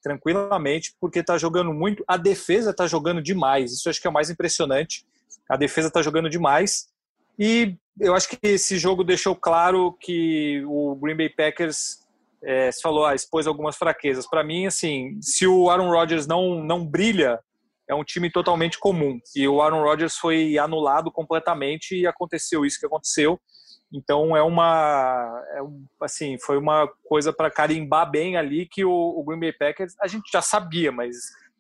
tranquilamente, 0.06 0.96
porque 1.02 1.18
está 1.18 1.36
jogando 1.36 1.74
muito. 1.74 2.04
A 2.08 2.16
defesa 2.16 2.70
está 2.70 2.86
jogando 2.86 3.24
demais. 3.24 3.74
Isso 3.74 3.90
acho 3.90 4.00
que 4.00 4.06
é 4.06 4.10
o 4.10 4.14
mais 4.14 4.30
impressionante. 4.30 5.04
A 5.50 5.58
defesa 5.58 5.88
está 5.88 6.00
jogando 6.00 6.30
demais. 6.30 6.88
E 7.40 7.76
eu 8.00 8.14
acho 8.14 8.30
que 8.30 8.38
esse 8.44 8.78
jogo 8.78 9.04
deixou 9.04 9.36
claro 9.36 9.98
que 10.00 10.64
o 10.68 10.96
Green 10.96 11.18
Bay 11.18 11.30
Packers 11.30 12.06
é, 12.44 12.72
se 12.72 12.84
falou, 12.84 13.04
ah, 13.04 13.16
expôs 13.16 13.48
algumas 13.48 13.78
fraquezas. 13.78 14.30
Para 14.30 14.44
mim, 14.44 14.68
assim, 14.68 15.18
se 15.24 15.48
o 15.48 15.72
Aaron 15.72 15.90
Rodgers 15.90 16.28
não, 16.28 16.64
não 16.64 16.86
brilha, 16.86 17.40
é 17.90 17.96
um 17.96 18.04
time 18.04 18.30
totalmente 18.30 18.78
comum. 18.78 19.20
E 19.36 19.48
o 19.48 19.60
Aaron 19.60 19.82
Rodgers 19.82 20.18
foi 20.18 20.56
anulado 20.60 21.12
completamente 21.12 21.96
e 21.96 22.06
aconteceu 22.06 22.64
isso 22.64 22.80
que 22.80 22.86
aconteceu. 22.86 23.42
Então 23.94 24.36
é 24.36 24.42
uma, 24.42 25.44
é 25.56 25.62
um, 25.62 25.86
assim, 26.02 26.38
foi 26.40 26.58
uma 26.58 26.88
coisa 27.06 27.32
para 27.32 27.52
carimbar 27.52 28.10
bem 28.10 28.36
ali 28.36 28.66
que 28.66 28.84
o, 28.84 28.92
o, 28.92 29.24
Green 29.24 29.40
Bay 29.40 29.54
Packers 29.54 29.94
a 30.02 30.08
gente 30.08 30.30
já 30.32 30.42
sabia, 30.42 30.92
mas 30.92 31.16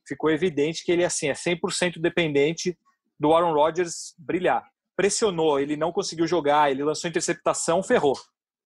ficou 0.05 0.29
evidente 0.29 0.83
que 0.83 0.91
ele 0.91 1.03
assim 1.03 1.29
é 1.29 1.33
100% 1.33 1.99
dependente 1.99 2.77
do 3.19 3.33
Aaron 3.33 3.53
Rodgers 3.53 4.13
brilhar. 4.17 4.65
Pressionou, 4.95 5.59
ele 5.59 5.75
não 5.75 5.91
conseguiu 5.91 6.27
jogar, 6.27 6.71
ele 6.71 6.83
lançou 6.83 7.09
interceptação, 7.09 7.83
ferrou. 7.83 8.15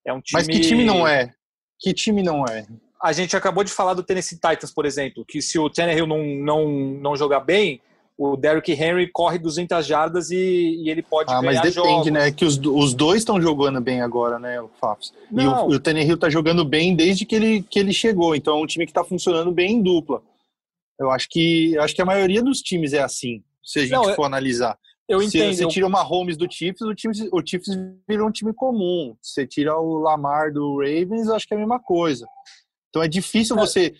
É 0.04 0.12
um 0.12 0.20
time. 0.20 0.40
Mas 0.40 0.46
que 0.46 0.60
time 0.60 0.84
não 0.84 1.06
é? 1.06 1.32
Que 1.78 1.92
time 1.92 2.22
não 2.22 2.44
é? 2.44 2.66
A 3.02 3.12
gente 3.12 3.36
acabou 3.36 3.64
de 3.64 3.72
falar 3.72 3.94
do 3.94 4.02
Tennessee 4.02 4.38
Titans, 4.38 4.72
por 4.72 4.84
exemplo, 4.84 5.24
que 5.24 5.40
se 5.40 5.58
o 5.58 5.70
Tannehill 5.70 6.06
não, 6.06 6.22
não, 6.22 6.68
não 6.68 7.16
jogar 7.16 7.40
bem, 7.40 7.80
o 8.22 8.36
Derrick 8.36 8.70
Henry 8.70 9.10
corre 9.10 9.38
200 9.38 9.86
jardas 9.86 10.30
e, 10.30 10.36
e 10.36 10.90
ele 10.90 11.00
pode 11.00 11.32
ah, 11.32 11.40
ganhar 11.40 11.62
mas 11.62 11.74
depende, 11.74 11.88
jogos. 11.88 12.12
né? 12.12 12.30
Que 12.30 12.44
os, 12.44 12.58
os 12.58 12.92
dois 12.92 13.22
estão 13.22 13.40
jogando 13.40 13.80
bem 13.80 14.02
agora, 14.02 14.38
né, 14.38 14.60
o 14.60 14.68
Fafs? 14.78 15.14
E 15.32 15.46
o, 15.46 15.68
o 15.68 15.80
Tannehill 15.80 16.18
tá 16.18 16.28
jogando 16.28 16.62
bem 16.62 16.94
desde 16.94 17.24
que 17.24 17.34
ele, 17.34 17.62
que 17.62 17.78
ele 17.78 17.94
chegou. 17.94 18.36
Então 18.36 18.58
é 18.58 18.62
um 18.62 18.66
time 18.66 18.86
que 18.86 18.92
tá 18.92 19.02
funcionando 19.02 19.50
bem 19.50 19.76
em 19.76 19.82
dupla. 19.82 20.22
Eu 20.98 21.10
acho 21.10 21.28
que 21.30 21.78
acho 21.78 21.94
que 21.94 22.02
a 22.02 22.04
maioria 22.04 22.42
dos 22.42 22.60
times 22.60 22.92
é 22.92 23.00
assim, 23.00 23.42
se 23.64 23.78
a 23.78 23.82
gente 23.84 23.92
Não, 23.92 24.04
for 24.04 24.18
eu, 24.18 24.24
analisar. 24.24 24.78
Eu 25.08 25.22
entendo. 25.22 25.54
Se 25.54 25.62
você 25.62 25.68
tira 25.68 25.86
uma 25.86 26.02
Holmes 26.02 26.36
do 26.36 26.46
Chiefs, 26.50 26.82
o 26.82 26.94
Chiefs, 26.94 27.26
o 27.32 27.42
Chiefs 27.42 27.74
vira 28.06 28.22
um 28.22 28.30
time 28.30 28.52
comum. 28.52 29.16
Se 29.22 29.32
você 29.32 29.46
tira 29.46 29.74
o 29.78 29.98
Lamar 29.98 30.52
do 30.52 30.76
Ravens, 30.76 31.30
acho 31.30 31.48
que 31.48 31.54
é 31.54 31.56
a 31.56 31.60
mesma 31.60 31.80
coisa. 31.80 32.26
Então 32.90 33.02
é 33.02 33.08
difícil 33.08 33.56
é. 33.56 33.60
você 33.60 33.94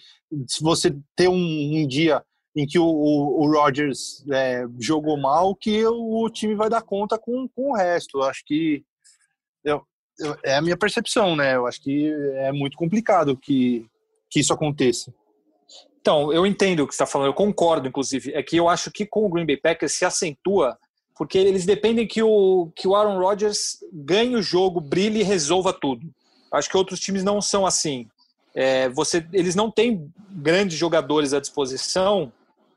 você 0.60 0.94
ter 1.16 1.28
um, 1.28 1.34
um 1.34 1.86
dia 1.86 2.22
em 2.54 2.66
que 2.66 2.78
o, 2.78 2.84
o, 2.84 3.42
o 3.42 3.52
Rodgers 3.52 4.24
é, 4.30 4.64
jogou 4.78 5.16
mal, 5.16 5.54
que 5.54 5.84
o, 5.86 6.28
time 6.30 6.54
vai 6.54 6.68
dar 6.68 6.82
conta 6.82 7.18
com, 7.18 7.48
com 7.48 7.70
o 7.70 7.76
resto. 7.76 8.18
Eu 8.18 8.22
acho 8.24 8.44
que 8.44 8.84
eu, 9.64 9.82
eu, 10.18 10.36
é 10.44 10.56
a 10.56 10.62
minha 10.62 10.76
percepção, 10.76 11.36
né? 11.36 11.54
Eu 11.54 11.66
acho 11.66 11.80
que 11.80 12.12
é 12.36 12.50
muito 12.52 12.76
complicado 12.76 13.36
que, 13.36 13.86
que 14.28 14.40
isso 14.40 14.52
aconteça. 14.52 15.12
Então, 16.00 16.32
eu 16.32 16.46
entendo 16.46 16.80
o 16.80 16.88
que 16.88 16.94
você 16.94 17.02
está 17.02 17.06
falando, 17.06 17.28
eu 17.28 17.34
concordo, 17.34 17.86
inclusive. 17.86 18.32
É 18.32 18.42
que 18.42 18.56
eu 18.56 18.68
acho 18.68 18.90
que 18.90 19.06
com 19.06 19.26
o 19.26 19.28
Green 19.28 19.46
Bay 19.46 19.56
Packers 19.56 19.92
se 19.92 20.04
acentua, 20.04 20.76
porque 21.14 21.36
eles 21.38 21.66
dependem 21.66 22.06
que 22.06 22.22
o, 22.22 22.72
que 22.74 22.88
o 22.88 22.96
Aaron 22.96 23.18
Rodgers 23.18 23.78
ganhe 23.92 24.34
o 24.34 24.42
jogo, 24.42 24.80
brilhe 24.80 25.20
e 25.20 25.24
resolva 25.24 25.72
tudo. 25.72 26.10
Acho 26.52 26.68
que 26.68 26.76
outros 26.76 26.98
times 26.98 27.22
não 27.22 27.40
são 27.40 27.64
assim. 27.66 28.08
É, 28.54 28.88
você, 28.88 29.24
eles 29.32 29.54
não 29.54 29.70
têm 29.70 30.10
grandes 30.30 30.76
jogadores 30.76 31.32
à 31.32 31.38
disposição 31.38 32.32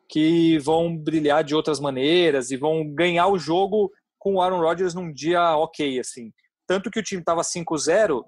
que 0.09 0.57
vão 0.59 0.95
brilhar 0.95 1.43
de 1.43 1.55
outras 1.55 1.79
maneiras 1.79 2.51
e 2.51 2.57
vão 2.57 2.87
ganhar 2.87 3.27
o 3.27 3.39
jogo 3.39 3.91
com 4.19 4.35
o 4.35 4.41
Aaron 4.41 4.61
Rodgers 4.61 4.93
num 4.93 5.11
dia 5.11 5.57
ok, 5.57 5.99
assim. 5.99 6.31
Tanto 6.67 6.89
que 6.89 6.99
o 6.99 7.03
time 7.03 7.21
estava 7.21 7.41
5-0 7.41 8.23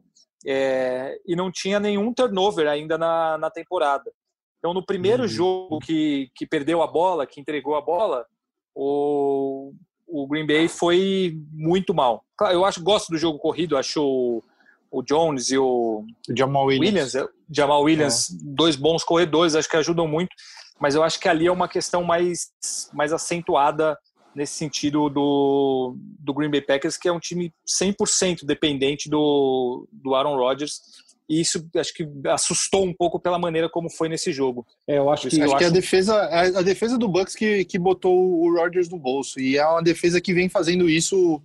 é, 0.46 1.18
e 1.26 1.36
não 1.36 1.52
tinha 1.52 1.80
nenhum 1.80 2.14
turnover 2.14 2.68
ainda 2.68 2.98
na, 2.98 3.38
na 3.38 3.50
temporada. 3.50 4.12
Então, 4.60 4.74
no 4.74 4.86
primeiro 4.86 5.24
uhum. 5.24 5.30
jogo 5.30 5.80
que, 5.80 6.30
que 6.36 6.46
perdeu 6.46 6.82
a 6.82 6.88
bola, 6.88 7.28
que 7.28 7.40
entregou 7.40 7.76
a 7.76 7.82
bola, 7.82 8.26
o, 8.74 9.74
o 10.08 10.28
Green 10.28 10.46
Bay 10.46 10.68
foi 10.68 11.38
muito 11.52 11.94
mal. 11.94 12.26
Eu 12.52 12.66
acho 12.66 12.84
gosto 12.84 13.10
do 13.10 13.18
jogo 13.18 13.40
corrido, 13.40 13.78
acho 13.78 14.04
o, 14.04 14.44
o 14.92 15.02
Jones 15.02 15.50
e 15.52 15.58
o, 15.58 16.04
o 16.30 16.38
Jamal 16.38 16.66
Williams, 16.66 17.14
Williams 17.14 17.16
é, 17.16 17.28
Jamal 17.50 17.84
Williams 17.84 18.32
é. 18.32 18.38
dois 18.42 18.76
bons 18.76 19.04
corredores, 19.04 19.56
acho 19.56 19.70
que 19.70 19.78
ajudam 19.78 20.08
muito, 20.08 20.36
mas 20.80 20.96
eu 20.96 21.04
acho 21.04 21.20
que 21.20 21.28
ali 21.28 21.48
é 21.48 21.52
uma 21.52 21.68
questão 21.68 22.04
mais, 22.04 22.52
mais 22.94 23.14
acentuada 23.14 23.98
nesse 24.36 24.54
sentido 24.54 25.10
do, 25.10 25.96
do 26.20 26.34
Green 26.34 26.52
Bay 26.52 26.62
Packers, 26.62 26.98
que 26.98 27.08
é 27.08 27.12
um 27.12 27.20
time 27.20 27.54
100% 27.66 28.44
dependente 28.44 29.10
do, 29.10 29.88
do 29.92 30.14
Aaron 30.14 30.36
Rodgers. 30.36 30.82
E 31.28 31.42
isso 31.42 31.68
acho 31.76 31.94
que 31.94 32.08
assustou 32.28 32.86
um 32.86 32.94
pouco 32.94 33.20
pela 33.20 33.40
maneira 33.40 33.70
como 33.70 33.90
foi 33.90 34.10
nesse 34.10 34.32
jogo. 34.32 34.68
É, 34.88 34.98
eu 34.98 35.10
acho 35.10 35.30
que, 35.30 35.40
eu 35.40 35.46
acho 35.46 35.58
que 35.58 35.64
a 35.64 35.70
defesa 35.70 36.16
a, 36.16 36.42
a, 36.42 36.62
defesa 36.62 36.98
do 36.98 37.08
Bucks 37.08 37.34
que, 37.34 37.66
que 37.66 37.80
botou 37.80 38.14
o 38.14 38.54
Rodgers 38.54 38.90
no 38.90 39.00
bolso 39.00 39.40
e 39.40 39.58
é 39.58 39.66
uma 39.66 39.82
defesa 39.82 40.22
que 40.22 40.34
vem 40.34 40.50
fazendo 40.50 40.88
isso 40.90 41.42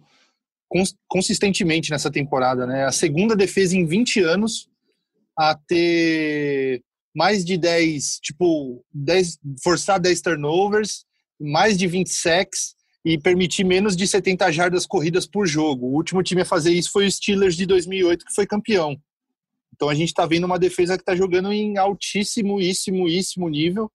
consistentemente 1.08 1.90
nessa 1.90 2.10
temporada, 2.10 2.66
né? 2.66 2.84
A 2.84 2.92
segunda 2.92 3.34
defesa 3.34 3.76
em 3.76 3.86
20 3.86 4.20
anos 4.20 4.68
a 5.36 5.54
ter 5.54 6.82
mais 7.14 7.44
de 7.44 7.56
10, 7.56 8.20
tipo, 8.20 8.84
10, 8.92 9.38
forçar 9.62 9.98
10 9.98 10.20
turnovers, 10.20 11.04
mais 11.40 11.76
de 11.76 11.86
20 11.86 12.08
sacks 12.08 12.74
e 13.04 13.18
permitir 13.18 13.64
menos 13.64 13.96
de 13.96 14.06
70 14.06 14.52
jardas 14.52 14.86
corridas 14.86 15.26
por 15.26 15.46
jogo. 15.46 15.86
O 15.86 15.94
último 15.94 16.22
time 16.22 16.42
a 16.42 16.44
fazer 16.44 16.72
isso 16.72 16.90
foi 16.92 17.06
o 17.06 17.10
Steelers 17.10 17.56
de 17.56 17.66
2008, 17.66 18.24
que 18.24 18.34
foi 18.34 18.46
campeão. 18.46 18.96
Então 19.74 19.88
a 19.88 19.94
gente 19.94 20.08
está 20.08 20.26
vendo 20.26 20.44
uma 20.44 20.58
defesa 20.58 20.96
que 20.96 21.02
está 21.02 21.16
jogando 21.16 21.50
em 21.52 21.78
altíssimo, 21.78 22.60
íssimo, 22.60 23.48
nível. 23.48 23.90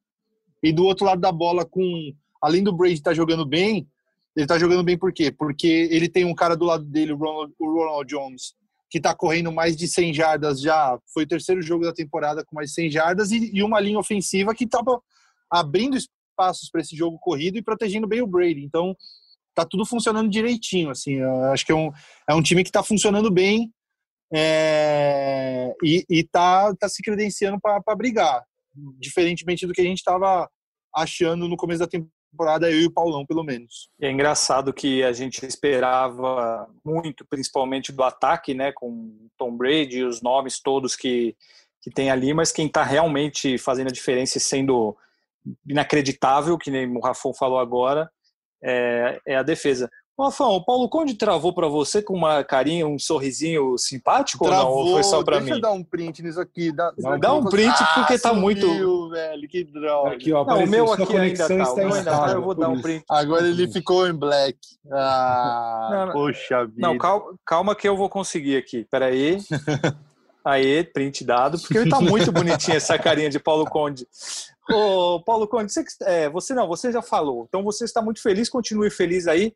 E 0.63 0.73
do 0.73 0.83
outro 0.83 1.05
lado 1.05 1.21
da 1.21 1.31
bola, 1.31 1.63
com 1.63 2.11
além 2.41 2.63
do 2.63 2.75
Brady 2.75 2.95
estar 2.95 3.11
tá 3.11 3.15
jogando 3.15 3.45
bem, 3.45 3.87
ele 4.35 4.45
está 4.45 4.57
jogando 4.57 4.83
bem 4.83 4.97
por 4.97 5.13
quê? 5.13 5.31
Porque 5.31 5.87
ele 5.91 6.09
tem 6.09 6.25
um 6.25 6.33
cara 6.33 6.57
do 6.57 6.65
lado 6.65 6.83
dele, 6.83 7.13
o 7.13 7.17
Ronald, 7.17 7.53
o 7.59 7.71
Ronald 7.71 8.09
Jones, 8.09 8.55
que 8.95 8.99
está 8.99 9.13
correndo 9.13 9.51
mais 9.51 9.75
de 9.75 9.89
100 9.89 10.13
jardas 10.13 10.61
já. 10.61 10.97
Foi 11.13 11.25
o 11.25 11.27
terceiro 11.27 11.61
jogo 11.61 11.83
da 11.83 11.91
temporada 11.91 12.45
com 12.45 12.55
mais 12.55 12.69
de 12.69 12.75
100 12.75 12.91
jardas 12.91 13.29
e, 13.29 13.51
e 13.53 13.61
uma 13.61 13.77
linha 13.77 13.99
ofensiva 13.99 14.55
que 14.55 14.63
estava 14.63 15.01
abrindo 15.51 15.97
passos 16.33 16.69
para 16.69 16.79
esse 16.79 16.95
jogo 16.95 17.19
corrido 17.19 17.57
e 17.57 17.61
protegendo 17.61 18.07
bem 18.07 18.21
o 18.21 18.27
Brady. 18.27 18.63
Então, 18.63 18.95
tá 19.53 19.65
tudo 19.65 19.85
funcionando 19.85 20.29
direitinho. 20.29 20.91
Assim, 20.91 21.21
acho 21.51 21.65
que 21.65 21.73
é 21.73 21.75
um, 21.75 21.91
é 22.29 22.33
um 22.33 22.41
time 22.41 22.63
que 22.63 22.69
está 22.69 22.81
funcionando 22.81 23.29
bem 23.29 23.69
é, 24.33 25.73
e, 25.83 26.05
e 26.09 26.23
tá, 26.23 26.73
tá 26.75 26.87
se 26.87 27.03
credenciando 27.03 27.59
para 27.59 27.95
brigar, 27.97 28.45
diferentemente 28.97 29.67
do 29.67 29.73
que 29.73 29.81
a 29.81 29.85
gente 29.85 29.97
estava 29.97 30.49
achando 30.95 31.49
no 31.49 31.57
começo 31.57 31.79
da 31.79 31.87
temporada, 31.87 32.14
eu 32.63 32.81
e 32.81 32.85
o 32.85 32.91
Paulão, 32.91 33.25
pelo 33.25 33.43
menos. 33.43 33.89
É 33.99 34.09
engraçado 34.09 34.73
que 34.73 35.03
a 35.03 35.11
gente 35.11 35.45
esperava 35.45 36.67
muito, 36.83 37.25
principalmente 37.25 37.91
do 37.91 38.03
ataque, 38.03 38.53
né, 38.53 38.71
com 38.71 39.29
Tom 39.37 39.55
Brady 39.55 39.99
e 39.99 40.03
os 40.03 40.21
nomes 40.21 40.59
todos 40.59 40.95
que, 40.95 41.35
que 41.81 41.89
tem 41.89 42.09
ali, 42.09 42.33
mas 42.33 42.51
quem 42.51 42.67
está 42.67 42.83
realmente 42.83 43.57
fazendo 43.57 43.87
a 43.87 43.93
diferença 43.93 44.37
e 44.37 44.41
sendo 44.41 44.95
inacreditável, 45.67 46.57
que 46.57 46.71
nem 46.71 46.87
o 46.87 46.99
Rafon 46.99 47.33
falou 47.33 47.59
agora, 47.59 48.09
é, 48.63 49.19
é 49.25 49.35
a 49.35 49.43
defesa. 49.43 49.89
Rafão, 50.17 50.51
o 50.51 50.63
Paulo 50.63 50.87
Conde 50.87 51.13
travou 51.13 51.53
para 51.53 51.67
você 51.67 52.01
com 52.01 52.13
uma 52.13 52.41
carinha, 52.41 52.87
um 52.87 52.97
sorrisinho 52.97 53.77
simpático 53.77 54.45
travou, 54.45 54.71
ou 54.71 54.77
não? 54.77 54.87
Ou 54.87 54.93
foi 54.93 55.03
só 55.03 55.21
para 55.21 55.39
mim? 55.39 55.47
Deixa 55.47 55.57
eu 55.57 55.61
dar 55.61 55.73
um 55.73 55.83
print 55.83 56.23
nisso 56.23 56.39
aqui. 56.39 56.71
Dá, 56.71 56.93
não, 56.97 57.19
dá 57.19 57.33
um 57.33 57.43
print 57.43 57.77
porque 57.93 58.13
ah, 58.13 58.19
tá 58.19 58.29
sumiu, 58.29 58.41
muito. 58.41 59.09
velho, 59.09 59.47
que 59.49 59.63
droga. 59.65 60.15
Aqui, 60.15 60.31
ó, 60.31 60.45
não, 60.45 60.63
o 60.63 60.67
meu 60.67 60.93
aqui 60.93 61.17
ainda 61.17 61.47
tá. 61.47 61.53
ainda 61.53 62.03
tá. 62.03 62.31
Eu 62.31 62.41
vou 62.41 62.55
dar 62.55 62.69
um 62.69 62.81
print. 62.81 63.03
Agora 63.09 63.45
ele 63.45 63.69
ficou 63.69 64.07
em 64.07 64.13
black. 64.13 64.57
Ah, 64.89 65.89
não, 65.91 66.05
não. 66.05 66.13
poxa 66.13 66.65
vida. 66.65 66.87
Não, 66.87 66.97
calma, 66.97 67.33
calma 67.45 67.75
que 67.75 67.87
eu 67.87 67.97
vou 67.97 68.09
conseguir 68.09 68.55
aqui. 68.55 68.87
Peraí. 68.89 69.37
Aí, 70.45 70.83
print 70.83 71.25
dado, 71.25 71.59
porque 71.59 71.75
ele 71.75 71.89
tá 71.89 71.99
muito 71.99 72.31
bonitinho 72.31 72.77
essa 72.77 72.99
carinha 72.99 73.31
de 73.31 73.39
Paulo 73.39 73.65
Conde. 73.65 74.07
Ô, 74.71 75.19
Paulo 75.19 75.47
Conde, 75.47 75.73
você, 75.73 75.83
é, 76.03 76.29
você 76.29 76.53
não, 76.53 76.67
você 76.67 76.91
já 76.91 77.01
falou. 77.01 77.45
Então 77.49 77.63
você 77.63 77.83
está 77.83 77.99
muito 77.99 78.21
feliz, 78.21 78.47
continue 78.47 78.91
feliz 78.91 79.27
aí, 79.27 79.55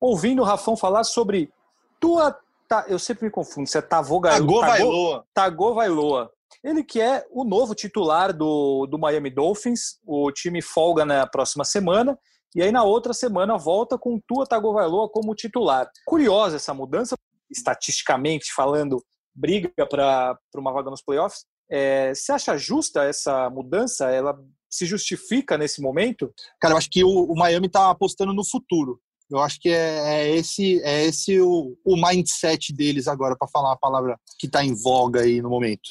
ouvindo 0.00 0.42
o 0.42 0.44
Rafão 0.44 0.76
falar 0.76 1.04
sobre 1.04 1.52
tua. 2.00 2.36
Tá, 2.68 2.84
eu 2.88 2.98
sempre 3.00 3.24
me 3.24 3.30
confundo, 3.30 3.68
se 3.68 3.76
é 3.76 3.82
Tagô 3.82 4.20
Vailoa. 4.20 5.24
Tagô 5.34 5.74
Vailoa. 5.74 6.32
Ele 6.62 6.84
que 6.84 7.00
é 7.00 7.26
o 7.30 7.44
novo 7.44 7.74
titular 7.74 8.32
do, 8.32 8.86
do 8.86 8.98
Miami 8.98 9.30
Dolphins. 9.30 9.98
O 10.06 10.30
time 10.30 10.62
folga 10.62 11.04
na 11.04 11.26
próxima 11.26 11.64
semana. 11.64 12.18
E 12.54 12.62
aí 12.62 12.72
na 12.72 12.82
outra 12.82 13.12
semana 13.12 13.56
volta 13.56 13.96
com 13.96 14.20
Tua 14.26 14.46
Tagovailoa 14.46 15.08
como 15.08 15.34
titular. 15.34 15.88
Curiosa 16.04 16.56
essa 16.56 16.74
mudança, 16.74 17.16
estatisticamente 17.48 18.52
falando, 18.52 19.02
briga 19.34 19.70
para 19.88 20.36
uma 20.56 20.72
vaga 20.72 20.90
nos 20.90 21.02
playoffs. 21.02 21.44
É, 21.70 22.12
você 22.12 22.32
acha 22.32 22.56
justa 22.56 23.04
essa 23.04 23.48
mudança? 23.50 24.10
Ela 24.10 24.36
se 24.68 24.84
justifica 24.84 25.56
nesse 25.56 25.80
momento? 25.80 26.32
Cara, 26.60 26.74
eu 26.74 26.78
acho 26.78 26.90
que 26.90 27.04
o, 27.04 27.08
o 27.08 27.36
Miami 27.36 27.68
está 27.68 27.88
apostando 27.90 28.32
no 28.34 28.44
futuro. 28.44 29.00
Eu 29.30 29.38
acho 29.38 29.60
que 29.60 29.68
é, 29.68 29.98
é 30.14 30.36
esse 30.36 30.80
é 30.82 31.04
esse 31.04 31.40
o, 31.40 31.76
o 31.84 31.96
mindset 31.96 32.72
deles 32.72 33.06
agora, 33.06 33.36
para 33.36 33.48
falar 33.48 33.72
a 33.72 33.78
palavra 33.78 34.18
que 34.38 34.46
está 34.46 34.64
em 34.64 34.74
voga 34.74 35.22
aí 35.22 35.40
no 35.40 35.50
momento. 35.50 35.90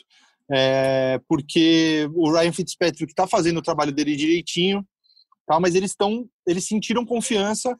É, 0.51 1.19
porque 1.27 2.09
o 2.15 2.31
Ryan 2.31 2.51
Fitzpatrick 2.51 3.11
está 3.11 3.27
fazendo 3.27 3.59
o 3.59 3.63
trabalho 3.63 3.91
dele 3.91 4.15
direitinho, 4.15 4.85
tá? 5.47 5.59
mas 5.59 5.75
eles 5.75 5.91
estão 5.91 6.27
eles 6.45 6.67
sentiram 6.67 7.05
confiança 7.05 7.77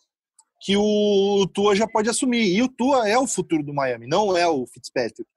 que 0.62 0.78
o, 0.78 1.42
o 1.42 1.48
Tua 1.48 1.76
já 1.76 1.88
pode 1.88 2.10
assumir. 2.10 2.46
E 2.56 2.62
o 2.62 2.70
Tua 2.70 3.10
é 3.10 3.18
o 3.18 3.28
futuro 3.28 3.64
do 3.64 3.74
Miami, 3.74 4.08
não 4.08 4.38
é 4.38 4.48
o 4.48 4.66
Fitzpatrick 4.68 5.28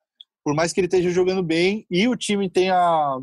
por 0.45 0.55
mais 0.55 0.73
que 0.73 0.81
ele 0.81 0.87
esteja 0.87 1.11
jogando 1.11 1.43
bem 1.43 1.87
e 1.91 2.09
o 2.09 2.16
time 2.16 2.51
tenha 2.51 3.20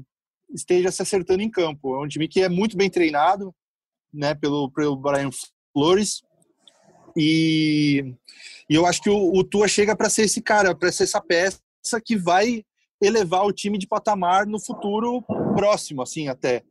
esteja 0.52 0.91
se 0.91 1.02
acertando 1.02 1.43
em 1.43 1.50
campo. 1.50 1.95
É 1.95 2.04
um 2.04 2.08
time 2.08 2.28
que 2.28 2.41
é 2.41 2.50
muito 2.50 2.76
bem 2.76 2.89
treinado, 2.89 3.54
né, 4.12 4.34
pelo, 4.34 4.72
pelo 4.72 4.95
Brian 4.95 5.30
Flores. 5.74 6.22
E, 7.20 8.15
e 8.70 8.76
eu 8.76 8.86
acho 8.86 9.01
que 9.01 9.09
o, 9.09 9.34
o 9.34 9.43
Tua 9.43 9.67
chega 9.67 9.93
para 9.93 10.09
ser 10.09 10.24
esse 10.24 10.41
cara, 10.41 10.74
para 10.74 10.89
ser 10.89 11.03
essa 11.03 11.20
peça 11.20 11.59
que 12.03 12.15
vai 12.15 12.63
elevar 13.01 13.45
o 13.45 13.51
time 13.51 13.78
de 13.78 13.86
patamar 13.86 14.47
no 14.47 14.59
futuro 14.59 15.22
próximo, 15.53 16.01
assim, 16.01 16.30
até. 16.30 16.63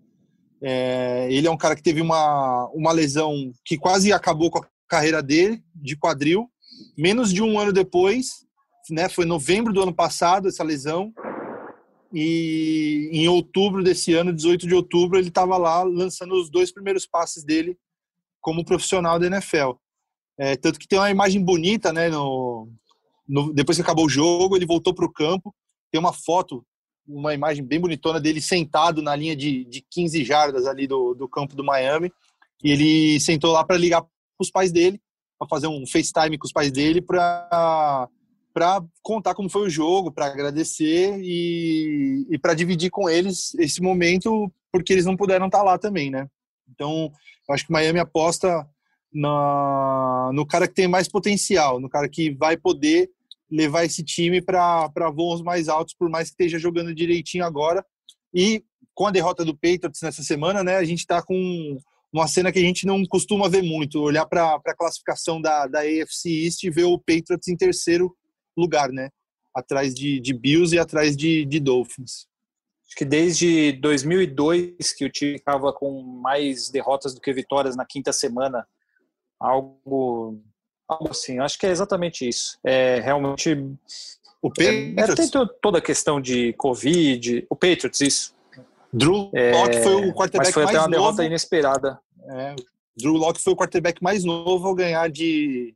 É, 0.63 1.29
ele 1.31 1.47
é 1.47 1.51
um 1.51 1.57
cara 1.57 1.77
que 1.77 1.83
teve 1.83 2.01
uma, 2.01 2.67
uma 2.73 2.93
lesão 2.93 3.53
que 3.63 3.77
quase 3.77 4.11
acabou 4.11 4.51
com 4.51 4.59
a 4.59 4.69
carreira 4.89 5.23
dele, 5.23 5.63
de 5.75 5.97
quadril. 5.97 6.51
Menos 6.97 7.33
de 7.33 7.43
um 7.43 7.59
ano 7.59 7.73
depois, 7.73 8.47
né? 8.91 9.09
Foi 9.09 9.27
novembro 9.27 9.73
do 9.73 9.83
ano 9.83 9.95
passado 9.95 10.49
essa 10.49 10.65
lesão. 10.65 11.13
E 12.13 13.11
em 13.13 13.29
outubro 13.29 13.85
desse 13.85 14.15
ano, 14.15 14.33
18 14.33 14.67
de 14.67 14.75
outubro, 14.75 15.19
ele 15.19 15.29
estava 15.29 15.59
lá 15.59 15.83
lançando 15.83 16.35
os 16.35 16.51
dois 16.51 16.73
primeiros 16.73 17.07
passes 17.07 17.45
dele 17.45 17.77
como 18.41 18.65
profissional 18.65 19.19
da 19.19 19.27
NFL. 19.27 19.73
É, 20.39 20.57
tanto 20.57 20.79
que 20.79 20.87
tem 20.87 20.99
uma 20.99 21.11
imagem 21.11 21.43
bonita, 21.43 21.93
né? 21.93 22.09
No, 22.09 22.69
no 23.29 23.53
depois 23.53 23.77
que 23.77 23.83
acabou 23.83 24.07
o 24.07 24.11
jogo, 24.11 24.57
ele 24.57 24.65
voltou 24.65 24.95
para 24.95 25.05
o 25.05 25.13
campo. 25.13 25.55
Tem 25.91 25.99
uma 25.99 26.13
foto, 26.13 26.65
uma 27.07 27.35
imagem 27.35 27.65
bem 27.65 27.81
bonitona 27.81 28.21
dele 28.21 28.41
sentado 28.41 29.03
na 29.03 29.17
linha 29.17 29.35
de, 29.35 29.65
de 29.65 29.85
15 29.91 30.25
jardas 30.25 30.67
ali 30.67 30.87
do, 30.87 31.15
do 31.15 31.29
campo 31.29 31.57
do 31.57 31.65
Miami. 31.65 32.13
E 32.63 32.71
ele 32.71 33.21
sentou 33.21 33.53
lá 33.53 33.65
para 33.65 33.77
ligar 33.77 34.03
para 34.03 34.11
os 34.39 34.51
pais 34.51 34.71
dele, 34.71 35.01
para 35.39 35.49
fazer 35.49 35.67
um 35.67 35.85
FaceTime 35.87 36.39
com 36.39 36.47
os 36.47 36.53
pais 36.53 36.71
dele, 36.71 37.01
para 37.01 38.09
para 38.59 38.83
contar 39.03 39.37
como 39.37 39.49
foi 39.49 39.69
o 39.69 39.71
jogo, 39.71 40.11
para 40.11 40.27
agradecer 40.27 41.17
e, 41.21 42.27
e 42.29 42.37
para 42.37 42.55
dividir 42.55 42.91
com 42.91 43.09
eles 43.09 43.55
esse 43.55 43.81
momento, 43.81 44.53
porque 44.73 44.93
eles 44.93 45.05
não 45.05 45.17
puderam 45.17 45.47
estar 45.47 45.59
tá 45.59 45.65
lá 45.65 45.79
também, 45.79 46.11
né? 46.11 46.29
Então, 46.69 47.13
eu 47.49 47.55
acho 47.55 47.65
que 47.65 47.71
o 47.71 47.73
Miami 47.73 48.01
aposta 48.01 48.69
na, 49.13 50.31
no 50.33 50.47
cara 50.47 50.69
que 50.69 50.75
tem 50.75 50.89
mais 50.89 51.09
potencial, 51.09 51.81
no 51.81 51.89
cara 51.89 52.09
que 52.09 52.35
vai 52.35 52.57
poder 52.57 53.11
levar 53.51 53.85
esse 53.85 54.05
time 54.05 54.43
para 54.43 55.11
voos 55.15 55.43
mais 55.43 55.69
altos, 55.69 55.95
por 55.95 56.11
mais 56.11 56.29
que 56.29 56.35
esteja 56.35 56.59
jogando 56.59 56.95
direitinho 56.95 57.45
agora. 57.45 57.85
E 58.35 58.63
com 58.95 59.07
a 59.07 59.11
derrota 59.11 59.45
do 59.45 59.55
Patriots 59.55 60.03
nessa 60.03 60.23
semana, 60.23 60.63
né, 60.63 60.77
a 60.77 60.85
gente 60.85 61.01
está 61.01 61.23
com 61.23 61.79
uma 62.13 62.27
cena 62.27 62.53
que 62.53 62.59
a 62.59 62.63
gente 62.63 62.87
não 62.87 63.05
costuma 63.07 63.49
ver 63.49 63.63
muito, 63.63 64.01
olhar 64.01 64.27
para 64.27 64.55
a 64.55 64.77
classificação 64.77 65.41
da, 65.41 65.67
da 65.67 65.81
AFC 65.81 66.45
East 66.45 66.63
e 66.65 66.71
ver 66.71 66.85
o 66.85 66.99
Patriots 66.99 67.49
em 67.49 67.57
terceiro 67.57 68.15
lugar, 68.57 68.91
né? 68.91 69.09
atrás 69.59 69.95
de, 69.95 70.21
de 70.21 70.33
Bills 70.33 70.75
e 70.75 70.79
atrás 70.79 71.17
de, 71.17 71.45
de 71.45 71.61
Dolphins. 71.61 72.27
Acho 72.87 72.97
que 72.97 73.05
desde 73.05 73.73
2002 73.73 74.93
que 74.97 75.05
o 75.05 75.11
time 75.11 75.35
estava 75.35 75.73
com 75.73 76.03
mais 76.03 76.71
derrotas 76.71 77.15
do 77.15 77.21
que 77.21 77.33
vitórias 77.33 77.77
na 77.77 77.85
quinta 77.85 78.13
semana. 78.13 78.67
Algo, 79.41 80.41
algo 80.89 81.11
assim. 81.11 81.39
Acho 81.39 81.59
que 81.59 81.67
é 81.67 81.71
exatamente 81.71 82.29
isso. 82.29 82.59
É 82.65 83.01
realmente. 83.01 83.55
O 84.41 84.51
Patriots. 84.51 84.97
É, 84.97 85.13
é, 85.13 85.15
tem 85.15 85.31
toda 85.61 85.79
a 85.79 85.83
questão 85.83 86.21
de 86.21 86.53
Covid. 86.55 87.47
O 87.51 87.57
Patriots, 87.57 88.01
isso. 88.01 88.39
Drew 88.93 89.31
é, 89.35 89.53
Locke 89.53 89.83
foi 89.83 89.95
o 89.95 90.15
quarterback 90.15 90.47
mas 90.47 90.55
foi 90.55 90.65
até 90.65 90.79
uma 90.79 90.89
derrota 90.89 91.25
inesperada. 91.25 92.01
É, 92.31 92.57
Drew 92.97 93.15
Locke 93.15 93.43
foi 93.43 93.53
o 93.53 93.57
quarterback 93.57 94.03
mais 94.03 94.25
novo 94.25 94.67
ao 94.67 94.75
ganhar 94.75 95.09
de, 95.11 95.75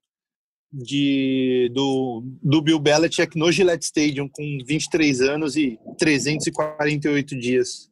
de, 0.72 1.70
do, 1.74 2.22
do 2.42 2.62
Bill 2.62 2.78
Belichick 2.78 3.38
no 3.38 3.52
Gillette 3.52 3.84
Stadium 3.84 4.28
com 4.28 4.58
23 4.66 5.20
anos 5.20 5.56
e 5.56 5.78
348 5.98 7.38
dias. 7.38 7.91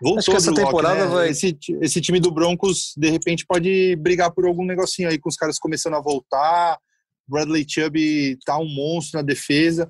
Voltou 0.00 0.18
Acho 0.18 0.30
que 0.30 0.36
essa 0.36 0.54
temporada 0.54 1.06
né? 1.06 1.10
vai... 1.10 1.28
esse, 1.30 1.56
esse 1.80 2.00
time 2.00 2.20
do 2.20 2.30
Broncos, 2.30 2.92
de 2.96 3.10
repente, 3.10 3.46
pode 3.46 3.96
brigar 3.96 4.32
por 4.32 4.46
algum 4.46 4.64
negocinho 4.64 5.08
aí, 5.08 5.18
com 5.18 5.28
os 5.28 5.36
caras 5.36 5.58
começando 5.58 5.94
a 5.94 6.00
voltar. 6.00 6.78
Bradley 7.26 7.64
Chubb 7.68 8.38
tá 8.44 8.58
um 8.58 8.68
monstro 8.68 9.18
na 9.18 9.22
defesa. 9.22 9.88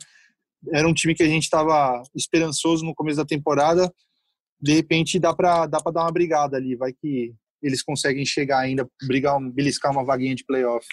Era 0.72 0.88
um 0.88 0.94
time 0.94 1.14
que 1.14 1.22
a 1.22 1.28
gente 1.28 1.44
estava 1.44 2.02
esperançoso 2.14 2.84
no 2.84 2.94
começo 2.94 3.18
da 3.18 3.24
temporada. 3.24 3.92
De 4.60 4.72
repente, 4.72 5.18
dá 5.18 5.34
para 5.34 5.66
dá 5.66 5.78
dar 5.78 6.02
uma 6.02 6.12
brigada 6.12 6.56
ali. 6.56 6.76
Vai 6.76 6.92
que 6.92 7.34
eles 7.62 7.82
conseguem 7.82 8.24
chegar 8.24 8.60
ainda, 8.60 8.88
brigar, 9.06 9.38
beliscar 9.52 9.90
uma 9.90 10.04
vaguinha 10.04 10.34
de 10.34 10.44
playoff. 10.44 10.86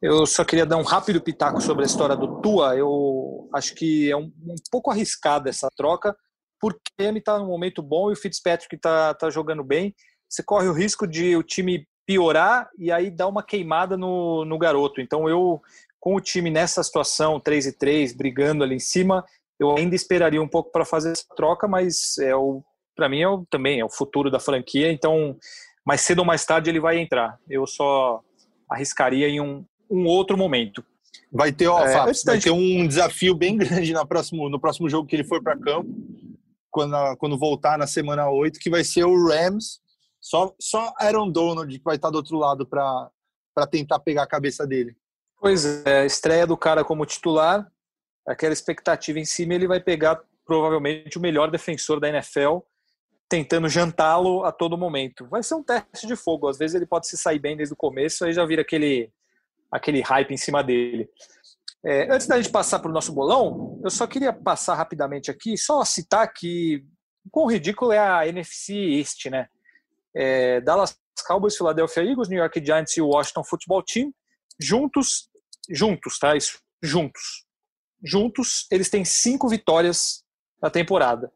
Eu 0.00 0.24
só 0.24 0.44
queria 0.44 0.64
dar 0.64 0.76
um 0.76 0.82
rápido 0.82 1.20
pitaco 1.20 1.60
sobre 1.60 1.82
a 1.82 1.86
história 1.86 2.16
do 2.16 2.40
Tua. 2.40 2.76
Eu 2.76 3.48
acho 3.54 3.74
que 3.74 4.10
é 4.10 4.16
um, 4.16 4.32
um 4.42 4.54
pouco 4.70 4.90
arriscada 4.90 5.50
essa 5.50 5.68
troca, 5.76 6.16
porque 6.60 6.80
ele 6.98 7.18
está 7.18 7.38
num 7.38 7.46
momento 7.46 7.82
bom 7.82 8.10
e 8.10 8.12
o 8.12 8.16
Fitzpatrick 8.16 8.76
está 8.76 9.14
tá 9.14 9.30
jogando 9.30 9.64
bem. 9.64 9.94
Você 10.28 10.42
corre 10.42 10.68
o 10.68 10.72
risco 10.72 11.06
de 11.06 11.34
o 11.34 11.42
time 11.42 11.86
piorar 12.06 12.68
e 12.78 12.92
aí 12.92 13.10
dar 13.10 13.28
uma 13.28 13.42
queimada 13.42 13.96
no, 13.96 14.44
no 14.44 14.58
garoto. 14.58 15.00
Então 15.00 15.28
eu, 15.28 15.60
com 15.98 16.14
o 16.14 16.20
time 16.20 16.50
nessa 16.50 16.82
situação, 16.82 17.40
3 17.40 17.66
e 17.66 17.72
3, 17.72 18.12
brigando 18.12 18.62
ali 18.62 18.76
em 18.76 18.80
cima, 18.80 19.24
eu 19.58 19.76
ainda 19.76 19.94
esperaria 19.94 20.42
um 20.42 20.48
pouco 20.48 20.70
para 20.70 20.84
fazer 20.84 21.12
essa 21.12 21.24
troca, 21.34 21.66
mas 21.66 22.18
é 22.18 22.34
o 22.34 22.62
para 22.96 23.08
mim 23.08 23.22
é 23.22 23.28
o, 23.28 23.46
também 23.48 23.80
é 23.80 23.84
o 23.84 23.88
futuro 23.88 24.30
da 24.30 24.38
franquia, 24.38 24.92
então 24.92 25.36
mais 25.86 26.02
cedo 26.02 26.18
ou 26.18 26.24
mais 26.24 26.44
tarde 26.44 26.68
ele 26.68 26.80
vai 26.80 26.98
entrar. 26.98 27.38
Eu 27.48 27.66
só 27.66 28.20
arriscaria 28.68 29.26
em 29.28 29.40
um, 29.40 29.64
um 29.90 30.04
outro 30.04 30.36
momento. 30.36 30.84
Vai 31.32 31.52
ter, 31.52 31.68
ó, 31.68 31.80
é, 31.80 31.92
Fábio, 31.92 32.14
vai 32.26 32.38
ter 32.38 32.50
um 32.50 32.86
desafio 32.86 33.34
bem 33.34 33.56
grande 33.56 33.92
no 33.92 34.06
próximo, 34.06 34.48
no 34.48 34.60
próximo 34.60 34.88
jogo 34.88 35.08
que 35.08 35.16
ele 35.16 35.24
for 35.24 35.42
para 35.42 35.56
campo, 35.56 35.88
quando, 36.70 37.16
quando 37.16 37.38
voltar 37.38 37.78
na 37.78 37.86
semana 37.86 38.30
8, 38.30 38.58
que 38.58 38.70
vai 38.70 38.84
ser 38.84 39.04
o 39.04 39.28
Rams. 39.28 39.80
Só, 40.20 40.54
só 40.60 40.92
Aaron 40.98 41.30
Donald 41.30 41.76
que 41.76 41.84
vai 41.84 41.96
estar 41.96 42.10
do 42.10 42.16
outro 42.16 42.36
lado 42.36 42.66
para 42.66 43.10
tentar 43.70 43.98
pegar 44.00 44.24
a 44.24 44.28
cabeça 44.28 44.66
dele. 44.66 44.94
Pois 45.38 45.64
é, 45.86 46.04
estreia 46.04 46.46
do 46.46 46.56
cara 46.56 46.84
como 46.84 47.06
titular, 47.06 47.66
aquela 48.26 48.52
expectativa 48.52 49.18
em 49.18 49.24
cima, 49.24 49.54
ele 49.54 49.66
vai 49.66 49.80
pegar 49.80 50.20
provavelmente 50.44 51.16
o 51.16 51.20
melhor 51.20 51.50
defensor 51.50 51.98
da 51.98 52.08
NFL 52.08 52.58
tentando 53.28 53.68
jantá-lo 53.68 54.44
a 54.44 54.50
todo 54.50 54.76
momento. 54.76 55.26
Vai 55.28 55.42
ser 55.42 55.54
um 55.54 55.62
teste 55.62 56.06
de 56.06 56.16
fogo. 56.16 56.48
Às 56.48 56.58
vezes 56.58 56.74
ele 56.74 56.84
pode 56.84 57.06
se 57.06 57.16
sair 57.16 57.38
bem 57.38 57.56
desde 57.56 57.72
o 57.72 57.76
começo, 57.76 58.24
aí 58.24 58.32
já 58.32 58.44
vira 58.44 58.62
aquele, 58.62 59.10
aquele 59.70 60.00
hype 60.00 60.32
em 60.32 60.36
cima 60.36 60.62
dele. 60.64 61.08
É, 61.84 62.12
antes 62.12 62.26
da 62.26 62.36
gente 62.36 62.52
passar 62.52 62.78
para 62.78 62.90
o 62.90 62.94
nosso 62.94 63.12
bolão, 63.12 63.80
eu 63.82 63.90
só 63.90 64.06
queria 64.06 64.32
passar 64.32 64.74
rapidamente 64.74 65.30
aqui, 65.30 65.56
só 65.56 65.82
citar 65.84 66.30
que 66.32 66.84
quão 67.30 67.46
ridículo 67.46 67.92
é 67.92 67.98
a 67.98 68.26
NFC 68.26 68.74
este, 68.74 69.30
né? 69.30 69.48
É, 70.14 70.60
Dallas 70.60 70.96
Cowboys, 71.26 71.56
Philadelphia 71.56 72.02
Eagles, 72.02 72.28
New 72.28 72.38
York 72.38 72.64
Giants 72.64 72.96
e 72.96 73.00
o 73.00 73.08
Washington 73.08 73.44
Football 73.44 73.82
Team, 73.82 74.12
juntos, 74.58 75.30
juntos, 75.70 76.18
tá? 76.18 76.36
Isso, 76.36 76.58
juntos. 76.82 77.46
Juntos, 78.02 78.66
eles 78.70 78.90
têm 78.90 79.04
cinco 79.04 79.48
vitórias 79.48 80.22
na 80.60 80.70
temporada. 80.70 81.32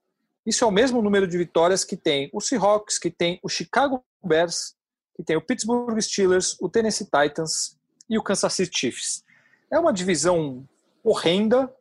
Isso 0.47 0.63
é 0.63 0.67
o 0.67 0.71
mesmo 0.71 1.01
número 1.01 1.27
de 1.27 1.39
vitórias 1.39 1.85
que 1.85 1.97
tem 1.97 2.29
o 2.33 2.41
Seahawks, 2.41 2.99
que 2.99 3.11
tem 3.11 3.41
o 3.43 3.49
Chicago 3.49 4.05
Bears, 4.23 4.75
que 5.17 5.23
tem 5.23 5.37
o 5.37 5.41
Pittsburgh 5.41 5.99
Steelers, 6.01 6.57
o 6.61 6.69
Tennessee 6.69 7.07
Titans 7.07 7.79
e 8.11 8.19
o 8.19 8.23
Kansas 8.23 8.53
City 8.53 8.79
Chiefs. 8.79 9.25
É 9.71 9.79
uma 9.79 9.93
divisão 9.93 10.67
horrenda, 11.03 11.73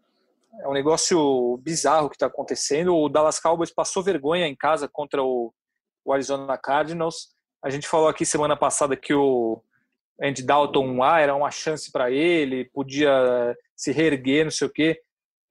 é 0.62 0.68
um 0.68 0.74
negócio 0.74 1.58
bizarro 1.64 2.10
que 2.10 2.16
está 2.16 2.28
acontecendo. 2.28 2.96
O 2.96 3.10
Dallas 3.10 3.40
Cowboys 3.40 3.72
passou 3.72 4.04
vergonha 4.04 4.48
em 4.48 4.56
casa 4.56 4.88
contra 4.88 5.24
o, 5.24 5.54
o 6.04 6.14
Arizona 6.14 6.58
Cardinals. 6.58 7.30
A 7.64 7.70
gente 7.70 7.88
falou 7.88 8.08
aqui 8.08 8.26
semana 8.26 8.56
passada 8.56 8.96
que 8.96 9.14
o 9.14 9.62
Andy 10.22 10.44
Dalton 10.44 11.04
ah, 11.04 11.20
era 11.20 11.36
uma 11.36 11.52
chance 11.52 11.92
para 11.92 12.12
ele, 12.12 12.66
podia 12.66 13.56
se 13.76 13.92
reerguer, 13.92 14.44
não 14.44 14.52
sei 14.52 14.68
o 14.68 14.72
quê 14.72 15.02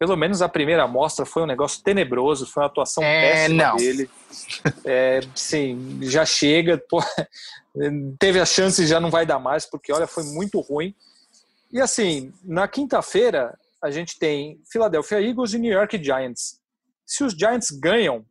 pelo 0.02 0.16
menos 0.16 0.42
a 0.42 0.48
primeira 0.48 0.82
amostra 0.82 1.24
foi 1.24 1.44
um 1.44 1.46
negócio 1.46 1.80
tenebroso, 1.80 2.44
foi 2.44 2.64
uma 2.64 2.66
atuação 2.66 3.04
é, 3.04 3.20
péssima 3.20 3.68
não. 3.68 3.76
dele. 3.76 4.10
É, 4.84 5.20
sim, 5.32 6.00
já 6.02 6.26
chega, 6.26 6.76
pô, 6.88 7.00
teve 8.18 8.40
a 8.40 8.44
chance 8.44 8.82
e 8.82 8.86
já 8.88 8.98
não 8.98 9.12
vai 9.12 9.24
dar 9.24 9.38
mais, 9.38 9.64
porque 9.64 9.92
olha, 9.92 10.08
foi 10.08 10.24
muito 10.24 10.58
ruim. 10.58 10.92
E 11.72 11.80
assim, 11.80 12.32
na 12.44 12.68
quinta-feira, 12.68 13.58
a 13.82 13.90
gente 13.90 14.18
tem 14.18 14.60
Philadelphia 14.70 15.20
Eagles 15.20 15.54
e 15.54 15.58
New 15.58 15.72
York 15.72 16.02
Giants. 16.02 16.60
Se 17.06 17.24
os 17.24 17.32
Giants 17.32 17.70
ganham, 17.70 18.24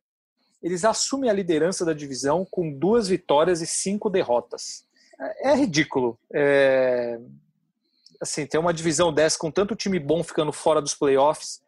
eles 0.61 0.85
assumem 0.85 1.29
a 1.29 1.33
liderança 1.33 1.83
da 1.83 1.93
divisão 1.93 2.45
com 2.49 2.71
duas 2.71 3.07
vitórias 3.07 3.61
e 3.61 3.67
cinco 3.67 4.09
derrotas. 4.09 4.85
É, 5.19 5.51
é 5.51 5.55
ridículo. 5.55 6.19
É, 6.33 7.19
assim, 8.21 8.45
ter 8.45 8.59
uma 8.59 8.73
divisão 8.73 9.11
dessa 9.11 9.37
com 9.39 9.49
tanto 9.49 9.75
time 9.75 9.99
bom 9.99 10.23
ficando 10.23 10.53
fora 10.53 10.79
dos 10.79 10.93
playoffs, 10.93 11.61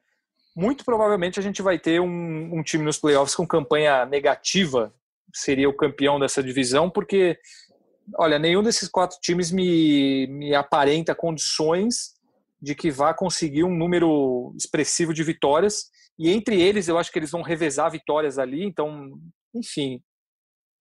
muito 0.55 0.85
provavelmente 0.85 1.39
a 1.39 1.43
gente 1.43 1.63
vai 1.63 1.79
ter 1.79 1.99
um, 1.99 2.59
um 2.59 2.61
time 2.61 2.83
nos 2.83 2.99
playoffs 2.99 3.35
com 3.35 3.47
campanha 3.47 4.05
negativa, 4.05 4.93
seria 5.33 5.67
o 5.67 5.75
campeão 5.75 6.19
dessa 6.19 6.43
divisão, 6.43 6.89
porque, 6.89 7.39
olha, 8.17 8.39
nenhum 8.39 8.63
desses 8.63 8.89
quatro 8.89 9.17
times 9.21 9.51
me, 9.51 10.27
me 10.27 10.55
aparenta 10.55 11.15
condições 11.15 12.13
de 12.61 12.73
que 12.75 12.89
vá 12.89 13.13
conseguir 13.13 13.63
um 13.63 13.75
número 13.75 14.53
expressivo 14.57 15.13
de 15.13 15.23
vitórias, 15.23 15.89
e 16.17 16.29
entre 16.31 16.61
eles 16.61 16.87
eu 16.87 16.97
acho 16.97 17.11
que 17.11 17.19
eles 17.19 17.31
vão 17.31 17.41
revezar 17.41 17.91
vitórias 17.91 18.39
ali, 18.39 18.63
então, 18.63 19.19
enfim, 19.53 20.01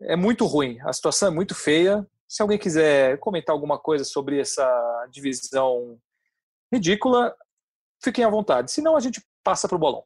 é 0.03 0.17
muito 0.17 0.47
ruim, 0.47 0.79
a 0.83 0.93
situação 0.93 1.29
é 1.29 1.31
muito 1.31 1.55
feia, 1.55 2.07
se 2.29 2.41
alguém 2.41 2.59
quiser 2.59 3.19
comentar 3.19 3.53
alguma 3.53 3.79
coisa 3.79 4.05
sobre 4.05 4.41
essa 4.41 5.07
divisão 5.11 5.99
ridícula, 6.73 7.35
fiquem 8.03 8.25
à 8.25 8.31
vontade. 8.31 8.73
Se 8.73 8.81
não, 8.81 8.97
a 8.97 9.01
gente 9.01 9.23
passa 9.45 9.69
para 9.69 9.77
o 9.77 9.79
bolão. 9.79 10.03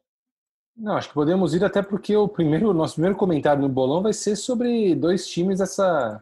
Não, 0.75 0.97
acho 0.97 1.07
que 1.07 1.13
podemos 1.13 1.53
ir 1.53 1.63
até 1.63 1.81
porque 1.81 2.15
o 2.15 2.27
primeiro, 2.27 2.73
nosso 2.73 2.95
primeiro 2.95 3.15
comentário 3.15 3.61
no 3.61 3.69
bolão 3.69 4.03
vai 4.03 4.11
ser 4.11 4.35
sobre 4.35 4.93
dois 4.93 5.25
times 5.25 5.59
dessa 5.59 6.21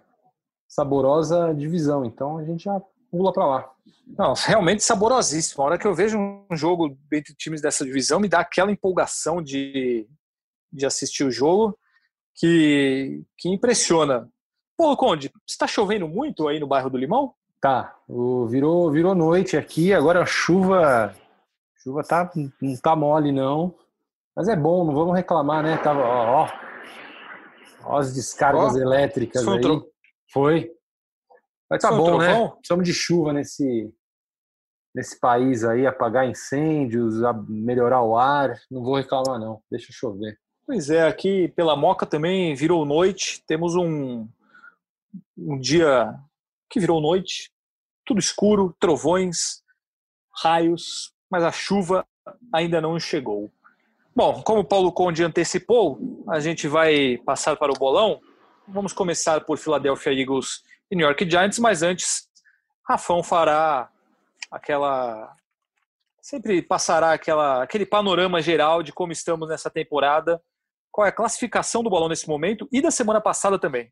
saborosa 0.75 1.53
divisão. 1.55 2.03
Então 2.03 2.37
a 2.37 2.43
gente 2.43 2.65
já 2.65 2.81
pula 3.09 3.31
para 3.31 3.45
lá. 3.45 3.71
Não, 4.05 4.33
realmente 4.33 4.83
saborosíssimo. 4.83 5.63
A 5.63 5.67
hora 5.67 5.77
que 5.77 5.87
eu 5.87 5.95
vejo 5.95 6.19
um 6.19 6.55
jogo 6.55 6.97
entre 7.11 7.33
times 7.33 7.61
dessa 7.61 7.85
divisão, 7.85 8.19
me 8.19 8.27
dá 8.27 8.39
aquela 8.39 8.71
empolgação 8.71 9.41
de, 9.41 10.07
de 10.71 10.85
assistir 10.85 11.23
o 11.23 11.31
jogo 11.31 11.77
que, 12.35 13.23
que 13.37 13.49
impressiona. 13.49 14.29
Pô, 14.77 14.95
Conde, 14.97 15.31
está 15.47 15.65
chovendo 15.65 16.07
muito 16.07 16.47
aí 16.47 16.59
no 16.59 16.67
bairro 16.67 16.89
do 16.89 16.97
Limão? 16.97 17.33
Tá, 17.61 17.95
o, 18.07 18.45
virou, 18.45 18.91
virou 18.91 19.15
noite 19.15 19.57
aqui, 19.57 19.91
agora 19.93 20.21
a 20.21 20.25
chuva, 20.25 21.15
chuva 21.77 22.03
tá, 22.03 22.29
não 22.61 22.77
tá 22.77 22.95
mole 22.95 23.31
não, 23.31 23.73
mas 24.35 24.47
é 24.47 24.55
bom, 24.55 24.85
não 24.85 24.93
vamos 24.93 25.15
reclamar, 25.15 25.63
né? 25.63 25.77
Tava, 25.77 26.01
ó, 26.01 26.43
ó, 26.43 26.49
ó 27.85 27.97
as 27.97 28.13
descargas 28.13 28.75
elétricas 28.75 29.47
aí. 29.47 29.61
Tro... 29.61 29.89
Foi. 30.35 30.69
Mas 31.69 31.81
tá 31.81 31.91
bom, 31.91 32.17
né? 32.17 32.49
Precisamos 32.57 32.85
de 32.85 32.93
chuva 32.93 33.31
nesse, 33.31 33.89
nesse 34.93 35.17
país 35.17 35.63
aí, 35.63 35.87
apagar 35.87 36.27
incêndios, 36.27 37.15
melhorar 37.47 38.01
o 38.01 38.17
ar, 38.17 38.59
não 38.69 38.83
vou 38.83 38.97
reclamar 38.97 39.39
não, 39.39 39.61
deixa 39.71 39.93
chover. 39.93 40.37
Pois 40.67 40.89
é, 40.89 41.07
aqui 41.07 41.47
pela 41.55 41.77
Moca 41.77 42.05
também 42.05 42.53
virou 42.53 42.83
noite, 42.83 43.41
temos 43.47 43.75
um 43.75 44.27
um 45.37 45.57
dia 45.57 46.13
que 46.69 46.81
virou 46.81 46.99
noite, 46.99 47.49
tudo 48.05 48.19
escuro, 48.19 48.75
trovões, 48.77 49.63
raios, 50.43 51.13
mas 51.31 51.45
a 51.45 51.51
chuva 51.51 52.05
ainda 52.53 52.81
não 52.81 52.99
chegou. 52.99 53.49
Bom, 54.13 54.41
como 54.43 54.59
o 54.59 54.65
Paulo 54.65 54.91
Conde 54.91 55.23
antecipou, 55.23 55.97
a 56.29 56.41
gente 56.41 56.67
vai 56.67 57.17
passar 57.25 57.55
para 57.55 57.71
o 57.71 57.77
bolão. 57.77 58.19
Vamos 58.67 58.93
começar 58.93 59.41
por 59.41 59.57
Philadelphia 59.57 60.11
Eagles 60.11 60.63
e 60.89 60.95
New 60.95 61.05
York 61.05 61.29
Giants, 61.29 61.59
mas 61.59 61.83
antes, 61.83 62.27
Rafão 62.87 63.21
fará 63.21 63.89
aquela 64.51 65.35
sempre 66.19 66.59
passará 66.63 67.13
aquela, 67.13 67.61
aquele 67.61 67.85
panorama 67.85 68.41
geral 68.41 68.81
de 68.81 68.91
como 68.91 69.11
estamos 69.11 69.47
nessa 69.47 69.69
temporada, 69.69 70.41
qual 70.91 71.05
é 71.05 71.09
a 71.09 71.13
classificação 71.13 71.83
do 71.83 71.89
bolão 71.89 72.09
nesse 72.09 72.27
momento 72.27 72.67
e 72.71 72.81
da 72.81 72.89
semana 72.89 73.21
passada 73.21 73.59
também. 73.59 73.91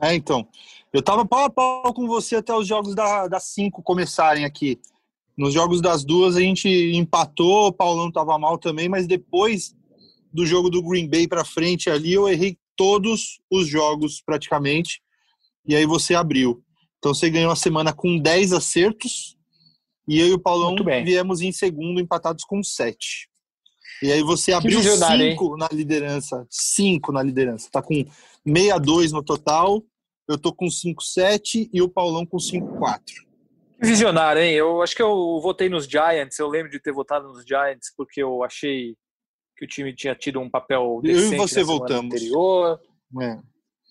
É, 0.00 0.14
então. 0.14 0.48
Eu 0.90 1.02
tava 1.02 1.26
pau 1.26 1.44
a 1.44 1.50
pau 1.50 1.92
com 1.92 2.06
você 2.06 2.36
até 2.36 2.54
os 2.54 2.66
jogos 2.66 2.94
da, 2.94 3.28
das 3.28 3.44
cinco 3.44 3.82
começarem 3.82 4.46
aqui. 4.46 4.80
Nos 5.36 5.52
jogos 5.52 5.82
das 5.82 6.04
duas 6.04 6.36
a 6.36 6.40
gente 6.40 6.68
empatou, 6.94 7.66
o 7.66 7.72
Paulão 7.72 8.10
tava 8.10 8.38
mal 8.38 8.56
também, 8.56 8.88
mas 8.88 9.06
depois 9.06 9.74
do 10.32 10.46
jogo 10.46 10.70
do 10.70 10.82
Green 10.82 11.06
Bay 11.06 11.28
para 11.28 11.44
frente 11.44 11.90
ali, 11.90 12.14
eu 12.14 12.26
errei 12.26 12.56
todos 12.76 13.40
os 13.50 13.68
jogos 13.68 14.22
praticamente. 14.24 15.02
E 15.66 15.76
aí 15.76 15.86
você 15.86 16.14
abriu. 16.14 16.62
Então 16.98 17.14
você 17.14 17.30
ganhou 17.30 17.52
a 17.52 17.56
semana 17.56 17.92
com 17.92 18.18
10 18.18 18.52
acertos 18.52 19.36
e 20.06 20.18
eu 20.18 20.28
e 20.28 20.32
o 20.32 20.38
Paulão 20.38 20.74
viemos 21.04 21.40
em 21.40 21.52
segundo, 21.52 22.00
empatados 22.00 22.44
com 22.44 22.62
7. 22.62 23.28
E 24.02 24.10
aí 24.10 24.22
você 24.22 24.52
abriu 24.52 24.80
5 24.82 25.56
na 25.56 25.68
liderança. 25.70 26.44
5 26.50 27.12
na 27.12 27.22
liderança. 27.22 27.68
Tá 27.70 27.80
com 27.80 27.94
62 28.44 29.12
no 29.12 29.22
total. 29.22 29.82
Eu 30.28 30.36
tô 30.38 30.52
com 30.52 30.66
5-7 30.66 31.68
e 31.72 31.82
o 31.82 31.88
Paulão 31.88 32.26
com 32.26 32.36
5-4. 32.36 33.00
Visionário, 33.80 34.42
hein? 34.42 34.54
Eu 34.54 34.82
acho 34.82 34.94
que 34.94 35.02
eu 35.02 35.40
votei 35.40 35.68
nos 35.68 35.86
Giants. 35.86 36.38
Eu 36.38 36.48
lembro 36.48 36.70
de 36.70 36.80
ter 36.80 36.92
votado 36.92 37.28
nos 37.28 37.44
Giants 37.44 37.92
porque 37.96 38.22
eu 38.22 38.42
achei 38.42 38.96
que 39.62 39.64
o 39.64 39.68
time 39.68 39.94
tinha 39.94 40.14
tido 40.14 40.40
um 40.40 40.50
papel 40.50 41.00
decente 41.02 41.26
eu 41.26 41.32
e 41.34 41.36
você 41.36 41.62
voltamos. 41.62 42.12
anterior. 42.12 42.80
É. 43.20 43.38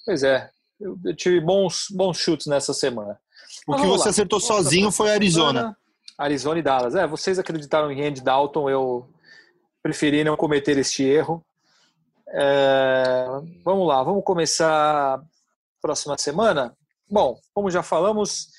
Pois 0.05 0.23
é, 0.23 0.49
eu, 0.79 0.97
eu, 1.05 1.15
tive 1.15 1.39
bons, 1.39 1.85
bons 1.91 2.17
chutes 2.17 2.47
nessa 2.47 2.73
semana. 2.73 3.17
O 3.65 3.71
Mas 3.71 3.81
que 3.81 3.87
você 3.87 4.03
lá. 4.05 4.09
acertou 4.09 4.39
vamos 4.39 4.63
sozinho 4.63 4.91
foi 4.91 5.11
Arizona. 5.11 5.77
Arizona 6.17 6.59
e 6.59 6.61
Dallas. 6.61 6.95
É, 6.95 7.07
vocês 7.07 7.39
acreditaram 7.39 7.91
em 7.91 8.05
Andy 8.05 8.21
Dalton, 8.21 8.69
eu 8.69 9.09
preferi 9.81 10.23
não 10.23 10.35
cometer 10.35 10.77
este 10.77 11.03
erro. 11.03 11.43
É, 12.27 13.25
vamos 13.63 13.87
lá, 13.87 14.03
vamos 14.03 14.23
começar 14.23 15.21
próxima 15.81 16.17
semana. 16.17 16.75
Bom, 17.09 17.39
como 17.53 17.71
já 17.71 17.81
falamos, 17.81 18.49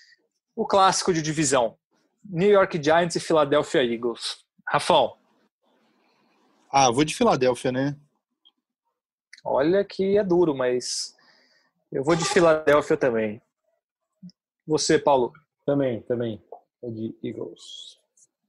o 0.57 0.67
clássico 0.67 1.13
de 1.13 1.21
divisão: 1.21 1.77
New 2.25 2.51
York 2.51 2.83
Giants 2.83 3.17
e 3.17 3.21
Philadelphia 3.21 3.85
Eagles. 3.85 4.45
Rafão. 4.67 5.22
Ah, 6.73 6.91
vou 6.91 7.05
de 7.05 7.15
Filadélfia, 7.15 7.71
né? 7.71 7.95
Olha 9.45 9.85
que 9.85 10.17
é 10.17 10.25
duro, 10.25 10.55
mas 10.55 11.15
eu 11.93 12.03
vou 12.03 12.17
de 12.17 12.25
Filadélfia 12.25 12.97
também. 12.97 13.43
Você, 14.67 14.99
Paulo? 14.99 15.35
Também, 15.67 16.01
também. 16.03 16.43
Vou 16.81 16.91
de 16.91 17.15
Eagles. 17.23 17.99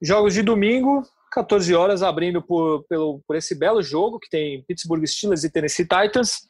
Jogos 0.01 0.33
de 0.33 0.41
domingo, 0.41 1.05
14 1.33 1.75
horas, 1.75 2.01
abrindo 2.01 2.41
por, 2.41 2.83
pelo, 2.83 3.19
por 3.27 3.35
esse 3.35 3.53
belo 3.53 3.83
jogo 3.83 4.19
que 4.19 4.29
tem 4.29 4.63
Pittsburgh 4.63 5.05
Steelers 5.05 5.43
e 5.43 5.49
Tennessee 5.49 5.85
Titans. 5.85 6.47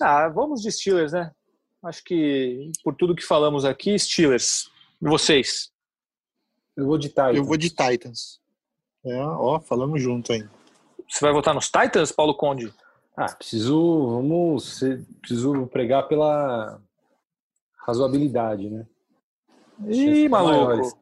Ah, 0.00 0.28
vamos 0.28 0.62
de 0.62 0.70
Steelers, 0.70 1.12
né? 1.12 1.32
Acho 1.82 2.04
que 2.04 2.70
por 2.84 2.94
tudo 2.94 3.16
que 3.16 3.24
falamos 3.24 3.64
aqui, 3.64 3.98
Steelers. 3.98 4.70
E 5.02 5.08
vocês? 5.08 5.72
Eu 6.76 6.86
vou 6.86 6.96
de 6.96 7.08
Titans. 7.08 7.36
Eu 7.36 7.44
vou 7.44 7.56
de 7.56 7.70
Titans. 7.70 8.38
É, 9.04 9.16
ó, 9.16 9.58
falamos 9.58 10.00
junto 10.00 10.32
ainda. 10.32 10.59
Você 11.10 11.24
vai 11.24 11.32
votar 11.32 11.52
nos 11.52 11.68
Titans, 11.68 12.12
Paulo 12.12 12.34
Conde? 12.34 12.72
Ah, 13.16 13.34
preciso, 13.34 14.06
vamos, 14.06 14.80
preciso 15.20 15.66
pregar 15.66 16.06
pela 16.06 16.80
razoabilidade, 17.84 18.70
né? 18.70 18.86
Ih, 19.88 20.28
maluco. 20.28 20.96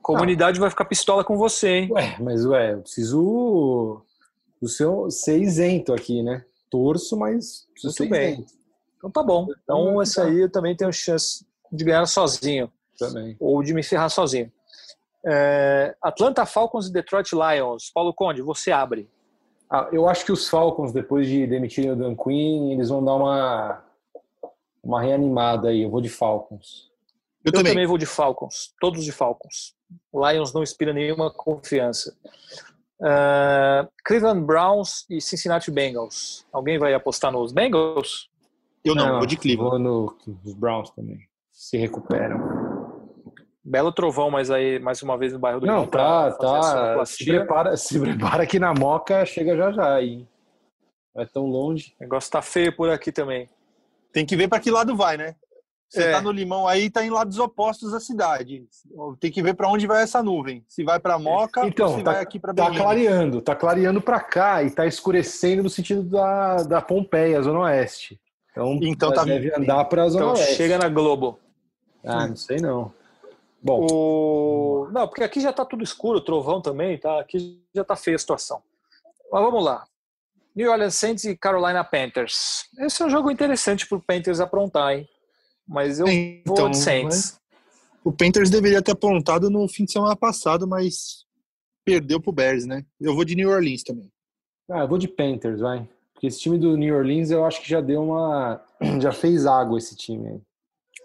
Comunidade 0.00 0.58
Não. 0.58 0.62
vai 0.62 0.70
ficar 0.70 0.84
pistola 0.84 1.24
com 1.24 1.36
você, 1.36 1.68
hein? 1.68 1.88
Ué, 1.92 2.16
mas 2.20 2.46
ué, 2.46 2.74
eu 2.74 2.82
preciso 2.82 4.02
do 4.62 4.68
seu, 4.68 5.10
ser 5.10 5.38
isento 5.38 5.92
aqui, 5.92 6.22
né? 6.22 6.44
Torço, 6.70 7.16
mas 7.16 7.66
preciso 7.72 7.94
Muito 7.98 8.10
bem. 8.10 8.34
Isento. 8.34 8.52
Então 8.96 9.10
tá 9.10 9.22
bom. 9.22 9.46
Então, 9.62 9.88
então 9.88 10.02
esse 10.02 10.20
aí 10.20 10.40
eu 10.42 10.50
também 10.50 10.76
tenho 10.76 10.92
chance 10.92 11.44
de 11.72 11.84
ganhar 11.84 12.06
sozinho. 12.06 12.70
Também. 12.98 13.36
Ou 13.40 13.62
de 13.62 13.74
me 13.74 13.82
ferrar 13.82 14.10
sozinho. 14.10 14.52
É, 15.26 15.96
Atlanta 16.00 16.46
Falcons 16.46 16.86
e 16.86 16.92
Detroit 16.92 17.32
Lions. 17.32 17.90
Paulo 17.92 18.14
Conde, 18.14 18.40
você 18.40 18.70
abre. 18.70 19.10
Ah, 19.74 19.88
eu 19.90 20.08
acho 20.08 20.24
que 20.24 20.30
os 20.30 20.48
Falcons, 20.48 20.92
depois 20.92 21.26
de 21.26 21.48
demitirem 21.48 21.90
o 21.90 21.96
Dan 21.96 22.14
Quinn, 22.14 22.70
eles 22.70 22.90
vão 22.90 23.04
dar 23.04 23.16
uma, 23.16 23.82
uma 24.80 25.02
reanimada 25.02 25.70
aí. 25.70 25.82
Eu 25.82 25.90
vou 25.90 26.00
de 26.00 26.08
Falcons. 26.08 26.92
Eu, 27.44 27.48
eu 27.48 27.52
também. 27.52 27.72
também. 27.72 27.86
vou 27.86 27.98
de 27.98 28.06
Falcons. 28.06 28.72
Todos 28.80 29.04
de 29.04 29.10
Falcons. 29.10 29.74
O 30.12 30.24
Lions 30.24 30.52
não 30.54 30.62
inspira 30.62 30.92
nenhuma 30.92 31.28
confiança. 31.28 32.16
Uh, 33.00 33.90
Cleveland 34.04 34.46
Browns 34.46 35.06
e 35.10 35.20
Cincinnati 35.20 35.72
Bengals. 35.72 36.46
Alguém 36.52 36.78
vai 36.78 36.94
apostar 36.94 37.32
nos 37.32 37.50
Bengals? 37.50 38.30
Eu 38.84 38.94
não, 38.94 39.08
não 39.08 39.18
vou 39.18 39.26
de 39.26 39.36
Cleveland. 39.36 39.70
Vou 39.70 39.78
no, 39.80 40.16
nos 40.44 40.54
Browns 40.54 40.90
também. 40.90 41.18
Se 41.50 41.76
recuperam. 41.76 42.38
Belo 43.64 43.90
trovão, 43.92 44.30
mas 44.30 44.50
aí 44.50 44.78
mais 44.78 45.02
uma 45.02 45.16
vez 45.16 45.32
no 45.32 45.38
bairro 45.38 45.60
do 45.60 45.66
Não, 45.66 45.86
tá, 45.86 46.30
tá. 46.32 47.04
Se 47.06 47.24
prepara, 47.24 47.76
se 47.78 47.98
prepara 47.98 48.46
que 48.46 48.58
na 48.58 48.74
Moca 48.74 49.24
chega 49.24 49.56
já 49.56 49.72
já 49.72 49.94
aí. 49.94 50.26
Não 51.14 51.22
é 51.22 51.26
tão 51.26 51.46
longe. 51.46 51.94
O 51.98 52.02
negócio 52.02 52.30
tá 52.30 52.42
feio 52.42 52.76
por 52.76 52.90
aqui 52.90 53.10
também. 53.10 53.48
Tem 54.12 54.26
que 54.26 54.36
ver 54.36 54.48
para 54.48 54.60
que 54.60 54.70
lado 54.70 54.94
vai, 54.94 55.16
né? 55.16 55.34
Você 55.88 56.02
é. 56.02 56.10
tá 56.10 56.20
no 56.20 56.32
Limão 56.32 56.66
aí, 56.66 56.90
tá 56.90 57.04
em 57.04 57.10
lados 57.10 57.38
opostos 57.38 57.92
da 57.92 58.00
cidade. 58.00 58.66
Tem 59.20 59.30
que 59.30 59.42
ver 59.42 59.54
para 59.54 59.68
onde 59.68 59.86
vai 59.86 60.02
essa 60.02 60.22
nuvem. 60.22 60.64
Se 60.68 60.82
vai 60.82 60.98
para 60.98 61.18
Moca 61.18 61.66
então, 61.66 61.88
ou 61.88 61.98
se 61.98 62.02
tá, 62.02 62.12
vai 62.12 62.22
aqui 62.22 62.38
para 62.38 62.52
Tá 62.52 62.70
clareando, 62.70 63.40
tá 63.40 63.54
clareando 63.54 64.00
para 64.00 64.20
cá 64.20 64.62
e 64.62 64.70
tá 64.70 64.86
escurecendo 64.86 65.62
no 65.62 65.70
sentido 65.70 66.02
da, 66.02 66.56
da 66.64 66.82
Pompeia, 66.82 67.40
Zona 67.40 67.60
Oeste. 67.60 68.20
Então, 68.50 68.78
então 68.82 69.12
tá 69.12 69.24
deve 69.24 69.54
andar 69.56 69.84
para 69.84 70.02
a 70.02 70.08
Zona 70.08 70.24
então, 70.24 70.34
Oeste. 70.34 70.54
Chega 70.56 70.78
na 70.78 70.88
Globo. 70.88 71.38
Ah, 72.04 72.26
não 72.26 72.36
sei 72.36 72.58
não. 72.58 72.92
Bom. 73.64 73.86
O... 73.90 74.90
Não, 74.92 75.08
porque 75.08 75.24
aqui 75.24 75.40
já 75.40 75.48
está 75.48 75.64
tudo 75.64 75.82
escuro, 75.82 76.20
trovão 76.20 76.60
também, 76.60 76.98
tá? 76.98 77.18
Aqui 77.18 77.64
já 77.74 77.80
está 77.80 77.96
feia 77.96 78.16
a 78.16 78.18
situação. 78.18 78.62
Mas 79.32 79.42
vamos 79.42 79.64
lá. 79.64 79.86
New 80.54 80.70
Orleans 80.70 80.94
Saints 80.94 81.24
e 81.24 81.34
Carolina 81.34 81.82
Panthers. 81.82 82.66
Esse 82.78 83.02
é 83.02 83.06
um 83.06 83.10
jogo 83.10 83.30
interessante 83.30 83.88
para 83.88 83.96
o 83.96 84.02
Panthers 84.02 84.38
aprontar, 84.38 84.92
hein? 84.92 85.08
Mas 85.66 85.98
eu 85.98 86.06
então, 86.06 86.54
vou 86.54 86.68
de 86.68 86.76
Saints. 86.76 87.40
O 88.04 88.12
Panthers 88.12 88.50
deveria 88.50 88.82
ter 88.82 88.92
apontado 88.92 89.48
no 89.48 89.66
fim 89.66 89.86
de 89.86 89.92
semana 89.92 90.14
passado, 90.14 90.68
mas 90.68 91.24
perdeu 91.84 92.20
pro 92.20 92.32
Bears, 92.32 92.66
né? 92.66 92.84
Eu 93.00 93.14
vou 93.14 93.24
de 93.24 93.34
New 93.34 93.50
Orleans 93.50 93.82
também. 93.82 94.12
Ah, 94.70 94.80
eu 94.80 94.88
vou 94.88 94.98
de 94.98 95.08
Panthers, 95.08 95.60
vai. 95.60 95.88
Porque 96.12 96.26
esse 96.26 96.38
time 96.38 96.58
do 96.58 96.76
New 96.76 96.94
Orleans 96.94 97.30
eu 97.30 97.46
acho 97.46 97.62
que 97.62 97.68
já 97.68 97.80
deu 97.80 98.02
uma. 98.02 98.60
Já 99.00 99.12
fez 99.12 99.46
água 99.46 99.78
esse 99.78 99.96
time 99.96 100.28
aí 100.28 100.40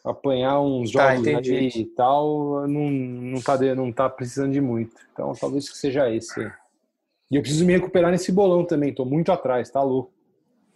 apanhar 0.04 0.60
uns 0.62 0.92
tá, 0.92 1.16
jogos 1.16 1.32
tá, 1.32 1.42
e 1.42 1.86
tal, 1.96 2.68
não, 2.68 2.90
não, 2.90 3.42
tá, 3.42 3.58
não 3.76 3.92
tá 3.92 4.10
precisando 4.10 4.54
de 4.54 4.62
muito. 4.62 4.96
Então 5.14 5.34
talvez 5.34 5.70
que 5.70 5.78
seja 5.78 6.10
esse. 6.14 6.40
E 7.32 7.36
eu 7.36 7.42
preciso 7.42 7.66
me 7.66 7.74
recuperar 7.74 8.12
nesse 8.12 8.32
bolão 8.32 8.66
também, 8.66 8.94
tô 8.94 9.06
muito 9.06 9.32
atrás, 9.32 9.70
tá 9.70 9.82
louco. 9.82 10.12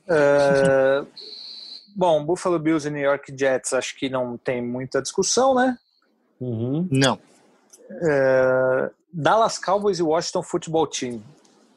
Uh, 0.06 1.08
bom, 1.96 2.24
Buffalo 2.24 2.60
Bills 2.60 2.88
e 2.88 2.92
New 2.92 3.02
York 3.02 3.34
Jets 3.38 3.74
acho 3.74 3.98
que 3.98 4.10
não 4.10 4.38
tem 4.38 4.62
muita 4.62 5.02
discussão, 5.02 5.56
né? 5.56 5.78
Uhum. 6.40 6.88
Não. 6.92 7.16
Uh, 7.90 8.92
Dallas 9.12 9.58
Cowboys 9.58 10.00
e 10.00 10.04
Washington 10.04 10.44
Football 10.44 10.88
Team. 10.88 11.22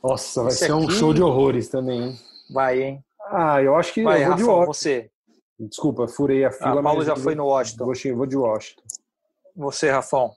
Nossa, 0.03 0.43
vai 0.43 0.53
Esse 0.53 0.67
ser 0.67 0.73
um 0.73 0.89
show 0.89 1.13
de 1.13 1.23
horrores 1.23 1.69
também, 1.69 2.03
hein? 2.03 2.19
Vai, 2.51 2.83
hein? 2.83 3.05
Ah, 3.29 3.61
eu 3.63 3.75
acho 3.77 3.93
que 3.93 4.03
vai, 4.03 4.23
eu 4.23 4.27
vou 4.27 4.31
Rafa, 4.31 4.43
de 4.43 4.49
Washington. 4.49 4.73
você. 4.73 5.11
Desculpa, 5.59 6.07
furei 6.07 6.45
a 6.45 6.51
fila. 6.51 6.81
Ah, 6.81 6.83
Paulo 6.83 7.05
já 7.05 7.17
foi 7.17 7.35
no 7.35 7.47
Washington. 7.47 7.93
Vou 8.15 8.27
de 8.27 8.37
Washington. 8.37 8.83
Você, 9.57 9.91
Rafão? 9.91 10.33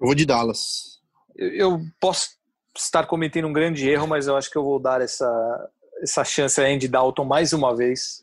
Eu 0.00 0.06
vou 0.06 0.14
de 0.14 0.24
Dallas. 0.24 1.00
Eu, 1.34 1.48
eu, 1.50 1.80
posso 2.00 2.30
estar 2.76 3.06
cometendo 3.06 3.48
um 3.48 3.52
grande 3.52 3.88
erro, 3.88 4.06
mas 4.06 4.26
eu 4.26 4.36
acho 4.36 4.50
que 4.50 4.56
eu 4.56 4.62
vou 4.62 4.78
dar 4.78 5.00
essa, 5.00 5.70
essa 6.00 6.24
chance 6.24 6.60
a 6.60 6.64
Andy 6.64 6.86
Dalton 6.86 7.24
mais 7.24 7.52
uma 7.52 7.74
vez. 7.74 8.22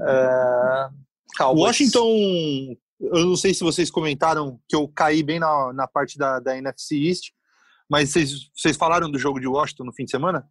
Uh, 0.00 1.54
Washington, 1.54 2.76
eu 3.00 3.26
não 3.26 3.36
sei 3.36 3.54
se 3.54 3.64
vocês 3.64 3.90
comentaram 3.90 4.60
que 4.68 4.76
eu 4.76 4.86
caí 4.88 5.22
bem 5.22 5.38
na, 5.38 5.72
na 5.72 5.86
parte 5.86 6.18
da, 6.18 6.40
da 6.40 6.56
NFC 6.56 6.96
East, 6.96 7.30
mas 7.88 8.10
vocês, 8.10 8.50
vocês 8.54 8.76
falaram 8.76 9.10
do 9.10 9.18
jogo 9.18 9.40
de 9.40 9.46
Washington 9.46 9.84
no 9.84 9.92
fim 9.92 10.04
de 10.04 10.10
semana? 10.10 10.46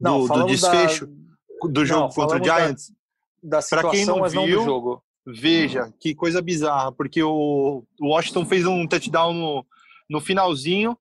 Não, 0.00 0.26
do, 0.26 0.32
do 0.32 0.46
desfecho 0.46 1.06
da... 1.06 1.68
do 1.68 1.84
jogo 1.84 2.02
não, 2.02 2.08
contra 2.10 2.40
o 2.40 2.44
Giants? 2.44 2.88
Da 2.88 3.01
da 3.42 3.60
situação, 3.60 3.90
quem 3.90 4.04
não 4.04 4.18
mas 4.20 4.32
viu, 4.32 4.42
não 4.42 4.48
do 4.48 4.64
jogo. 4.64 5.02
Veja, 5.26 5.92
que 6.00 6.14
coisa 6.14 6.42
bizarra, 6.42 6.92
porque 6.92 7.22
o 7.22 7.84
Washington 8.00 8.44
fez 8.44 8.66
um 8.66 8.86
touchdown 8.86 9.32
no, 9.32 9.66
no 10.10 10.20
finalzinho, 10.20 10.98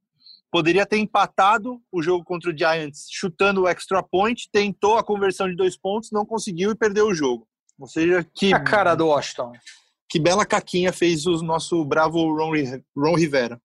poderia 0.52 0.86
ter 0.86 0.98
empatado 0.98 1.82
o 1.92 2.04
jogo 2.04 2.24
contra 2.24 2.52
o 2.52 2.58
Giants 2.58 3.08
chutando 3.10 3.62
o 3.62 3.68
extra 3.68 4.04
point, 4.04 4.50
tentou 4.52 4.98
a 4.98 5.04
conversão 5.04 5.50
de 5.50 5.56
dois 5.56 5.78
pontos, 5.78 6.12
não 6.12 6.26
conseguiu 6.26 6.72
e 6.72 6.76
perdeu 6.76 7.08
o 7.08 7.14
jogo. 7.14 7.48
Ou 7.80 7.88
seja, 7.88 8.26
que. 8.36 8.54
A 8.54 8.60
cara 8.60 8.94
do 8.94 9.08
Washington. 9.08 9.54
Que 10.08 10.20
bela 10.20 10.46
caquinha 10.46 10.92
fez 10.92 11.26
o 11.26 11.42
nosso 11.42 11.84
bravo 11.86 12.36
Ron, 12.36 12.52
Ron 12.96 13.16
Rivera. 13.16 13.60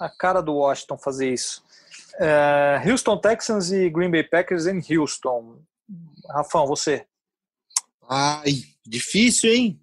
A 0.00 0.08
cara 0.08 0.40
do 0.40 0.54
Washington 0.54 0.96
fazer 0.96 1.32
isso. 1.32 1.62
É, 2.18 2.82
Houston 2.86 3.18
Texans 3.18 3.72
e 3.72 3.90
Green 3.90 4.10
Bay 4.10 4.22
Packers 4.22 4.66
em 4.66 4.80
Houston. 4.96 5.60
Rafão, 6.30 6.66
você. 6.66 7.04
Ai, 8.14 8.64
difícil, 8.86 9.50
hein? 9.50 9.80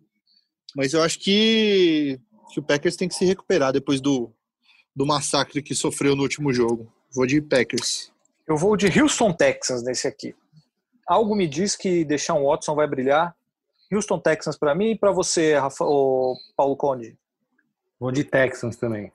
Mas 0.75 0.93
eu 0.93 1.01
acho 1.01 1.17
que, 1.19 2.19
que 2.53 2.59
o 2.59 2.63
Packers 2.63 2.95
tem 2.95 3.07
que 3.07 3.15
se 3.15 3.25
recuperar 3.25 3.73
depois 3.73 3.99
do, 3.99 4.32
do 4.95 5.03
massacre 5.03 5.63
que 5.63 5.73
sofreu 5.73 6.15
no 6.15 6.21
último 6.21 6.53
jogo. 6.53 6.93
Vou 7.11 7.25
de 7.25 7.41
Packers. 7.41 8.11
Eu 8.47 8.55
vou 8.55 8.77
de 8.77 8.88
Houston 8.99 9.34
Texans 9.34 9.82
nesse 9.82 10.07
aqui. 10.07 10.36
Algo 11.07 11.36
me 11.36 11.47
diz 11.47 11.75
que 11.75 12.05
Deshaun 12.05 12.45
Watson 12.45 12.75
vai 12.75 12.86
brilhar. 12.86 13.36
Houston 13.91 14.19
Texans 14.19 14.55
para 14.55 14.75
mim 14.75 14.91
e 14.91 14.95
para 14.95 15.11
você, 15.11 15.55
Rafa, 15.55 15.84
Paulo 16.55 16.77
Conde. 16.77 17.17
Vou 17.99 18.11
de 18.11 18.23
Texans 18.23 18.75
também. 18.75 19.11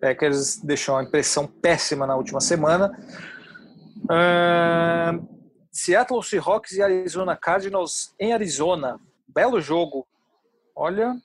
Packers 0.00 0.56
deixou 0.56 0.94
uma 0.94 1.04
impressão 1.04 1.46
péssima 1.46 2.06
na 2.06 2.16
última 2.16 2.40
semana. 2.40 2.90
Uh, 4.04 5.39
Seattle 5.80 6.22
Seahawks 6.22 6.72
e 6.72 6.82
Arizona 6.82 7.34
Cardinals 7.34 8.12
em 8.18 8.34
Arizona. 8.34 9.00
Belo 9.26 9.60
jogo. 9.62 10.06
Olha. 10.76 11.16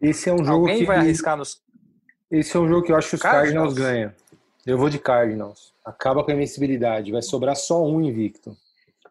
Esse 0.00 0.28
é 0.28 0.32
um 0.32 0.44
jogo 0.44 0.66
Alguém 0.66 0.78
que 0.78 0.84
vai 0.84 0.96
arriscar 0.96 1.36
nos. 1.36 1.62
Esse 2.28 2.56
é 2.56 2.60
um 2.60 2.66
jogo 2.66 2.84
que 2.84 2.90
eu 2.90 2.96
acho 2.96 3.10
que 3.10 3.14
os 3.14 3.22
Cardinals, 3.22 3.74
Cardinals 3.74 3.74
ganham. 3.74 4.12
Eu 4.66 4.76
vou 4.76 4.90
de 4.90 4.98
Cardinals. 4.98 5.72
Acaba 5.84 6.24
com 6.24 6.32
a 6.32 6.34
invencibilidade. 6.34 7.12
Vai 7.12 7.22
sobrar 7.22 7.54
só 7.54 7.84
um 7.84 8.00
invicto. 8.00 8.56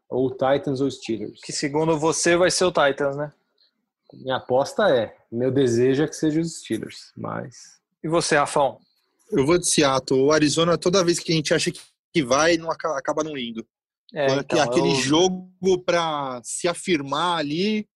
Ou 0.09 0.29
Titans 0.29 0.81
ou 0.81 0.91
Steelers. 0.91 1.39
Que 1.41 1.53
segundo 1.53 1.97
você 1.97 2.35
vai 2.35 2.51
ser 2.51 2.65
o 2.65 2.71
Titans, 2.71 3.15
né? 3.15 3.31
Minha 4.11 4.35
aposta 4.35 4.89
é. 4.89 5.15
Meu 5.31 5.49
desejo 5.49 6.03
é 6.03 6.07
que 6.07 6.15
seja 6.15 6.41
os 6.41 6.59
Steelers, 6.59 7.13
mas. 7.15 7.79
E 8.03 8.09
você, 8.09 8.35
Rafão? 8.35 8.79
Eu 9.31 9.45
vou 9.45 9.57
de 9.57 9.65
Seattle. 9.65 10.21
O 10.21 10.31
Arizona, 10.33 10.77
toda 10.77 11.05
vez 11.05 11.19
que 11.19 11.31
a 11.31 11.35
gente 11.35 11.53
acha 11.53 11.71
que 11.71 12.21
vai, 12.21 12.57
não 12.57 12.69
acaba 12.69 13.23
não 13.23 13.37
indo. 13.37 13.65
É, 14.13 14.27
então, 14.35 14.61
aquele 14.61 14.91
eu... 14.91 14.95
jogo 14.95 15.49
para 15.85 16.41
se 16.43 16.67
afirmar 16.67 17.37
ali 17.37 17.87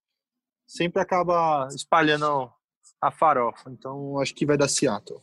sempre 0.68 1.02
acaba 1.02 1.68
espalhando 1.76 2.50
a 3.02 3.12
farofa. 3.12 3.70
Então, 3.70 4.20
acho 4.20 4.34
que 4.34 4.46
vai 4.46 4.58
dar 4.58 4.68
Seattle. 4.68 5.20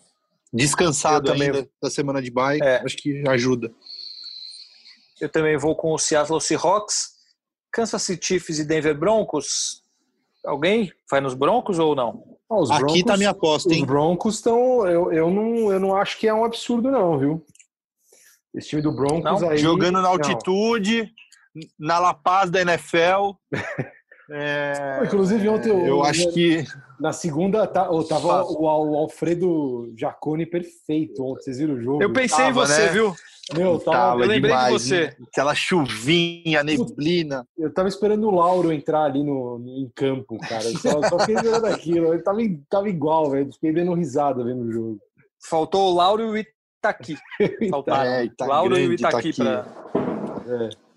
Descansado 0.52 1.32
também 1.32 1.48
ainda 1.48 1.68
da 1.82 1.90
semana 1.90 2.20
de 2.20 2.30
bye, 2.30 2.60
é. 2.62 2.82
acho 2.84 2.96
que 2.96 3.26
ajuda. 3.26 3.72
Eu 5.20 5.28
também 5.28 5.56
vou 5.56 5.74
com 5.74 5.94
o 5.94 5.98
Seattle 5.98 6.40
Seahawks, 6.40 7.12
Kansas 7.72 8.02
City 8.02 8.26
Chiefs 8.26 8.58
e 8.58 8.64
Denver 8.64 8.98
Broncos. 8.98 9.82
Alguém 10.44 10.92
vai 11.10 11.20
nos 11.20 11.34
Broncos 11.34 11.78
ou 11.78 11.94
não? 11.94 12.22
Ah, 12.50 12.74
Aqui 12.74 12.80
Broncos, 12.80 13.02
tá 13.04 13.16
minha 13.16 13.30
aposta, 13.30 13.72
hein? 13.72 13.80
Os 13.80 13.86
Broncos 13.86 14.34
estão. 14.34 14.86
Eu, 14.86 15.10
eu, 15.10 15.30
não, 15.30 15.72
eu 15.72 15.80
não 15.80 15.96
acho 15.96 16.18
que 16.18 16.28
é 16.28 16.34
um 16.34 16.44
absurdo, 16.44 16.90
não, 16.90 17.18
viu? 17.18 17.46
Esse 18.54 18.68
time 18.68 18.82
do 18.82 18.92
Broncos 18.92 19.40
não, 19.40 19.48
aí. 19.48 19.58
Jogando 19.58 20.00
na 20.00 20.08
altitude, 20.08 21.10
não. 21.54 21.64
na 21.78 21.98
La 21.98 22.14
Paz 22.14 22.50
da 22.50 22.60
NFL. 22.60 23.32
é, 24.30 25.00
Inclusive, 25.04 25.48
ontem 25.48 25.70
eu, 25.70 25.86
eu 25.86 26.02
acho 26.02 26.30
que. 26.32 26.64
Na 27.00 27.12
segunda, 27.12 27.66
tá, 27.66 27.90
oh, 27.90 28.04
tava 28.04 28.44
o, 28.44 28.62
o, 28.62 28.96
Alfredo 28.96 29.92
Jacone 29.96 30.46
perfeito 30.46 31.24
ontem. 31.24 31.42
Vocês 31.42 31.58
viram 31.58 31.74
o 31.74 31.82
jogo? 31.82 32.02
Eu 32.02 32.12
pensei 32.12 32.38
tava, 32.38 32.50
em 32.50 32.52
você, 32.52 32.86
né? 32.86 32.92
viu? 32.92 33.14
Meu, 33.54 33.78
tava, 33.80 33.96
tava 33.96 34.20
eu 34.20 34.28
lembrei 34.28 34.52
demais, 34.52 34.66
de 34.66 34.72
você. 34.78 35.06
Né? 35.06 35.16
Aquela 35.28 35.54
chuvinha, 35.54 36.62
neblina. 36.62 37.46
Eu 37.58 37.72
tava 37.72 37.88
esperando 37.88 38.28
o 38.28 38.34
Lauro 38.34 38.70
entrar 38.70 39.04
ali 39.04 39.24
no, 39.24 39.58
no 39.58 39.68
em 39.68 39.90
campo, 39.94 40.38
cara. 40.38 40.62
só, 40.62 41.02
só 41.08 41.18
fiquei 41.18 41.34
esperando 41.36 41.66
aquilo. 41.66 42.12
Ele 42.12 42.22
tava, 42.22 42.38
tava 42.68 42.88
igual, 42.88 43.30
velho. 43.30 43.52
Fiquei 43.52 43.72
dando 43.72 43.94
risada 43.94 44.44
vendo 44.44 44.62
o 44.62 44.72
jogo. 44.72 45.00
Faltou 45.48 45.90
o 45.90 45.94
Lauro 45.94 46.22
e 46.22 46.26
o 46.26 46.46
Itaqui. 46.90 47.16
Faltaram. 47.70 48.10
É, 48.10 48.28
tá 48.36 48.46
Lauro 48.46 48.76
e 48.76 48.88
o 48.88 48.92
Itaqui, 48.92 49.32
pra. 49.32 49.64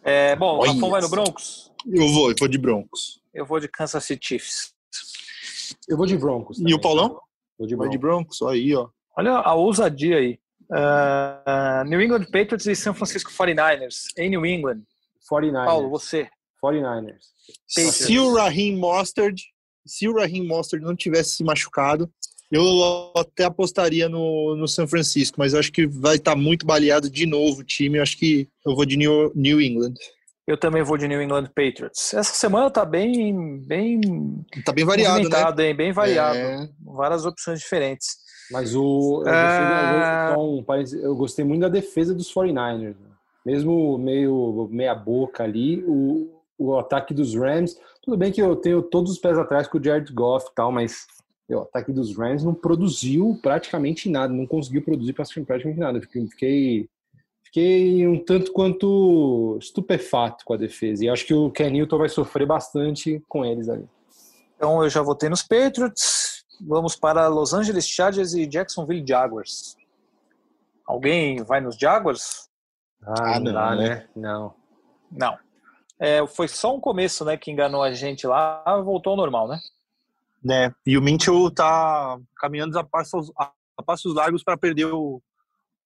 É. 0.03 0.31
É, 0.31 0.35
bom, 0.35 0.57
o 0.57 0.63
Rafão 0.63 0.89
vai 0.89 1.01
no 1.01 1.09
Broncos? 1.09 1.71
Eu 1.85 2.07
vou, 2.09 2.29
eu 2.29 2.35
vou 2.37 2.47
de 2.47 2.57
Broncos. 2.57 3.21
Eu 3.33 3.45
vou 3.45 3.59
de 3.59 3.67
Kansas 3.67 4.03
City 4.03 4.27
Chiefs. 4.27 4.73
Eu 5.87 5.97
vou 5.97 6.05
de 6.05 6.17
Broncos. 6.17 6.57
Também. 6.57 6.71
E 6.71 6.75
o 6.75 6.81
Paulão? 6.81 7.19
Vou 7.57 7.67
de 7.67 7.75
Broncos. 7.75 7.77
Vai 7.77 7.89
de 7.89 7.97
Broncos, 7.97 8.41
aí, 8.43 8.75
ó. 8.75 8.89
Olha 9.17 9.31
a 9.31 9.53
ousadia 9.55 10.17
aí. 10.17 10.39
Uh, 10.69 11.87
New 11.87 12.01
England 12.01 12.25
Patriots 12.25 12.65
e 12.65 12.75
São 12.75 12.93
Francisco 12.93 13.31
49ers 13.31 14.07
em 14.17 14.29
New 14.29 14.45
England. 14.45 14.81
49ers. 15.31 15.65
Paulo, 15.65 15.89
você. 15.89 16.27
49ers. 16.63 17.17
Patriots. 17.75 17.95
Se 17.95 18.19
o 18.19 18.33
Raheem 18.35 18.75
Mostert, 18.75 19.41
se 19.85 20.07
o 20.07 20.15
Raheem 20.15 20.47
Mostert 20.47 20.83
não 20.83 20.95
tivesse 20.95 21.35
se 21.35 21.43
machucado, 21.43 22.11
eu 22.51 23.11
até 23.15 23.45
apostaria 23.45 24.07
no, 24.07 24.55
no 24.55 24.67
São 24.67 24.87
Francisco, 24.87 25.37
mas 25.39 25.53
eu 25.53 25.59
acho 25.59 25.71
que 25.71 25.87
vai 25.87 26.15
estar 26.15 26.31
tá 26.31 26.37
muito 26.37 26.65
baleado 26.65 27.09
de 27.09 27.25
novo 27.25 27.61
o 27.61 27.63
time. 27.63 27.97
Eu 27.97 28.03
acho 28.03 28.17
que 28.17 28.47
eu 28.65 28.75
vou 28.75 28.85
de 28.85 28.97
New, 28.97 29.31
New 29.35 29.61
England. 29.61 29.93
Eu 30.47 30.57
também 30.57 30.83
vou 30.83 30.95
de 30.95 31.07
New 31.07 31.21
England 31.21 31.45
Patriots. 31.45 32.13
Essa 32.13 32.33
semana 32.33 32.69
tá 32.69 32.85
bem, 32.85 33.59
bem, 33.65 33.99
tá 34.63 34.71
bem 34.71 34.85
variado, 34.85 35.27
né? 35.27 35.73
Bem 35.73 35.91
variado, 35.91 36.37
é... 36.37 36.69
várias 36.83 37.25
opções 37.25 37.59
diferentes. 37.59 38.23
Mas 38.51 38.75
o 38.75 39.23
eu 39.25 39.33
gostei, 40.53 41.01
eu 41.01 41.15
gostei, 41.15 41.45
muito 41.45 41.61
da 41.61 41.69
defesa 41.69 42.13
dos 42.13 42.31
49ers. 42.31 42.95
Né? 42.95 43.09
Mesmo 43.43 43.97
meio 43.97 44.69
meia 44.71 44.93
boca 44.93 45.43
ali, 45.43 45.83
o, 45.87 46.39
o 46.59 46.77
ataque 46.77 47.11
dos 47.11 47.33
Rams, 47.33 47.75
tudo 48.03 48.15
bem 48.15 48.31
que 48.31 48.41
eu 48.41 48.55
tenho 48.55 48.83
todos 48.83 49.11
os 49.11 49.17
pés 49.17 49.39
atrás 49.39 49.67
com 49.67 49.79
o 49.79 49.83
Jared 49.83 50.13
Goff 50.13 50.47
e 50.51 50.53
tal, 50.53 50.71
mas 50.71 51.07
o 51.53 51.59
ataque 51.59 51.91
dos 51.91 52.15
Rams 52.17 52.43
não 52.43 52.53
produziu 52.53 53.37
praticamente 53.41 54.09
nada, 54.09 54.33
não 54.33 54.47
conseguiu 54.47 54.81
produzir 54.81 55.13
praticamente 55.13 55.79
nada. 55.79 56.01
Fiquei, 56.01 56.89
fiquei 57.43 58.07
um 58.07 58.23
tanto 58.23 58.51
quanto 58.51 59.57
estupefato 59.59 60.43
com 60.43 60.53
a 60.53 60.57
defesa. 60.57 61.05
E 61.05 61.09
acho 61.09 61.25
que 61.25 61.33
o 61.33 61.51
Ken 61.51 61.69
Newton 61.69 61.99
vai 61.99 62.09
sofrer 62.09 62.47
bastante 62.47 63.21
com 63.27 63.45
eles 63.45 63.69
ali. 63.69 63.87
Então 64.55 64.83
eu 64.83 64.89
já 64.89 65.01
votei 65.01 65.29
nos 65.29 65.43
Patriots. 65.43 66.45
Vamos 66.61 66.95
para 66.95 67.27
Los 67.27 67.53
Angeles 67.53 67.87
Chargers 67.87 68.33
e 68.33 68.47
Jacksonville 68.47 69.05
Jaguars. 69.05 69.75
Alguém 70.85 71.43
vai 71.43 71.59
nos 71.59 71.75
Jaguars? 71.77 72.49
Ah, 73.03 73.35
ah 73.35 73.39
não, 73.39 73.53
dá, 73.53 73.75
né? 73.75 73.89
né? 73.89 74.07
Não. 74.15 74.53
Não. 75.11 75.37
É, 75.99 76.25
foi 76.27 76.47
só 76.47 76.75
um 76.75 76.79
começo, 76.79 77.23
né, 77.23 77.37
que 77.37 77.51
enganou 77.51 77.81
a 77.81 77.91
gente 77.91 78.27
lá, 78.27 78.63
voltou 78.83 79.11
ao 79.11 79.17
normal, 79.17 79.47
né? 79.47 79.59
Né? 80.45 80.71
E 80.85 80.95
o 80.95 81.01
Minchel 81.01 81.49
tá 81.49 82.19
caminhando 82.37 82.77
a 82.77 82.83
passos, 82.83 83.31
a 83.35 83.83
passos 83.83 84.13
largos 84.13 84.43
para 84.43 84.55
perder 84.55 84.85
o, 84.85 85.19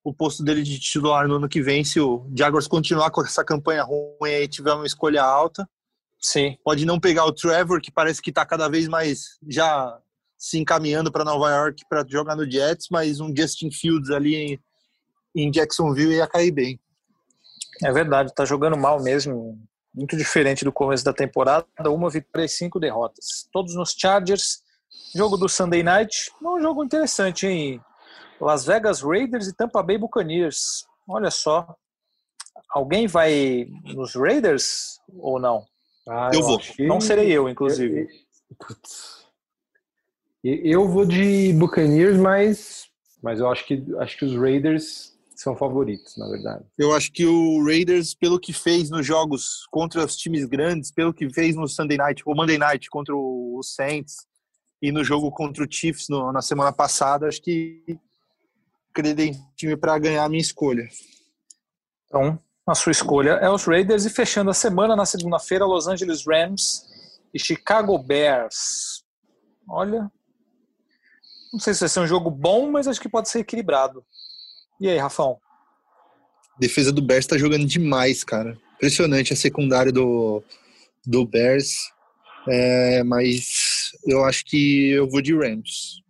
o 0.03 0.13
posto 0.13 0.43
dele 0.43 0.61
de 0.61 0.77
titular 0.77 1.29
no 1.29 1.35
ano 1.35 1.47
que 1.47 1.61
vem 1.61 1.85
se 1.85 1.97
o 2.01 2.29
Jaguars 2.35 2.67
continuar 2.67 3.09
com 3.09 3.21
essa 3.21 3.43
campanha 3.43 3.83
ruim 3.83 4.09
e 4.21 4.47
tiver 4.49 4.73
uma 4.73 4.85
escolha 4.85 5.23
alta. 5.23 5.67
Sim. 6.19 6.57
Pode 6.61 6.85
não 6.85 6.99
pegar 6.99 7.23
o 7.23 7.31
Trevor, 7.31 7.79
que 7.79 7.89
parece 7.89 8.21
que 8.21 8.31
está 8.31 8.45
cada 8.45 8.67
vez 8.67 8.89
mais 8.89 9.39
já 9.47 9.97
se 10.37 10.59
encaminhando 10.59 11.09
para 11.09 11.23
Nova 11.23 11.49
York 11.49 11.83
para 11.89 12.05
jogar 12.05 12.35
no 12.35 12.49
Jets, 12.49 12.87
mas 12.91 13.21
um 13.21 13.33
Justin 13.33 13.71
Fields 13.71 14.09
ali 14.09 14.35
em, 14.35 14.59
em 15.33 15.49
Jacksonville 15.49 16.15
ia 16.15 16.27
cair 16.27 16.51
bem. 16.51 16.77
É 17.81 17.93
verdade, 17.93 18.35
tá 18.35 18.43
jogando 18.43 18.77
mal 18.77 19.01
mesmo 19.01 19.57
muito 19.93 20.15
diferente 20.15 20.63
do 20.63 20.71
começo 20.71 21.03
da 21.03 21.13
temporada, 21.13 21.65
uma 21.87 22.09
vitória 22.09 22.45
e 22.45 22.49
cinco 22.49 22.79
derrotas. 22.79 23.47
Todos 23.51 23.75
nos 23.75 23.95
Chargers. 23.97 24.61
Jogo 25.15 25.37
do 25.37 25.49
Sunday 25.49 25.81
Night, 25.81 26.31
um 26.41 26.59
jogo 26.59 26.83
interessante, 26.83 27.47
hein? 27.47 27.81
Las 28.39 28.65
Vegas 28.65 29.01
Raiders 29.01 29.47
e 29.47 29.55
Tampa 29.55 29.81
Bay 29.83 29.97
Buccaneers. 29.97 30.85
Olha 31.07 31.31
só. 31.31 31.75
Alguém 32.69 33.07
vai 33.07 33.67
nos 33.83 34.13
Raiders 34.15 34.99
ou 35.17 35.39
não? 35.39 35.65
Ah, 36.07 36.29
eu, 36.33 36.39
eu 36.39 36.45
vou. 36.45 36.61
Não 36.79 37.01
serei 37.01 37.31
eu, 37.31 37.49
inclusive. 37.49 38.07
Eu, 40.43 40.55
eu 40.63 40.87
vou 40.87 41.05
de 41.05 41.53
Buccaneers, 41.53 42.17
mas, 42.17 42.87
mas 43.21 43.39
eu 43.39 43.49
acho 43.49 43.65
que, 43.65 43.83
acho 43.99 44.17
que 44.17 44.25
os 44.25 44.35
Raiders 44.35 45.18
são 45.39 45.55
favoritos, 45.55 46.17
na 46.17 46.27
verdade. 46.27 46.65
Eu 46.77 46.93
acho 46.93 47.13
que 47.13 47.25
o 47.25 47.63
Raiders, 47.63 48.13
pelo 48.13 48.37
que 48.37 48.51
fez 48.51 48.89
nos 48.89 49.05
jogos 49.05 49.65
contra 49.71 50.03
os 50.03 50.17
times 50.17 50.43
grandes, 50.43 50.91
pelo 50.91 51.13
que 51.13 51.29
fez 51.33 51.55
no 51.55 51.65
Sunday 51.65 51.97
Night 51.97 52.21
ou 52.25 52.35
Monday 52.35 52.57
Night 52.57 52.89
contra 52.89 53.15
o 53.15 53.61
Saints 53.63 54.27
e 54.81 54.91
no 54.91 55.01
jogo 55.01 55.31
contra 55.31 55.63
o 55.63 55.67
Chiefs 55.71 56.09
no, 56.09 56.33
na 56.33 56.41
semana 56.41 56.73
passada, 56.73 57.25
acho 57.25 57.41
que 57.41 57.97
time 59.55 59.77
para 59.77 59.97
ganhar 59.97 60.25
a 60.25 60.29
minha 60.29 60.41
escolha. 60.41 60.89
Então, 62.07 62.37
a 62.67 62.75
sua 62.75 62.91
escolha 62.91 63.31
é 63.41 63.49
os 63.49 63.63
Raiders 63.63 64.03
e 64.03 64.09
fechando 64.09 64.49
a 64.49 64.53
semana 64.53 64.93
na 64.93 65.05
segunda-feira, 65.05 65.65
Los 65.65 65.87
Angeles 65.87 66.25
Rams 66.27 66.85
e 67.33 67.39
Chicago 67.39 67.97
Bears. 67.97 69.05
Olha, 69.69 70.11
não 71.53 71.61
sei 71.61 71.73
se 71.73 71.79
vai 71.79 71.89
ser 71.89 72.01
um 72.01 72.07
jogo 72.07 72.29
bom, 72.29 72.69
mas 72.69 72.89
acho 72.89 72.99
que 72.99 73.07
pode 73.07 73.29
ser 73.29 73.39
equilibrado. 73.39 74.05
E 74.79 74.87
aí, 74.87 74.97
Rafão? 74.97 75.39
defesa 76.59 76.91
do 76.91 77.01
Bears 77.01 77.25
tá 77.25 77.37
jogando 77.37 77.65
demais, 77.65 78.23
cara. 78.23 78.57
Impressionante 78.75 79.33
a 79.33 79.35
secundária 79.35 79.91
do, 79.91 80.43
do 81.05 81.25
Bears. 81.25 81.73
É, 82.47 83.03
mas 83.03 83.91
eu 84.05 84.23
acho 84.25 84.43
que 84.45 84.91
eu 84.91 85.09
vou 85.09 85.21
de 85.21 85.35
Rams. 85.35 86.01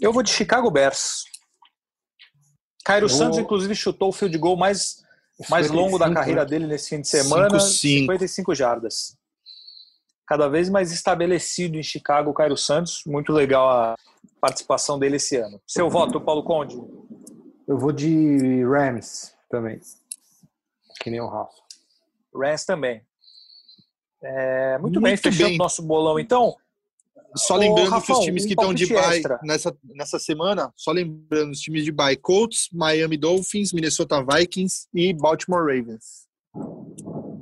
Eu 0.00 0.12
vou 0.12 0.22
de 0.22 0.30
Chicago 0.30 0.70
Bears. 0.70 1.24
Cairo 2.84 3.08
Santos, 3.08 3.38
inclusive, 3.38 3.74
chutou 3.74 4.08
o 4.08 4.12
field 4.12 4.36
goal 4.36 4.56
mais, 4.56 4.96
mais 5.48 5.70
longo 5.70 5.98
da 5.98 6.12
carreira 6.12 6.44
dele 6.44 6.66
nesse 6.66 6.90
fim 6.90 7.00
de 7.00 7.08
semana, 7.08 7.58
55 7.58 8.54
jardas. 8.54 9.16
Cada 10.26 10.48
vez 10.48 10.68
mais 10.68 10.92
estabelecido 10.92 11.78
em 11.78 11.82
Chicago 11.82 12.32
Cairo 12.34 12.56
Santos. 12.56 13.02
Muito 13.06 13.32
legal 13.32 13.70
a 13.70 13.96
participação 14.40 14.98
dele 14.98 15.16
esse 15.16 15.36
ano. 15.36 15.60
Seu 15.66 15.88
voto, 15.88 16.20
Paulo 16.20 16.42
Conde? 16.42 16.76
Eu 17.66 17.78
vou 17.78 17.92
de 17.92 18.62
Rams 18.64 19.34
também. 19.50 19.80
Que 21.00 21.10
nem 21.10 21.20
o 21.20 21.26
Rafa. 21.26 21.54
Rams 22.34 22.64
também. 22.64 23.02
É, 24.22 24.78
muito, 24.78 25.00
muito, 25.00 25.02
bem, 25.02 25.16
fechando 25.16 25.56
nosso 25.56 25.82
bolão 25.82 26.18
então. 26.18 26.56
Só 27.36 27.56
lembrando 27.56 27.90
Rafão, 27.90 28.06
que 28.06 28.12
os 28.12 28.24
times 28.24 28.46
que 28.46 28.52
estão 28.52 28.72
de 28.72 28.86
bye 28.86 29.20
nessa, 29.42 29.76
nessa 29.82 30.18
semana, 30.18 30.72
só 30.76 30.92
lembrando 30.92 31.50
os 31.50 31.60
times 31.60 31.84
de 31.84 31.90
bye: 31.90 32.16
Colts, 32.16 32.68
Miami 32.72 33.16
Dolphins, 33.16 33.72
Minnesota 33.72 34.24
Vikings 34.24 34.86
e 34.94 35.12
Baltimore 35.12 35.60
Ravens. 35.60 36.28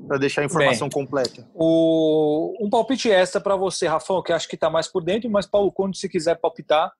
Para 0.08 0.18
deixar 0.18 0.42
a 0.42 0.44
informação 0.44 0.88
Bem, 0.88 0.94
completa. 0.94 1.48
O, 1.54 2.56
um 2.60 2.70
palpite 2.70 3.10
extra 3.10 3.40
para 3.40 3.54
você, 3.54 3.86
Rafão, 3.86 4.22
que 4.22 4.32
acho 4.32 4.48
que 4.48 4.54
está 4.54 4.70
mais 4.70 4.88
por 4.88 5.04
dentro, 5.04 5.30
mas 5.30 5.46
Paulo 5.46 5.70
Conde, 5.70 5.98
se 5.98 6.08
quiser 6.08 6.36
palpitar. 6.36 6.92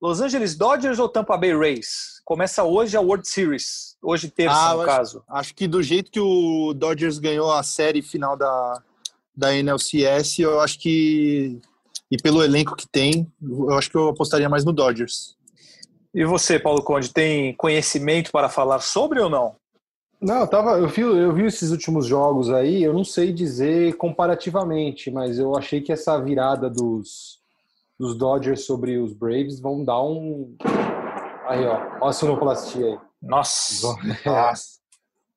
Los 0.00 0.20
Angeles 0.20 0.56
Dodgers 0.56 0.98
ou 0.98 1.08
Tampa 1.08 1.36
Bay 1.36 1.54
Rays? 1.54 2.22
Começa 2.24 2.64
hoje 2.64 2.96
a 2.96 3.00
World 3.00 3.28
Series. 3.28 3.96
Hoje, 4.02 4.30
terça, 4.30 4.56
ah, 4.56 4.74
no 4.74 4.80
acho, 4.80 4.86
caso. 4.86 5.24
Acho 5.28 5.54
que 5.54 5.68
do 5.68 5.82
jeito 5.82 6.10
que 6.10 6.20
o 6.20 6.72
Dodgers 6.72 7.18
ganhou 7.18 7.52
a 7.52 7.62
série 7.62 8.00
final 8.00 8.34
da, 8.36 8.82
da 9.36 9.54
NLCS, 9.54 10.38
eu 10.38 10.60
acho 10.60 10.78
que 10.78 11.60
e 12.10 12.16
pelo 12.16 12.42
elenco 12.42 12.74
que 12.74 12.88
tem, 12.88 13.30
eu 13.40 13.72
acho 13.74 13.90
que 13.90 13.96
eu 13.96 14.08
apostaria 14.08 14.48
mais 14.48 14.64
no 14.64 14.72
Dodgers. 14.72 15.36
E 16.12 16.24
você, 16.24 16.58
Paulo 16.58 16.82
Conde, 16.82 17.12
tem 17.12 17.54
conhecimento 17.54 18.32
para 18.32 18.48
falar 18.48 18.80
sobre 18.80 19.20
ou 19.20 19.30
não? 19.30 19.54
Não, 20.20 20.40
eu, 20.40 20.46
tava, 20.46 20.78
eu, 20.78 20.88
vi, 20.88 21.02
eu 21.02 21.32
vi 21.32 21.44
esses 21.44 21.70
últimos 21.70 22.06
jogos 22.06 22.50
aí, 22.50 22.82
eu 22.82 22.92
não 22.92 23.04
sei 23.04 23.32
dizer 23.32 23.96
comparativamente, 23.96 25.10
mas 25.10 25.38
eu 25.38 25.56
achei 25.56 25.80
que 25.80 25.92
essa 25.92 26.18
virada 26.20 26.68
dos, 26.68 27.39
dos 28.00 28.16
Dodgers 28.16 28.64
sobre 28.64 28.96
os 28.96 29.12
Braves 29.12 29.60
vão 29.60 29.84
dar 29.84 30.02
um. 30.02 30.56
Aí, 31.46 31.66
ó, 31.66 31.74
olha 32.00 32.08
a 32.08 32.12
sonoplastia 32.14 32.86
aí. 32.86 32.98
Nossa! 33.20 33.94
Nossa. 34.24 34.80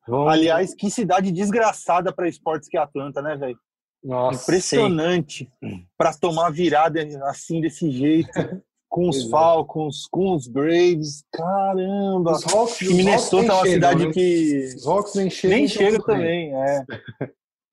Vão... 0.07 0.29
Aliás, 0.29 0.73
que 0.73 0.89
cidade 0.89 1.29
desgraçada 1.29 2.13
para 2.13 2.29
esportes 2.29 2.69
que 2.69 2.77
é 2.77 2.79
Atlanta, 2.79 3.21
né, 3.21 3.35
velho? 3.35 3.59
Nossa, 4.01 4.43
Impressionante 4.43 5.49
para 5.97 6.13
tomar 6.13 6.51
virada 6.51 7.05
assim 7.23 7.59
desse 7.59 7.91
jeito. 7.91 8.31
Com 8.87 9.09
os 9.09 9.23
Falcons, 9.29 10.07
com 10.09 10.35
os 10.35 10.47
Braves, 10.47 11.23
caramba! 11.33 12.33
Os 12.33 12.45
Hawks, 12.45 12.81
e 12.81 12.93
Minnesota 12.93 13.47
é 13.47 13.55
uma 13.55 13.65
cidade 13.65 14.05
né? 14.05 14.13
que. 14.13 14.73
Os 14.75 14.87
Hawks 14.87 15.15
nem 15.15 15.29
chegam. 15.29 15.57
Nem 15.57 15.67
chega 15.67 15.99
também, 16.01 16.53
é. 16.55 16.85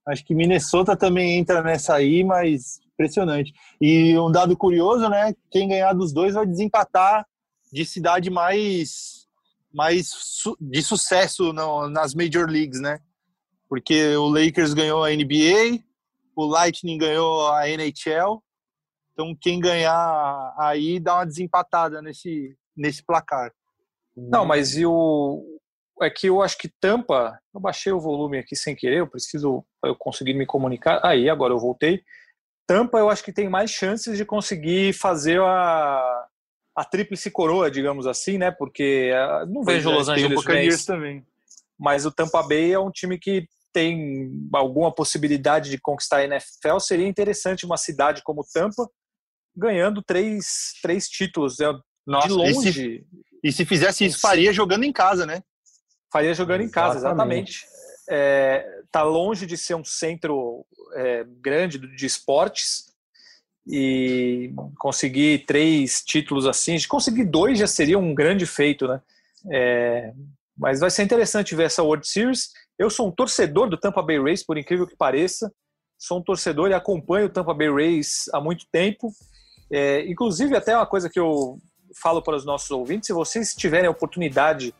Acho 0.09 0.25
que 0.25 0.35
Minnesota 0.35 0.97
também 0.97 1.37
entra 1.37 1.63
nessa 1.63 1.95
aí, 1.95 2.25
mas 2.25 2.81
impressionante. 3.01 3.53
E 3.81 4.17
um 4.19 4.31
dado 4.31 4.57
curioso, 4.57 5.09
né? 5.09 5.35
Quem 5.51 5.69
ganhar 5.69 5.95
dos 5.95 6.13
dois 6.13 6.35
vai 6.35 6.47
desempatar 6.47 7.27
de 7.73 7.85
cidade 7.85 8.29
mais, 8.29 9.27
mais 9.73 10.09
su 10.09 10.57
de 10.61 10.83
sucesso 10.83 11.53
no, 11.53 11.89
nas 11.89 12.15
Major 12.15 12.47
Leagues, 12.49 12.81
né? 12.81 13.01
Porque 13.69 14.17
o 14.17 14.29
Lakers 14.29 14.75
ganhou 14.75 15.05
a 15.05 15.11
NBA, 15.11 15.83
o 16.37 16.45
Lightning 16.45 16.99
ganhou 16.99 17.49
a 17.53 17.69
NHL. 17.69 18.43
Então, 19.13 19.37
quem 19.41 19.61
ganhar 19.61 20.55
aí 20.59 20.99
dá 20.99 21.17
uma 21.17 21.27
desempatada 21.27 22.03
nesse, 22.03 22.57
nesse 22.77 23.05
placar. 23.05 23.53
Não, 24.17 24.45
mas 24.45 24.77
e 24.77 24.85
o. 24.85 25.47
É 26.03 26.09
que 26.09 26.29
eu 26.29 26.43
acho 26.43 26.57
que 26.57 26.69
Tampa. 26.81 27.39
Eu 27.55 27.61
baixei 27.61 27.93
o 27.93 28.01
volume 28.01 28.39
aqui 28.39 28.57
sem 28.57 28.75
querer, 28.75 29.01
eu 29.01 29.07
preciso. 29.07 29.65
Eu 29.85 29.95
conseguir 29.95 30.35
me 30.35 30.47
comunicar. 30.47 31.01
Aí, 31.05 31.29
agora 31.29 31.53
eu 31.53 31.59
voltei. 31.59 32.03
Tampa, 32.71 32.99
eu 32.99 33.11
acho 33.11 33.25
que 33.25 33.33
tem 33.33 33.49
mais 33.49 33.69
chances 33.69 34.17
de 34.17 34.25
conseguir 34.25 34.93
fazer 34.93 35.41
a, 35.41 36.27
a 36.77 36.85
tríplice 36.85 37.29
coroa, 37.29 37.69
digamos 37.69 38.07
assim, 38.07 38.39
né? 38.39 38.53
Porque 38.53 39.11
uh, 39.13 39.45
não 39.47 39.65
pois 39.65 39.79
vejo 39.79 39.91
é, 39.91 39.93
Los 39.93 40.09
Angeles 40.09 40.85
também. 40.85 41.27
Mas 41.77 42.07
o 42.07 42.13
Tampa 42.13 42.45
Bay 42.45 42.73
é 42.73 42.79
um 42.79 42.93
time 42.93 43.19
que 43.19 43.49
tem 43.73 44.31
alguma 44.53 44.95
possibilidade 44.95 45.69
de 45.69 45.81
conquistar 45.81 46.19
a 46.19 46.25
NFL, 46.25 46.79
seria 46.79 47.09
interessante 47.09 47.67
uma 47.67 47.77
cidade 47.77 48.23
como 48.23 48.47
Tampa 48.55 48.89
ganhando 49.57 50.01
três, 50.01 50.75
três 50.81 51.09
títulos 51.09 51.59
né? 51.59 51.77
Nossa, 52.07 52.29
de 52.29 52.35
longe. 52.35 52.69
E 52.69 52.73
se, 52.73 53.07
e 53.43 53.53
se 53.53 53.65
fizesse 53.65 54.05
isso, 54.05 54.21
faria 54.21 54.53
jogando 54.53 54.85
em 54.85 54.93
casa, 54.93 55.27
né? 55.27 55.43
Faria 56.13 56.35
jogando 56.35 56.61
exatamente. 56.61 56.69
em 56.69 56.73
casa, 56.73 56.99
exatamente. 56.99 57.67
É, 58.11 58.83
tá 58.91 59.03
longe 59.03 59.47
de 59.47 59.57
ser 59.57 59.75
um 59.75 59.85
centro 59.85 60.67
é, 60.95 61.25
grande 61.41 61.79
de 61.79 62.07
esportes 62.07 62.91
e 63.67 64.53
conseguir 64.79 65.47
três 65.47 66.03
títulos 66.03 66.47
assim, 66.47 66.77
de 66.77 66.89
conseguir 66.89 67.25
dois 67.25 67.59
já 67.59 67.69
seria 67.69 67.99
um 67.99 68.13
grande 68.15 68.47
feito, 68.47 68.89
né? 68.89 69.01
É, 69.51 70.13
mas 70.59 70.81
vai 70.81 70.91
ser 70.91 71.05
interessante 71.05 71.55
ver 71.55 71.65
essa 71.65 71.83
World 71.83 72.07
Series 72.07 72.51
eu 72.81 72.89
sou 72.89 73.09
um 73.09 73.11
torcedor 73.11 73.69
do 73.69 73.77
Tampa 73.77 74.01
Bay 74.01 74.19
Rays, 74.19 74.43
por 74.43 74.57
incrível 74.57 74.87
que 74.87 74.97
pareça. 74.97 75.53
Sou 75.99 76.19
um 76.19 76.23
torcedor 76.23 76.71
e 76.71 76.73
acompanho 76.73 77.27
o 77.27 77.29
Tampa 77.29 77.53
Bay 77.53 77.71
Rays 77.71 78.25
há 78.33 78.41
muito 78.41 78.65
tempo. 78.73 79.13
É, 79.71 80.09
inclusive, 80.09 80.57
até 80.57 80.75
uma 80.75 80.87
coisa 80.87 81.11
que 81.11 81.21
eu 81.21 81.59
falo 82.01 82.23
para 82.23 82.37
os 82.37 82.47
nossos 82.47 82.71
ouvintes: 82.71 83.09
se 83.09 83.13
vocês 83.13 83.55
tiverem 83.55 83.87
a 83.87 83.91
oportunidade 83.91 84.75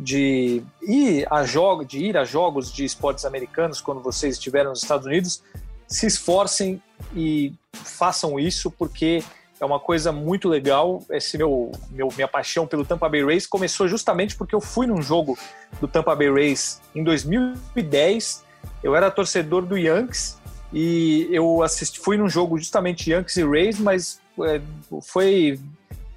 de 0.00 0.62
ir 0.82 1.26
a 1.30 1.44
jogos, 1.44 1.86
de 1.86 1.98
ir 1.98 2.16
a 2.16 2.24
jogos 2.24 2.72
de 2.72 2.84
esportes 2.84 3.24
americanos 3.24 3.80
quando 3.80 4.00
vocês 4.00 4.34
estiverem 4.36 4.68
nos 4.68 4.82
Estados 4.82 5.06
Unidos, 5.06 5.42
se 5.86 6.06
esforcem 6.06 6.82
e 7.14 7.52
façam 7.72 8.38
isso, 8.38 8.70
porque 8.70 9.22
é 9.60 9.64
uma 9.64 9.78
coisa 9.78 10.10
muito 10.10 10.48
legal. 10.48 11.04
Esse 11.10 11.36
meu, 11.36 11.70
meu 11.90 12.08
minha 12.16 12.26
paixão 12.26 12.66
pelo 12.66 12.84
Tampa 12.84 13.08
Bay 13.08 13.22
Rays 13.22 13.46
começou 13.46 13.86
justamente 13.86 14.34
porque 14.36 14.54
eu 14.54 14.60
fui 14.60 14.86
num 14.86 15.02
jogo 15.02 15.38
do 15.80 15.86
Tampa 15.86 16.14
Bay 16.16 16.32
Rays 16.32 16.80
em 16.94 17.04
2010. 17.04 18.44
Eu 18.82 18.96
era 18.96 19.10
torcedor 19.10 19.66
do 19.66 19.76
Yankees 19.76 20.38
e 20.72 21.28
eu 21.30 21.62
assisti, 21.62 22.00
fui 22.00 22.16
num 22.16 22.28
jogo 22.28 22.56
justamente 22.56 23.10
Yankees 23.10 23.36
e 23.36 23.44
Rays, 23.44 23.78
mas 23.78 24.20
é, 24.42 24.60
foi 25.02 25.60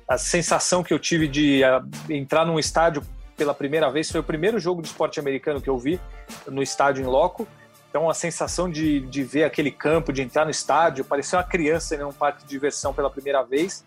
a 0.07 0.17
sensação 0.17 0.83
que 0.83 0.93
eu 0.93 0.99
tive 0.99 1.27
de 1.27 1.63
a, 1.63 1.83
entrar 2.09 2.45
num 2.45 2.57
estádio 2.57 3.03
pela 3.35 3.53
primeira 3.53 3.89
vez. 3.91 4.11
Foi 4.11 4.19
o 4.19 4.23
primeiro 4.23 4.59
jogo 4.59 4.81
de 4.81 4.87
esporte 4.87 5.19
americano 5.19 5.61
que 5.61 5.69
eu 5.69 5.77
vi 5.77 5.99
no 6.47 6.61
estádio 6.61 7.03
em 7.03 7.07
loco. 7.07 7.47
Então, 7.89 8.09
a 8.09 8.13
sensação 8.13 8.69
de, 8.69 9.01
de 9.01 9.23
ver 9.23 9.43
aquele 9.43 9.69
campo, 9.69 10.11
de 10.11 10.21
entrar 10.21 10.45
no 10.45 10.51
estádio, 10.51 11.05
parecia 11.05 11.37
uma 11.37 11.43
criança 11.43 11.95
em 11.95 12.03
um 12.03 12.11
parque 12.11 12.43
de 12.43 12.49
diversão 12.49 12.93
pela 12.93 13.09
primeira 13.09 13.43
vez. 13.43 13.85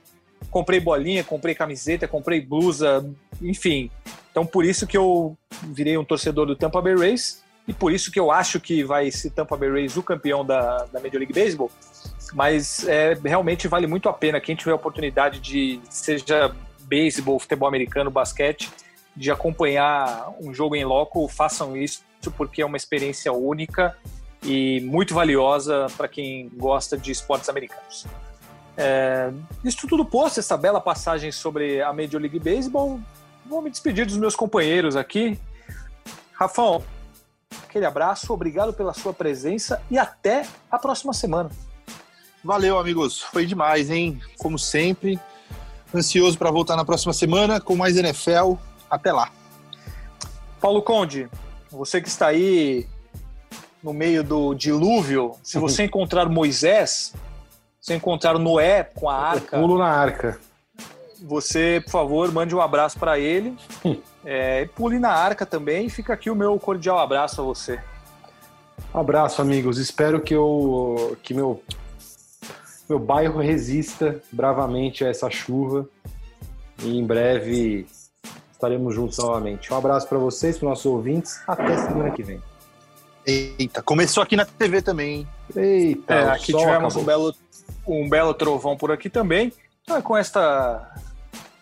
Comprei 0.51 0.79
bolinha, 0.79 1.25
comprei 1.25 1.55
camiseta, 1.55 2.07
comprei 2.07 2.41
blusa, 2.41 3.05
enfim. 3.43 3.91
Então, 4.31 4.47
por 4.47 4.65
isso 4.65 4.87
que 4.87 4.97
eu 4.97 5.37
virei 5.65 5.99
um 5.99 6.05
torcedor 6.05 6.47
do 6.47 6.55
Tampa 6.55 6.81
Bay 6.81 6.95
Rays 6.95 7.43
e 7.67 7.73
por 7.73 7.93
isso 7.93 8.13
que 8.13 8.21
eu 8.21 8.31
acho 8.31 8.61
que 8.61 8.85
vai 8.85 9.11
ser 9.11 9.31
Tampa 9.31 9.57
Bay 9.57 9.71
Rays 9.71 9.97
o 9.97 10.03
campeão 10.03 10.45
da, 10.45 10.85
da 10.85 11.01
Major 11.01 11.19
League 11.19 11.33
Baseball. 11.33 11.71
Mas 12.33 12.87
é, 12.87 13.15
realmente 13.25 13.67
vale 13.67 13.87
muito 13.87 14.09
a 14.09 14.13
pena 14.13 14.41
quem 14.41 14.55
tiver 14.55 14.73
a 14.73 14.77
oportunidade 14.77 15.41
de, 15.41 15.81
seja 15.91 16.55
beisebol, 16.83 17.39
futebol 17.39 17.67
americano, 17.69 18.11
basquete, 18.11 18.71
de 19.17 19.31
acompanhar 19.31 20.31
um 20.41 20.53
jogo 20.53 20.77
em 20.77 20.85
loco, 20.85 21.27
façam 21.27 21.77
isso 21.77 22.05
porque 22.37 22.61
é 22.61 22.67
uma 22.67 22.77
experiência 22.77 23.33
única 23.33 23.97
e 24.43 24.81
muito 24.81 25.15
valiosa 25.15 25.87
para 25.97 26.09
quem 26.09 26.49
gosta 26.51 26.97
de 26.97 27.11
esportes 27.11 27.49
americanos. 27.49 28.07
É, 28.77 29.31
isso 29.65 29.87
tudo 29.87 30.05
posto, 30.05 30.41
essa 30.41 30.57
bela 30.57 30.81
passagem 30.81 31.33
sobre 31.33 31.81
a 31.81 31.93
Major 31.93 32.21
League 32.21 32.39
Baseball, 32.39 33.01
vou 33.47 33.63
me 33.63 33.71
despedir 33.71 34.05
dos 34.05 34.17
meus 34.17 34.37
companheiros 34.37 34.97
aqui. 34.97 35.39
Rafão, 36.33 36.85
aquele 37.65 37.87
abraço, 37.87 38.33
obrigado 38.33 38.73
pela 38.73 38.93
sua 38.93 39.15
presença 39.15 39.83
e 39.91 39.99
até 39.99 40.47
a 40.71 40.79
próxima 40.79 41.13
semana. 41.13 41.51
Valeu, 42.45 42.79
amigos. 42.79 43.23
Foi 43.23 43.45
demais, 43.47 43.91
hein? 43.91 44.21
Como 44.39 44.59
sempre. 44.59 45.19
Ansioso 45.93 46.39
para 46.39 46.51
voltar 46.51 46.77
na 46.77 46.85
próxima 46.85 47.13
semana 47.13 47.61
com 47.61 47.75
mais 47.75 47.97
NFL. 47.97 48.55
Até 48.91 49.13
lá. 49.13 49.31
Paulo 50.61 50.83
Conde, 50.83 51.29
você 51.71 52.01
que 52.01 52.09
está 52.09 52.29
aí 52.29 52.87
no 53.83 53.93
meio 53.93 54.25
do 54.25 54.55
dilúvio, 54.55 55.37
se 55.43 55.59
você 55.59 55.85
encontrar 55.87 56.29
Moisés, 56.29 57.15
se 57.81 57.95
encontrar 57.95 58.39
Noé 58.39 58.83
com 58.83 59.09
a 59.09 59.15
arca. 59.15 59.59
pulo 59.59 59.79
na 59.79 59.87
arca. 59.89 60.41
Você, 61.23 61.81
por 61.85 61.91
favor, 61.91 62.33
mande 62.33 62.55
um 62.55 62.61
abraço 62.61 62.99
para 62.99 63.19
ele. 63.19 63.57
é, 64.25 64.67
pule 64.75 64.99
na 64.99 65.11
arca 65.11 65.47
também. 65.47 65.89
Fica 65.89 66.13
aqui 66.13 66.31
o 66.31 66.35
meu 66.35 66.59
cordial 66.59 66.99
abraço 66.99 67.41
a 67.41 67.45
você. 67.45 67.81
abraço, 68.93 69.41
amigos. 69.41 69.79
Espero 69.79 70.21
que, 70.21 70.35
eu, 70.35 71.17
que 71.23 71.33
meu, 71.33 71.63
meu 72.89 72.99
bairro 72.99 73.41
resista 73.41 74.21
bravamente 74.33 75.05
a 75.05 75.09
essa 75.09 75.31
chuva. 75.31 75.89
E 76.83 76.99
em 76.99 77.07
breve 77.07 77.87
estaremos 78.57 78.95
juntos 78.95 79.19
novamente. 79.19 79.73
Um 79.73 79.77
abraço 79.77 80.09
para 80.09 80.19
vocês, 80.19 80.59
para 80.59 80.69
nossos 80.69 80.87
ouvintes. 80.87 81.41
Até 81.47 81.77
semana 81.77 82.11
que 82.11 82.23
vem. 82.23 82.41
Eita, 83.25 83.83
começou 83.83 84.23
aqui 84.23 84.37
na 84.37 84.45
TV 84.45 84.83
também, 84.83 85.15
hein? 85.15 85.29
Eita, 85.55 86.15
é, 86.15 86.31
aqui 86.31 86.53
tivemos 86.53 86.97
um 86.97 87.05
belo, 87.05 87.35
um 87.87 88.09
belo 88.09 88.33
trovão 88.35 88.77
por 88.77 88.91
aqui 88.91 89.11
também. 89.11 89.53
Então, 89.83 89.97
é 89.97 90.03
com 90.03 90.17
esta 90.17 90.95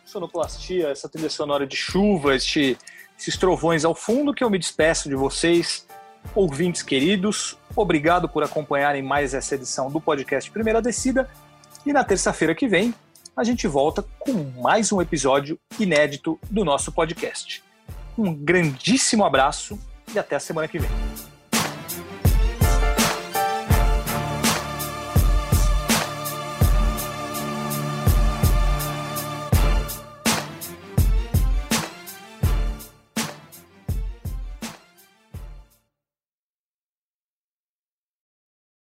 sonoplastia, 0.05 0.89
essa 0.89 1.09
trilha 1.09 1.31
sonora 1.31 1.67
de 1.67 1.77
chuva, 1.77 2.35
este, 2.35 2.79
esses 3.19 3.37
trovões 3.37 3.85
ao 3.85 3.95
fundo, 3.95 4.33
que 4.33 4.45
eu 4.45 4.51
me 4.51 4.59
despeço 4.59 5.09
de 5.09 5.15
vocês, 5.15 5.87
ouvintes 6.35 6.83
queridos. 6.83 7.59
Obrigado 7.75 8.29
por 8.29 8.45
acompanharem 8.45 9.03
mais 9.03 9.35
essa 9.35 9.55
edição 9.55 9.91
do 9.91 10.01
podcast 10.01 10.51
Primeira 10.51 10.81
Descida. 10.81 11.29
E 11.85 11.93
na 11.93 12.05
terça-feira 12.05 12.55
que 12.55 12.69
vem, 12.69 12.95
a 13.37 13.43
gente 13.43 13.67
volta 13.67 14.05
com 14.21 14.33
mais 14.61 14.93
um 14.93 15.03
episódio 15.03 15.59
inédito 15.79 16.39
do 16.51 16.65
nosso 16.65 16.93
podcast. 16.93 17.63
Um 18.17 18.33
grandíssimo 18.33 19.25
abraço 19.25 19.79
e 20.15 20.19
até 20.19 20.37
a 20.37 20.41
semana 20.41 20.69
que 20.69 20.79
vem. 20.79 21.34